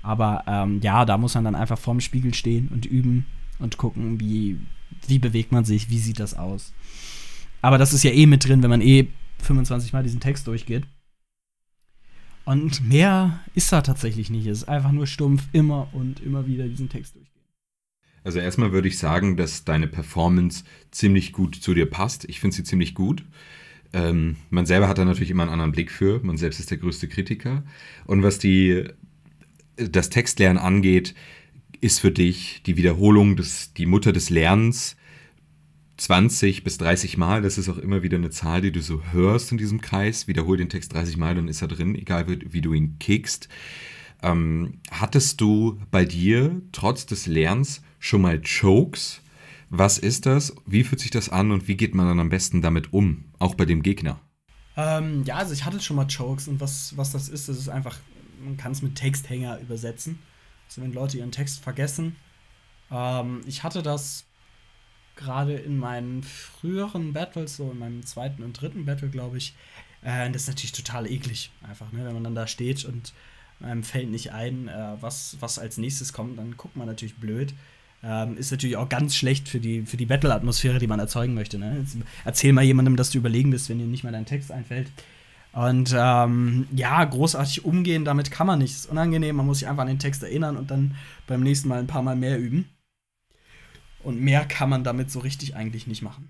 Aber 0.03 0.45
ähm, 0.47 0.81
ja, 0.83 1.05
da 1.05 1.17
muss 1.17 1.35
man 1.35 1.45
dann 1.45 1.55
einfach 1.55 1.79
vorm 1.79 2.01
Spiegel 2.01 2.35
stehen 2.35 2.69
und 2.69 2.85
üben 2.85 3.27
und 3.59 3.79
gucken, 3.79 4.21
wie, 4.21 4.59
wie 5.07 5.19
bewegt 5.19 5.53
man 5.53 5.65
sich, 5.65 5.89
wie 5.89 5.99
sieht 5.99 6.21
das 6.21 6.35
aus. 6.35 6.75
Aber 7.63 7.79
das 7.79 7.95
ist 7.95 8.03
ja 8.03 8.11
eh 8.11 8.27
mit 8.27 8.47
drin, 8.47 8.63
wenn 8.63 8.71
man 8.71 8.83
eh 8.83 9.09
25 9.43 9.93
Mal 9.95 10.03
diesen 10.03 10.21
Text 10.21 10.47
durchgeht. 10.47 10.87
Und 12.45 12.87
mehr 12.87 13.41
ist 13.55 13.73
da 13.73 13.81
tatsächlich 13.81 14.31
nicht. 14.31 14.47
Es 14.47 14.59
ist 14.59 14.69
einfach 14.69 14.93
nur 14.93 15.07
stumpf 15.07 15.45
immer 15.53 15.89
und 15.93 16.21
immer 16.21 16.47
wieder 16.47 16.69
diesen 16.69 16.89
Text 16.89 17.15
durchgehen. 17.15 17.31
Also 18.23 18.39
erstmal 18.39 18.73
würde 18.73 18.89
ich 18.89 18.99
sagen, 18.99 19.37
dass 19.37 19.65
deine 19.65 19.87
Performance 19.87 20.65
ziemlich 20.91 21.33
gut 21.33 21.57
zu 21.57 21.75
dir 21.75 21.87
passt. 21.87 22.25
Ich 22.29 22.41
finde 22.41 22.57
sie 22.57 22.65
ziemlich 22.65 22.95
gut. 22.95 23.25
Ähm, 23.93 24.37
man 24.51 24.67
selber 24.67 24.89
hat 24.89 24.99
da 24.99 25.05
natürlich 25.05 25.31
immer 25.31 25.45
einen 25.45 25.53
anderen 25.53 25.73
Blick 25.73 25.91
für. 25.91 26.21
Man 26.23 26.37
selbst 26.37 26.59
ist 26.59 26.71
der 26.71 26.79
größte 26.79 27.07
Kritiker. 27.07 27.63
Und 28.07 28.23
was 28.23 28.39
die, 28.39 28.85
das 29.77 30.11
Textlernen 30.11 30.59
angeht, 30.59 31.15
ist 31.81 32.01
für 32.01 32.11
dich 32.11 32.63
die 32.65 32.77
Wiederholung 32.77 33.37
des, 33.37 33.75
die 33.75 33.87
Mutter 33.87 34.13
des 34.13 34.31
Lernens 34.31 34.97
20 35.97 36.65
bis 36.65 36.79
30 36.79 37.17
Mal. 37.17 37.43
Das 37.43 37.59
ist 37.59 37.69
auch 37.69 37.79
immer 37.79 38.03
wieder 38.03 38.17
eine 38.17 38.31
Zahl, 38.31 38.61
die 38.61 38.73
du 38.73 38.83
so 38.83 39.03
hörst 39.13 39.53
in 39.53 39.59
diesem 39.59 39.81
Kreis. 39.81 40.27
Wiederhol 40.27 40.57
den 40.57 40.69
Text 40.69 40.93
30 40.93 41.17
Mal, 41.17 41.35
dann 41.35 41.49
ist 41.49 41.63
er 41.63 41.69
drin, 41.69 41.95
egal 41.95 42.29
wie, 42.29 42.53
wie 42.53 42.61
du 42.61 42.73
ihn 42.73 42.99
kickst. 42.99 43.49
Ähm, 44.23 44.81
hattest 44.91 45.41
du 45.41 45.81
bei 45.91 46.05
dir 46.05 46.63
trotz 46.73 47.07
des 47.07 47.27
Lernens 47.27 47.83
schon 47.99 48.23
mal 48.23 48.41
Chokes? 48.41 49.21
Was 49.71 49.99
ist 49.99 50.27
das? 50.27 50.55
Wie 50.67 50.85
fühlt 50.85 51.01
sich 51.01 51.11
das 51.11 51.29
an 51.29 51.51
und 51.51 51.69
wie 51.69 51.77
geht 51.77 51.95
man 51.95 52.07
dann 52.07 52.21
am 52.21 52.29
besten 52.29 52.63
damit 52.63 52.93
um? 52.93 53.25
Auch 53.39 53.55
bei 53.55 53.65
dem 53.65 53.83
Gegner? 53.83 54.21
Ähm, 54.77 55.25
ja, 55.25 55.37
also 55.37 55.53
ich 55.53 55.65
hatte 55.65 55.81
schon 55.81 55.97
mal 55.97 56.07
Chokes 56.07 56.49
und 56.49 56.61
was, 56.61 56.97
was 56.97 57.13
das 57.13 57.29
ist, 57.29 57.49
das 57.49 57.59
ist 57.59 57.69
einfach, 57.69 57.99
man 58.43 58.57
kann 58.57 58.73
es 58.73 58.83
mit 58.83 58.97
Texthänger 58.97 59.61
übersetzen. 59.61 60.19
Also 60.69 60.83
wenn 60.83 60.93
Leute 60.93 61.19
ihren 61.19 61.33
Text 61.33 61.63
vergessen. 61.63 62.17
Ähm, 62.91 63.41
ich 63.47 63.63
hatte 63.63 63.83
das 63.83 64.25
gerade 65.17 65.55
in 65.55 65.79
meinen 65.79 66.23
früheren 66.23 67.13
Battles, 67.13 67.57
so 67.57 67.71
in 67.71 67.79
meinem 67.79 68.05
zweiten 68.05 68.43
und 68.43 68.61
dritten 68.61 68.85
Battle, 68.85 69.09
glaube 69.09 69.39
ich, 69.39 69.55
äh, 70.03 70.31
das 70.31 70.43
ist 70.43 70.49
natürlich 70.49 70.73
total 70.73 71.11
eklig, 71.11 71.51
einfach, 71.67 71.93
ne? 71.93 72.05
wenn 72.05 72.15
man 72.15 72.25
dann 72.25 72.35
da 72.35 72.47
steht 72.47 72.85
und 72.85 73.13
einem 73.61 73.83
fällt 73.83 74.11
nicht 74.11 74.33
ein, 74.33 74.69
äh, 74.69 74.97
was, 75.01 75.37
was 75.41 75.59
als 75.59 75.79
nächstes 75.79 76.13
kommt, 76.13 76.39
dann 76.39 76.57
guckt 76.57 76.77
man 76.77 76.87
natürlich 76.87 77.17
blöd. 77.17 77.55
Ähm, 78.03 78.37
ist 78.37 78.51
natürlich 78.51 78.77
auch 78.77 78.89
ganz 78.91 79.17
schlecht 79.17 79.49
für 79.49 79.61
die, 79.61 79.83
für 79.87 79.97
die 79.97 80.05
Battle-Atmosphäre, 80.05 80.79
die 80.79 80.87
man 80.87 81.01
erzeugen 81.01 81.33
möchte. 81.33 81.59
Ne? 81.59 81.79
Jetzt 81.79 81.97
erzähl 82.25 82.53
mal 82.53 82.63
jemandem, 82.63 82.97
dass 82.97 83.11
du 83.11 83.19
überlegen 83.19 83.51
bist, 83.51 83.71
wenn 83.71 83.79
dir 83.79 83.87
nicht 83.87 84.05
mal 84.05 84.13
dein 84.13 84.27
Text 84.27 84.53
einfällt. 84.53 84.91
Und 85.53 85.95
ähm, 85.97 86.67
ja, 86.75 87.03
großartig 87.05 87.65
umgehen, 87.65 88.05
damit 88.05 88.31
kann 88.31 88.47
man 88.47 88.59
nicht. 88.59 88.75
Das 88.75 88.81
ist 88.81 88.91
unangenehm, 88.91 89.37
man 89.37 89.47
muss 89.47 89.61
sich 89.61 89.69
einfach 89.69 89.83
an 89.83 89.89
den 89.89 90.01
Text 90.01 90.23
erinnern 90.23 90.57
und 90.57 90.71
dann 90.71 90.97
beim 91.27 91.43
nächsten 91.43 91.69
Mal 91.69 91.79
ein 91.79 91.87
paar 91.87 92.03
Mal 92.03 92.17
mehr 92.17 92.39
üben. 92.39 92.69
Und 94.05 94.21
mehr 94.21 94.45
kann 94.45 94.71
man 94.71 94.85
damit 94.85 95.11
so 95.11 95.19
richtig 95.19 95.57
eigentlich 95.57 95.87
nicht 95.87 96.03
machen. 96.03 96.29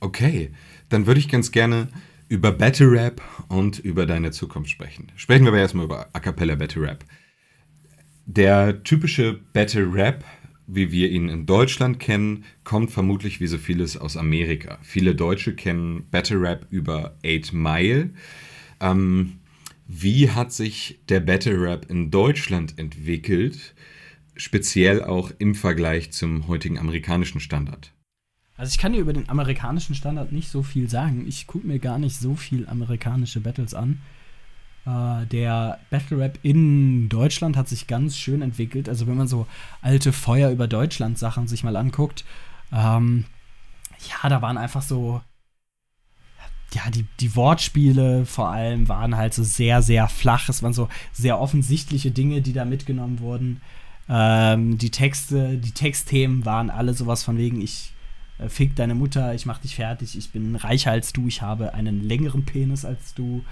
Okay, 0.00 0.50
dann 0.88 1.06
würde 1.06 1.20
ich 1.20 1.28
ganz 1.28 1.52
gerne 1.52 1.88
über 2.28 2.50
Battle 2.50 2.90
Rap 2.90 3.22
und 3.48 3.78
über 3.78 4.04
deine 4.04 4.32
Zukunft 4.32 4.70
sprechen. 4.70 5.12
Sprechen 5.16 5.44
wir 5.44 5.50
aber 5.50 5.60
erstmal 5.60 5.84
über 5.84 6.08
A 6.12 6.18
Cappella 6.18 6.56
Battle 6.56 6.82
Rap. 6.82 7.04
Der 8.26 8.82
typische 8.82 9.38
Battle 9.52 9.92
Rap, 9.92 10.24
wie 10.66 10.90
wir 10.90 11.10
ihn 11.10 11.28
in 11.28 11.46
Deutschland 11.46 12.00
kennen, 12.00 12.44
kommt 12.64 12.90
vermutlich 12.90 13.40
wie 13.40 13.46
so 13.46 13.58
vieles 13.58 13.96
aus 13.96 14.16
Amerika. 14.16 14.78
Viele 14.82 15.14
Deutsche 15.14 15.54
kennen 15.54 16.08
Battle 16.10 16.40
Rap 16.40 16.66
über 16.70 17.16
8 17.24 17.52
Mile. 17.52 18.10
Ähm, 18.80 19.38
wie 19.86 20.30
hat 20.30 20.52
sich 20.52 21.00
der 21.08 21.20
Battle 21.20 21.60
Rap 21.60 21.90
in 21.90 22.10
Deutschland 22.10 22.78
entwickelt? 22.78 23.74
Speziell 24.36 25.04
auch 25.04 25.30
im 25.38 25.54
Vergleich 25.54 26.12
zum 26.12 26.48
heutigen 26.48 26.78
amerikanischen 26.78 27.40
Standard? 27.40 27.92
Also 28.56 28.70
ich 28.70 28.78
kann 28.78 28.92
dir 28.92 29.00
über 29.00 29.12
den 29.12 29.28
amerikanischen 29.28 29.94
Standard 29.94 30.32
nicht 30.32 30.48
so 30.48 30.62
viel 30.62 30.88
sagen. 30.88 31.26
Ich 31.26 31.46
gucke 31.46 31.66
mir 31.66 31.78
gar 31.78 31.98
nicht 31.98 32.16
so 32.16 32.34
viel 32.34 32.68
amerikanische 32.68 33.40
Battles 33.40 33.74
an. 33.74 34.00
Äh, 34.86 35.26
der 35.26 35.80
Battle 35.90 36.18
Rap 36.18 36.38
in 36.42 37.08
Deutschland 37.08 37.56
hat 37.56 37.68
sich 37.68 37.86
ganz 37.86 38.16
schön 38.16 38.42
entwickelt. 38.42 38.88
Also 38.88 39.06
wenn 39.06 39.16
man 39.16 39.28
so 39.28 39.46
alte 39.80 40.12
Feuer 40.12 40.50
über 40.50 40.68
Deutschland 40.68 41.18
Sachen 41.18 41.48
sich 41.48 41.64
mal 41.64 41.76
anguckt, 41.76 42.24
ähm, 42.72 43.24
ja, 44.08 44.28
da 44.28 44.42
waren 44.42 44.58
einfach 44.58 44.82
so 44.82 45.22
ja, 46.74 46.90
die, 46.90 47.04
die 47.20 47.36
Wortspiele 47.36 48.24
vor 48.24 48.48
allem 48.48 48.88
waren 48.88 49.16
halt 49.16 49.34
so 49.34 49.42
sehr, 49.42 49.82
sehr 49.82 50.08
flach. 50.08 50.48
Es 50.48 50.62
waren 50.62 50.72
so 50.72 50.88
sehr 51.12 51.38
offensichtliche 51.38 52.10
Dinge, 52.10 52.40
die 52.40 52.52
da 52.52 52.64
mitgenommen 52.64 53.20
wurden. 53.20 53.60
Ähm, 54.14 54.76
die 54.76 54.90
Texte, 54.90 55.56
die 55.56 55.70
Textthemen 55.70 56.44
waren 56.44 56.68
alle 56.68 56.92
sowas 56.92 57.24
von 57.24 57.38
wegen, 57.38 57.62
ich 57.62 57.94
äh, 58.38 58.50
fick 58.50 58.76
deine 58.76 58.94
Mutter, 58.94 59.34
ich 59.34 59.46
mach 59.46 59.56
dich 59.56 59.74
fertig, 59.74 60.18
ich 60.18 60.30
bin 60.32 60.54
reicher 60.54 60.90
als 60.90 61.14
du, 61.14 61.28
ich 61.28 61.40
habe 61.40 61.72
einen 61.72 62.02
längeren 62.02 62.44
Penis 62.44 62.84
als 62.84 63.14
du. 63.14 63.42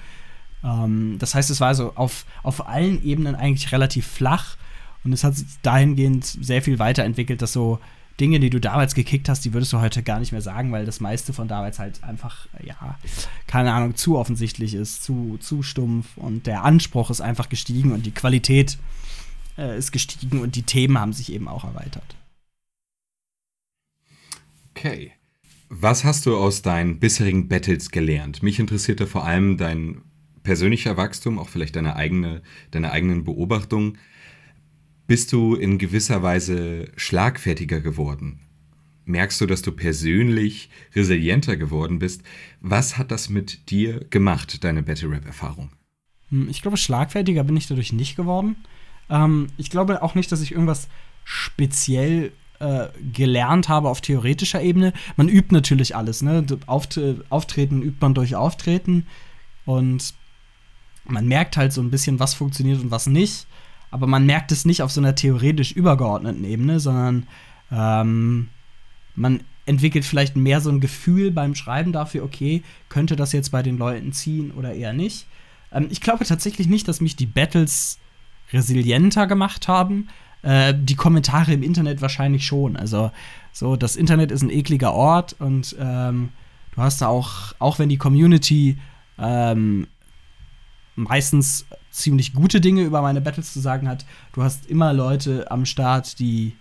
Ähm, 0.62 1.16
das 1.18 1.34
heißt, 1.34 1.48
es 1.48 1.62
war 1.62 1.74
so 1.74 1.94
auf, 1.94 2.26
auf 2.42 2.68
allen 2.68 3.02
Ebenen 3.02 3.36
eigentlich 3.36 3.72
relativ 3.72 4.06
flach 4.06 4.58
und 5.02 5.14
es 5.14 5.24
hat 5.24 5.34
sich 5.34 5.46
dahingehend 5.62 6.26
sehr 6.26 6.60
viel 6.60 6.78
weiterentwickelt, 6.78 7.40
dass 7.40 7.54
so 7.54 7.78
Dinge, 8.20 8.38
die 8.38 8.50
du 8.50 8.60
damals 8.60 8.94
gekickt 8.94 9.30
hast, 9.30 9.46
die 9.46 9.54
würdest 9.54 9.72
du 9.72 9.80
heute 9.80 10.02
gar 10.02 10.18
nicht 10.18 10.32
mehr 10.32 10.42
sagen, 10.42 10.72
weil 10.72 10.84
das 10.84 11.00
meiste 11.00 11.32
von 11.32 11.48
damals 11.48 11.78
halt 11.78 12.04
einfach, 12.04 12.48
ja, 12.62 12.98
keine 13.46 13.72
Ahnung, 13.72 13.94
zu 13.94 14.18
offensichtlich 14.18 14.74
ist, 14.74 15.04
zu, 15.04 15.38
zu 15.40 15.62
stumpf 15.62 16.18
und 16.18 16.46
der 16.46 16.64
Anspruch 16.64 17.08
ist 17.08 17.22
einfach 17.22 17.48
gestiegen 17.48 17.92
und 17.92 18.04
die 18.04 18.10
Qualität 18.10 18.76
äh, 19.60 19.78
ist 19.78 19.92
gestiegen 19.92 20.40
und 20.40 20.56
die 20.56 20.62
Themen 20.62 20.98
haben 20.98 21.12
sich 21.12 21.32
eben 21.32 21.46
auch 21.46 21.64
erweitert. 21.64 22.16
Okay. 24.74 25.12
Was 25.68 26.02
hast 26.02 26.26
du 26.26 26.36
aus 26.36 26.62
deinen 26.62 26.98
bisherigen 26.98 27.46
Battles 27.46 27.90
gelernt? 27.90 28.42
Mich 28.42 28.58
interessierte 28.58 29.06
vor 29.06 29.24
allem 29.24 29.56
dein 29.56 30.02
persönlicher 30.42 30.96
Wachstum, 30.96 31.38
auch 31.38 31.48
vielleicht 31.48 31.76
deine, 31.76 31.94
eigene, 31.94 32.42
deine 32.72 32.90
eigenen 32.90 33.22
Beobachtungen. 33.22 33.98
Bist 35.06 35.32
du 35.32 35.54
in 35.54 35.78
gewisser 35.78 36.22
Weise 36.22 36.90
schlagfertiger 36.96 37.80
geworden? 37.80 38.40
Merkst 39.04 39.40
du, 39.40 39.46
dass 39.46 39.62
du 39.62 39.72
persönlich 39.72 40.70
resilienter 40.94 41.56
geworden 41.56 41.98
bist? 41.98 42.22
Was 42.60 42.96
hat 42.96 43.10
das 43.10 43.28
mit 43.28 43.70
dir 43.70 44.06
gemacht, 44.10 44.64
deine 44.64 44.82
Battle 44.82 45.10
Rap-Erfahrung? 45.10 45.70
Hm, 46.30 46.48
ich 46.48 46.62
glaube, 46.62 46.76
schlagfertiger 46.76 47.44
bin 47.44 47.56
ich 47.56 47.66
dadurch 47.66 47.92
nicht 47.92 48.16
geworden. 48.16 48.56
Ähm, 49.10 49.48
ich 49.56 49.70
glaube 49.70 50.02
auch 50.02 50.14
nicht, 50.14 50.32
dass 50.32 50.40
ich 50.40 50.52
irgendwas 50.52 50.88
speziell 51.24 52.32
äh, 52.60 52.88
gelernt 53.12 53.68
habe 53.68 53.88
auf 53.88 54.00
theoretischer 54.00 54.62
Ebene. 54.62 54.92
Man 55.16 55.28
übt 55.28 55.54
natürlich 55.54 55.96
alles, 55.96 56.22
ne? 56.22 56.44
Auft 56.66 57.00
Auftreten 57.28 57.82
übt 57.82 57.98
man 58.00 58.14
durch 58.14 58.36
Auftreten 58.36 59.06
und 59.64 60.14
man 61.04 61.26
merkt 61.26 61.56
halt 61.56 61.72
so 61.72 61.80
ein 61.80 61.90
bisschen, 61.90 62.20
was 62.20 62.34
funktioniert 62.34 62.80
und 62.80 62.90
was 62.90 63.06
nicht. 63.06 63.46
Aber 63.90 64.06
man 64.06 64.26
merkt 64.26 64.52
es 64.52 64.64
nicht 64.64 64.82
auf 64.82 64.92
so 64.92 65.00
einer 65.00 65.14
theoretisch 65.14 65.72
übergeordneten 65.72 66.44
Ebene, 66.44 66.80
sondern 66.80 67.26
ähm, 67.72 68.48
man 69.14 69.40
entwickelt 69.66 70.04
vielleicht 70.04 70.36
mehr 70.36 70.60
so 70.60 70.70
ein 70.70 70.80
Gefühl 70.80 71.30
beim 71.30 71.54
Schreiben 71.54 71.92
dafür, 71.92 72.24
okay, 72.24 72.62
könnte 72.88 73.16
das 73.16 73.32
jetzt 73.32 73.50
bei 73.50 73.62
den 73.62 73.78
Leuten 73.78 74.12
ziehen 74.12 74.50
oder 74.50 74.74
eher 74.74 74.92
nicht. 74.92 75.26
Ähm, 75.72 75.86
ich 75.90 76.00
glaube 76.00 76.24
tatsächlich 76.24 76.66
nicht, 76.66 76.88
dass 76.88 77.00
mich 77.00 77.16
die 77.16 77.26
Battles 77.26 77.99
resilienter 78.52 79.26
gemacht 79.26 79.68
haben. 79.68 80.08
Äh, 80.42 80.74
die 80.76 80.96
Kommentare 80.96 81.52
im 81.52 81.62
Internet 81.62 82.00
wahrscheinlich 82.00 82.46
schon. 82.46 82.76
Also, 82.76 83.10
so, 83.52 83.76
das 83.76 83.96
Internet 83.96 84.30
ist 84.30 84.42
ein 84.42 84.50
ekliger 84.50 84.92
Ort 84.92 85.36
und 85.38 85.76
ähm, 85.78 86.30
du 86.74 86.82
hast 86.82 87.02
da 87.02 87.08
auch, 87.08 87.54
auch 87.58 87.78
wenn 87.78 87.88
die 87.88 87.98
Community 87.98 88.78
ähm, 89.18 89.86
meistens 90.94 91.66
ziemlich 91.90 92.32
gute 92.32 92.60
Dinge 92.60 92.82
über 92.82 93.02
meine 93.02 93.20
Battles 93.20 93.52
zu 93.52 93.60
sagen 93.60 93.88
hat, 93.88 94.04
du 94.32 94.42
hast 94.42 94.66
immer 94.66 94.92
Leute 94.92 95.50
am 95.50 95.66
Start, 95.66 96.18
die 96.18 96.54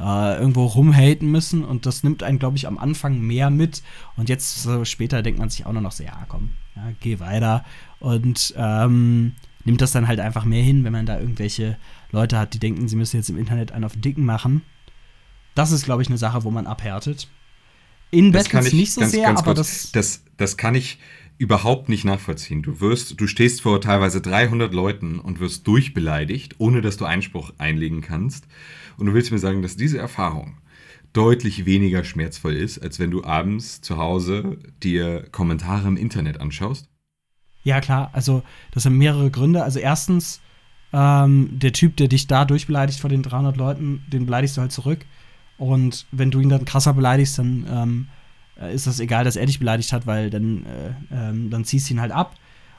äh, 0.00 0.38
irgendwo 0.38 0.64
rumhaten 0.64 1.30
müssen 1.30 1.64
und 1.64 1.86
das 1.86 2.02
nimmt 2.02 2.22
einen, 2.22 2.38
glaube 2.38 2.56
ich, 2.56 2.66
am 2.66 2.78
Anfang 2.78 3.20
mehr 3.20 3.50
mit 3.50 3.82
und 4.16 4.28
jetzt 4.28 4.62
so 4.62 4.84
später 4.84 5.22
denkt 5.22 5.38
man 5.38 5.50
sich 5.50 5.66
auch 5.66 5.72
nur 5.72 5.82
noch 5.82 5.92
so, 5.92 6.02
ja, 6.02 6.24
komm, 6.28 6.50
ja, 6.74 6.82
geh 7.00 7.20
weiter 7.20 7.64
und 8.00 8.54
ähm, 8.56 9.34
nimmt 9.64 9.80
das 9.80 9.92
dann 9.92 10.08
halt 10.08 10.20
einfach 10.20 10.44
mehr 10.44 10.62
hin, 10.62 10.84
wenn 10.84 10.92
man 10.92 11.06
da 11.06 11.18
irgendwelche 11.18 11.76
Leute 12.10 12.38
hat, 12.38 12.54
die 12.54 12.58
denken, 12.58 12.88
sie 12.88 12.96
müssen 12.96 13.16
jetzt 13.16 13.30
im 13.30 13.38
Internet 13.38 13.72
einen 13.72 13.84
auf 13.84 13.96
Dicken 13.96 14.24
machen. 14.24 14.62
Das 15.54 15.72
ist, 15.72 15.84
glaube 15.84 16.02
ich, 16.02 16.08
eine 16.08 16.18
Sache, 16.18 16.44
wo 16.44 16.50
man 16.50 16.66
abhärtet. 16.66 17.28
In 18.10 18.32
das 18.32 18.48
Battles 18.48 18.72
nicht 18.72 18.92
so 18.92 19.00
ganz, 19.00 19.12
sehr, 19.12 19.26
ganz 19.26 19.40
aber 19.40 19.54
das, 19.54 19.92
das. 19.92 20.22
Das 20.36 20.56
kann 20.56 20.74
ich 20.74 20.98
überhaupt 21.38 21.88
nicht 21.88 22.04
nachvollziehen. 22.04 22.62
Du 22.62 22.80
wirst, 22.80 23.20
du 23.20 23.26
stehst 23.26 23.62
vor 23.62 23.80
teilweise 23.80 24.20
300 24.20 24.72
Leuten 24.72 25.18
und 25.18 25.40
wirst 25.40 25.66
durchbeleidigt, 25.66 26.56
ohne 26.58 26.80
dass 26.80 26.96
du 26.96 27.04
Einspruch 27.04 27.52
einlegen 27.58 28.00
kannst. 28.00 28.46
Und 28.96 29.06
du 29.06 29.14
willst 29.14 29.32
mir 29.32 29.38
sagen, 29.38 29.62
dass 29.62 29.76
diese 29.76 29.98
Erfahrung 29.98 30.58
deutlich 31.12 31.66
weniger 31.66 32.04
schmerzvoll 32.04 32.54
ist, 32.54 32.78
als 32.78 32.98
wenn 32.98 33.10
du 33.10 33.24
abends 33.24 33.80
zu 33.80 33.98
Hause 33.98 34.58
dir 34.82 35.28
Kommentare 35.30 35.88
im 35.88 35.96
Internet 35.96 36.40
anschaust? 36.40 36.88
Ja, 37.64 37.80
klar. 37.80 38.10
Also, 38.12 38.42
das 38.72 38.84
haben 38.84 38.98
mehrere 38.98 39.30
Gründe. 39.30 39.62
Also, 39.62 39.78
erstens, 39.78 40.40
Ähm, 40.94 41.48
der 41.58 41.72
Typ, 41.72 41.96
der 41.96 42.08
dich 42.08 42.26
da 42.26 42.44
durchbeleidigt 42.44 43.00
vor 43.00 43.08
den 43.08 43.22
300 43.22 43.56
Leuten, 43.56 44.04
den 44.12 44.26
beleidigst 44.26 44.58
du 44.58 44.60
halt 44.60 44.72
zurück. 44.72 45.06
Und 45.56 46.04
wenn 46.12 46.30
du 46.30 46.38
ihn 46.40 46.50
dann 46.50 46.66
krasser 46.66 46.92
beleidigst, 46.92 47.38
dann 47.38 47.66
ähm, 47.66 48.08
äh, 48.60 48.74
ist 48.74 48.86
das 48.86 49.00
egal, 49.00 49.24
dass 49.24 49.36
er 49.36 49.46
dich 49.46 49.58
beleidigt 49.58 49.90
hat, 49.94 50.06
weil 50.06 50.28
dann, 50.28 50.66
äh, 50.66 51.30
ähm, 51.30 51.48
dann 51.48 51.64
ziehst 51.64 51.88
du 51.88 51.94
ihn 51.94 52.00
halt 52.02 52.12
ab. 52.12 52.34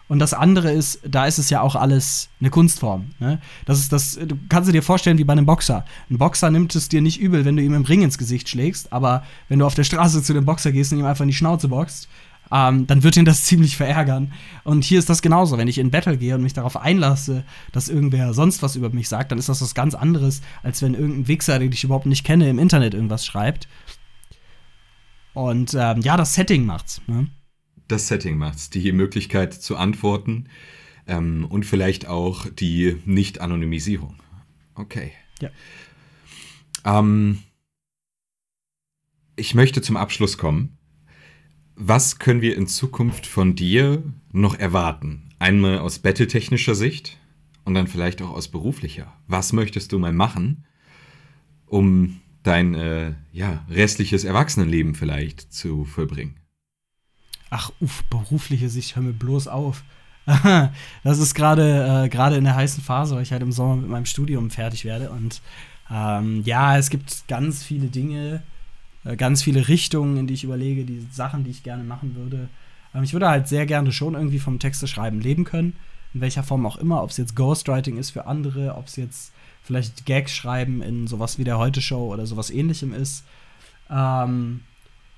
Und 0.09 0.19
das 0.19 0.35
andere 0.35 0.71
ist, 0.71 0.99
da 1.09 1.25
ist 1.25 1.39
es 1.39 1.49
ja 1.49 1.61
auch 1.61 1.75
alles 1.75 2.29
eine 2.39 2.51
Kunstform. 2.51 3.11
Ne? 3.19 3.39
Das 3.65 3.79
ist 3.79 3.91
das, 3.91 4.13
du 4.13 4.37
kannst 4.47 4.71
dir 4.71 4.83
vorstellen 4.83 5.17
wie 5.17 5.23
bei 5.23 5.33
einem 5.33 5.47
Boxer. 5.47 5.83
Ein 6.11 6.19
Boxer 6.19 6.51
nimmt 6.51 6.75
es 6.75 6.89
dir 6.89 7.01
nicht 7.01 7.19
übel, 7.19 7.45
wenn 7.45 7.55
du 7.55 7.63
ihm 7.63 7.73
im 7.73 7.85
Ring 7.85 8.03
ins 8.03 8.19
Gesicht 8.19 8.47
schlägst, 8.47 8.93
aber 8.93 9.23
wenn 9.49 9.57
du 9.57 9.65
auf 9.65 9.73
der 9.73 9.85
Straße 9.85 10.21
zu 10.21 10.33
dem 10.33 10.45
Boxer 10.45 10.71
gehst 10.71 10.91
und 10.91 10.99
ihm 10.99 11.05
einfach 11.05 11.23
in 11.23 11.29
die 11.29 11.33
Schnauze 11.33 11.67
boxt, 11.69 12.07
ähm, 12.53 12.85
dann 12.85 13.03
wird 13.03 13.17
ihn 13.17 13.25
das 13.25 13.43
ziemlich 13.45 13.75
verärgern. 13.75 14.31
Und 14.63 14.83
hier 14.83 14.99
ist 14.99 15.09
das 15.09 15.21
genauso. 15.21 15.57
Wenn 15.57 15.67
ich 15.67 15.79
in 15.79 15.91
Battle 15.91 16.17
gehe 16.17 16.35
und 16.35 16.43
mich 16.43 16.53
darauf 16.53 16.77
einlasse, 16.77 17.43
dass 17.71 17.89
irgendwer 17.89 18.33
sonst 18.33 18.61
was 18.61 18.75
über 18.75 18.89
mich 18.91 19.09
sagt, 19.09 19.31
dann 19.31 19.39
ist 19.39 19.49
das 19.49 19.61
was 19.61 19.73
ganz 19.73 19.95
anderes, 19.95 20.41
als 20.61 20.81
wenn 20.81 20.93
irgendein 20.93 21.27
Wichser, 21.27 21.59
den 21.59 21.71
ich 21.71 21.83
überhaupt 21.83 22.05
nicht 22.05 22.23
kenne, 22.23 22.49
im 22.49 22.59
Internet 22.59 22.93
irgendwas 22.93 23.25
schreibt. 23.25 23.67
Und 25.33 25.75
ähm, 25.77 26.01
ja, 26.01 26.15
das 26.15 26.35
Setting 26.35 26.65
macht's. 26.65 27.01
Ne? 27.07 27.27
Das 27.87 28.07
Setting 28.07 28.37
macht's. 28.37 28.69
Die 28.69 28.91
Möglichkeit 28.91 29.53
zu 29.53 29.75
antworten 29.75 30.47
ähm, 31.07 31.45
und 31.49 31.65
vielleicht 31.65 32.07
auch 32.07 32.45
die 32.47 32.97
Nicht-Anonymisierung. 33.05 34.15
Okay. 34.75 35.11
Ja. 35.41 35.49
Ähm, 36.85 37.39
ich 39.35 39.55
möchte 39.55 39.81
zum 39.81 39.97
Abschluss 39.97 40.37
kommen. 40.37 40.72
Was 41.75 42.19
können 42.19 42.41
wir 42.41 42.55
in 42.55 42.67
Zukunft 42.67 43.25
von 43.25 43.55
dir 43.55 44.03
noch 44.31 44.55
erwarten? 44.55 45.29
Einmal 45.39 45.79
aus 45.79 45.99
battletechnischer 45.99 46.75
Sicht 46.75 47.17
und 47.65 47.73
dann 47.73 47.87
vielleicht 47.87 48.21
auch 48.21 48.29
aus 48.29 48.47
beruflicher. 48.47 49.11
Was 49.27 49.53
möchtest 49.53 49.91
du 49.91 49.99
mal 49.99 50.13
machen, 50.13 50.65
um 51.65 52.21
dein 52.43 52.75
äh, 52.75 53.13
ja, 53.31 53.65
restliches 53.69 54.23
Erwachsenenleben 54.23 54.93
vielleicht 54.93 55.51
zu 55.51 55.85
vollbringen? 55.85 56.35
Ach, 57.49 57.71
uff, 57.79 58.03
berufliche 58.05 58.69
Sicht, 58.69 58.95
hör 58.95 59.03
mir 59.03 59.13
bloß 59.13 59.47
auf. 59.47 59.83
das 61.03 61.19
ist 61.19 61.33
gerade 61.33 62.05
äh, 62.05 62.09
gerade 62.09 62.37
in 62.37 62.43
der 62.43 62.55
heißen 62.55 62.83
Phase, 62.83 63.15
weil 63.15 63.23
ich 63.23 63.31
halt 63.31 63.41
im 63.41 63.51
Sommer 63.51 63.77
mit 63.77 63.89
meinem 63.89 64.05
Studium 64.05 64.51
fertig 64.51 64.85
werde. 64.85 65.09
Und 65.09 65.41
ähm, 65.91 66.43
ja, 66.45 66.77
es 66.77 66.89
gibt 66.89 67.27
ganz 67.27 67.63
viele 67.63 67.87
Dinge, 67.87 68.43
äh, 69.03 69.15
ganz 69.15 69.43
viele 69.43 69.67
Richtungen, 69.67 70.17
in 70.17 70.27
die 70.27 70.33
ich 70.33 70.43
überlege, 70.43 70.85
die 70.85 71.05
Sachen, 71.11 71.43
die 71.43 71.51
ich 71.51 71.63
gerne 71.63 71.83
machen 71.83 72.15
würde. 72.15 72.49
Ähm, 72.93 73.03
ich 73.03 73.13
würde 73.13 73.29
halt 73.29 73.47
sehr 73.47 73.65
gerne 73.65 73.91
schon 73.91 74.13
irgendwie 74.13 74.39
vom 74.39 74.59
Texte 74.59 74.87
schreiben 74.87 75.19
leben 75.19 75.43
können, 75.43 75.75
in 76.13 76.21
welcher 76.21 76.43
Form 76.43 76.65
auch 76.65 76.77
immer, 76.77 77.03
ob 77.03 77.09
es 77.09 77.17
jetzt 77.17 77.35
Ghostwriting 77.35 77.97
ist 77.97 78.11
für 78.11 78.27
andere, 78.27 78.75
ob 78.75 78.87
es 78.87 78.95
jetzt 78.95 79.33
vielleicht 79.63 80.05
Gags 80.05 80.33
schreiben 80.33 80.81
in 80.81 81.07
sowas 81.07 81.37
wie 81.37 81.43
der 81.43 81.57
Heute-Show 81.57 82.11
oder 82.13 82.25
sowas 82.25 82.49
ähnlichem 82.49 82.93
ist. 82.93 83.23
Ähm, 83.89 84.61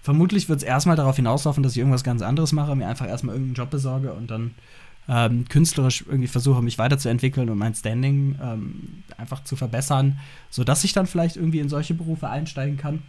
vermutlich 0.01 0.49
wird 0.49 0.59
es 0.59 0.63
erstmal 0.63 0.95
darauf 0.95 1.15
hinauslaufen, 1.15 1.63
dass 1.63 1.73
ich 1.73 1.79
irgendwas 1.79 2.03
ganz 2.03 2.21
anderes 2.21 2.51
mache, 2.53 2.75
mir 2.75 2.87
einfach 2.87 3.07
erstmal 3.07 3.35
irgendeinen 3.35 3.55
Job 3.55 3.71
besorge 3.71 4.13
und 4.13 4.29
dann 4.29 4.51
ähm, 5.07 5.45
künstlerisch 5.47 6.03
irgendwie 6.07 6.27
versuche, 6.27 6.61
mich 6.61 6.77
weiterzuentwickeln 6.77 7.49
und 7.49 7.57
mein 7.57 7.75
Standing 7.75 8.37
ähm, 8.41 9.03
einfach 9.17 9.43
zu 9.43 9.55
verbessern, 9.55 10.19
sodass 10.49 10.83
ich 10.83 10.93
dann 10.93 11.07
vielleicht 11.07 11.35
irgendwie 11.35 11.59
in 11.59 11.69
solche 11.69 11.93
Berufe 11.93 12.29
einsteigen 12.29 12.77
kann. 12.77 13.03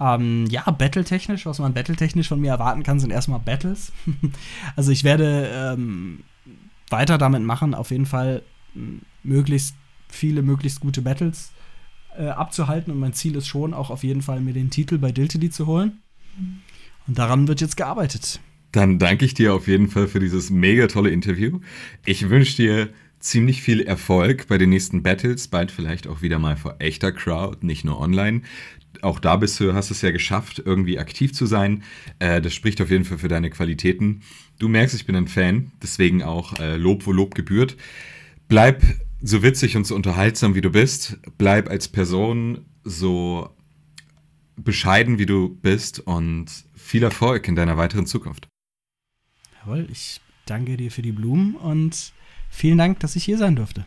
Ähm, 0.00 0.46
ja, 0.46 0.68
battletechnisch, 0.70 1.46
was 1.46 1.58
man 1.58 1.74
battletechnisch 1.74 2.28
von 2.28 2.40
mir 2.40 2.50
erwarten 2.50 2.82
kann, 2.82 3.00
sind 3.00 3.10
erstmal 3.10 3.40
Battles. 3.40 3.92
also 4.76 4.90
ich 4.90 5.04
werde 5.04 5.50
ähm, 5.52 6.24
weiter 6.90 7.18
damit 7.18 7.42
machen, 7.42 7.74
auf 7.74 7.90
jeden 7.90 8.06
Fall 8.06 8.42
möglichst 9.22 9.76
viele, 10.08 10.42
möglichst 10.42 10.80
gute 10.80 11.02
Battles 11.02 11.52
äh, 12.18 12.26
abzuhalten. 12.26 12.92
Und 12.92 12.98
mein 12.98 13.12
Ziel 13.12 13.36
ist 13.36 13.46
schon 13.46 13.74
auch 13.74 13.90
auf 13.90 14.04
jeden 14.04 14.22
Fall, 14.22 14.40
mir 14.40 14.52
den 14.52 14.70
Titel 14.70 14.98
bei 14.98 15.12
Diltily 15.12 15.50
zu 15.50 15.66
holen. 15.66 16.00
Und 17.06 17.18
daran 17.18 17.46
wird 17.48 17.60
jetzt 17.60 17.76
gearbeitet. 17.76 18.40
Dann 18.72 18.98
danke 18.98 19.24
ich 19.24 19.34
dir 19.34 19.54
auf 19.54 19.68
jeden 19.68 19.88
Fall 19.88 20.08
für 20.08 20.18
dieses 20.18 20.50
mega 20.50 20.88
tolle 20.88 21.10
Interview. 21.10 21.60
Ich 22.04 22.28
wünsche 22.28 22.56
dir 22.56 22.88
ziemlich 23.24 23.62
viel 23.62 23.80
Erfolg 23.80 24.46
bei 24.48 24.58
den 24.58 24.70
nächsten 24.70 25.02
Battles, 25.02 25.48
bald 25.48 25.70
vielleicht 25.70 26.06
auch 26.06 26.22
wieder 26.22 26.38
mal 26.38 26.56
vor 26.56 26.76
echter 26.78 27.10
Crowd, 27.10 27.66
nicht 27.66 27.84
nur 27.84 27.98
online. 27.98 28.42
Auch 29.00 29.18
da 29.18 29.36
bist 29.36 29.58
du, 29.58 29.74
hast 29.74 29.90
es 29.90 30.02
ja 30.02 30.10
geschafft, 30.10 30.62
irgendwie 30.64 30.98
aktiv 30.98 31.32
zu 31.32 31.46
sein. 31.46 31.82
Äh, 32.18 32.40
das 32.40 32.54
spricht 32.54 32.80
auf 32.80 32.90
jeden 32.90 33.04
Fall 33.04 33.18
für 33.18 33.28
deine 33.28 33.50
Qualitäten. 33.50 34.22
Du 34.58 34.68
merkst, 34.68 34.94
ich 34.94 35.06
bin 35.06 35.16
ein 35.16 35.28
Fan, 35.28 35.72
deswegen 35.82 36.22
auch 36.22 36.58
äh, 36.60 36.76
Lob, 36.76 37.06
wo 37.06 37.12
Lob 37.12 37.34
gebührt. 37.34 37.76
Bleib 38.46 38.82
so 39.20 39.42
witzig 39.42 39.76
und 39.76 39.86
so 39.86 39.94
unterhaltsam, 39.94 40.54
wie 40.54 40.60
du 40.60 40.70
bist. 40.70 41.18
Bleib 41.38 41.68
als 41.70 41.88
Person 41.88 42.66
so 42.84 43.50
bescheiden, 44.56 45.18
wie 45.18 45.26
du 45.26 45.48
bist 45.48 46.00
und 46.00 46.46
viel 46.74 47.02
Erfolg 47.02 47.48
in 47.48 47.56
deiner 47.56 47.76
weiteren 47.76 48.06
Zukunft. 48.06 48.48
Jawohl, 49.60 49.88
ich 49.90 50.20
danke 50.46 50.76
dir 50.76 50.90
für 50.90 51.02
die 51.02 51.12
Blumen 51.12 51.56
und 51.56 52.12
vielen 52.54 52.78
Dank, 52.78 53.00
dass 53.00 53.16
ich 53.16 53.24
hier 53.24 53.38
sein 53.38 53.56
durfte. 53.56 53.86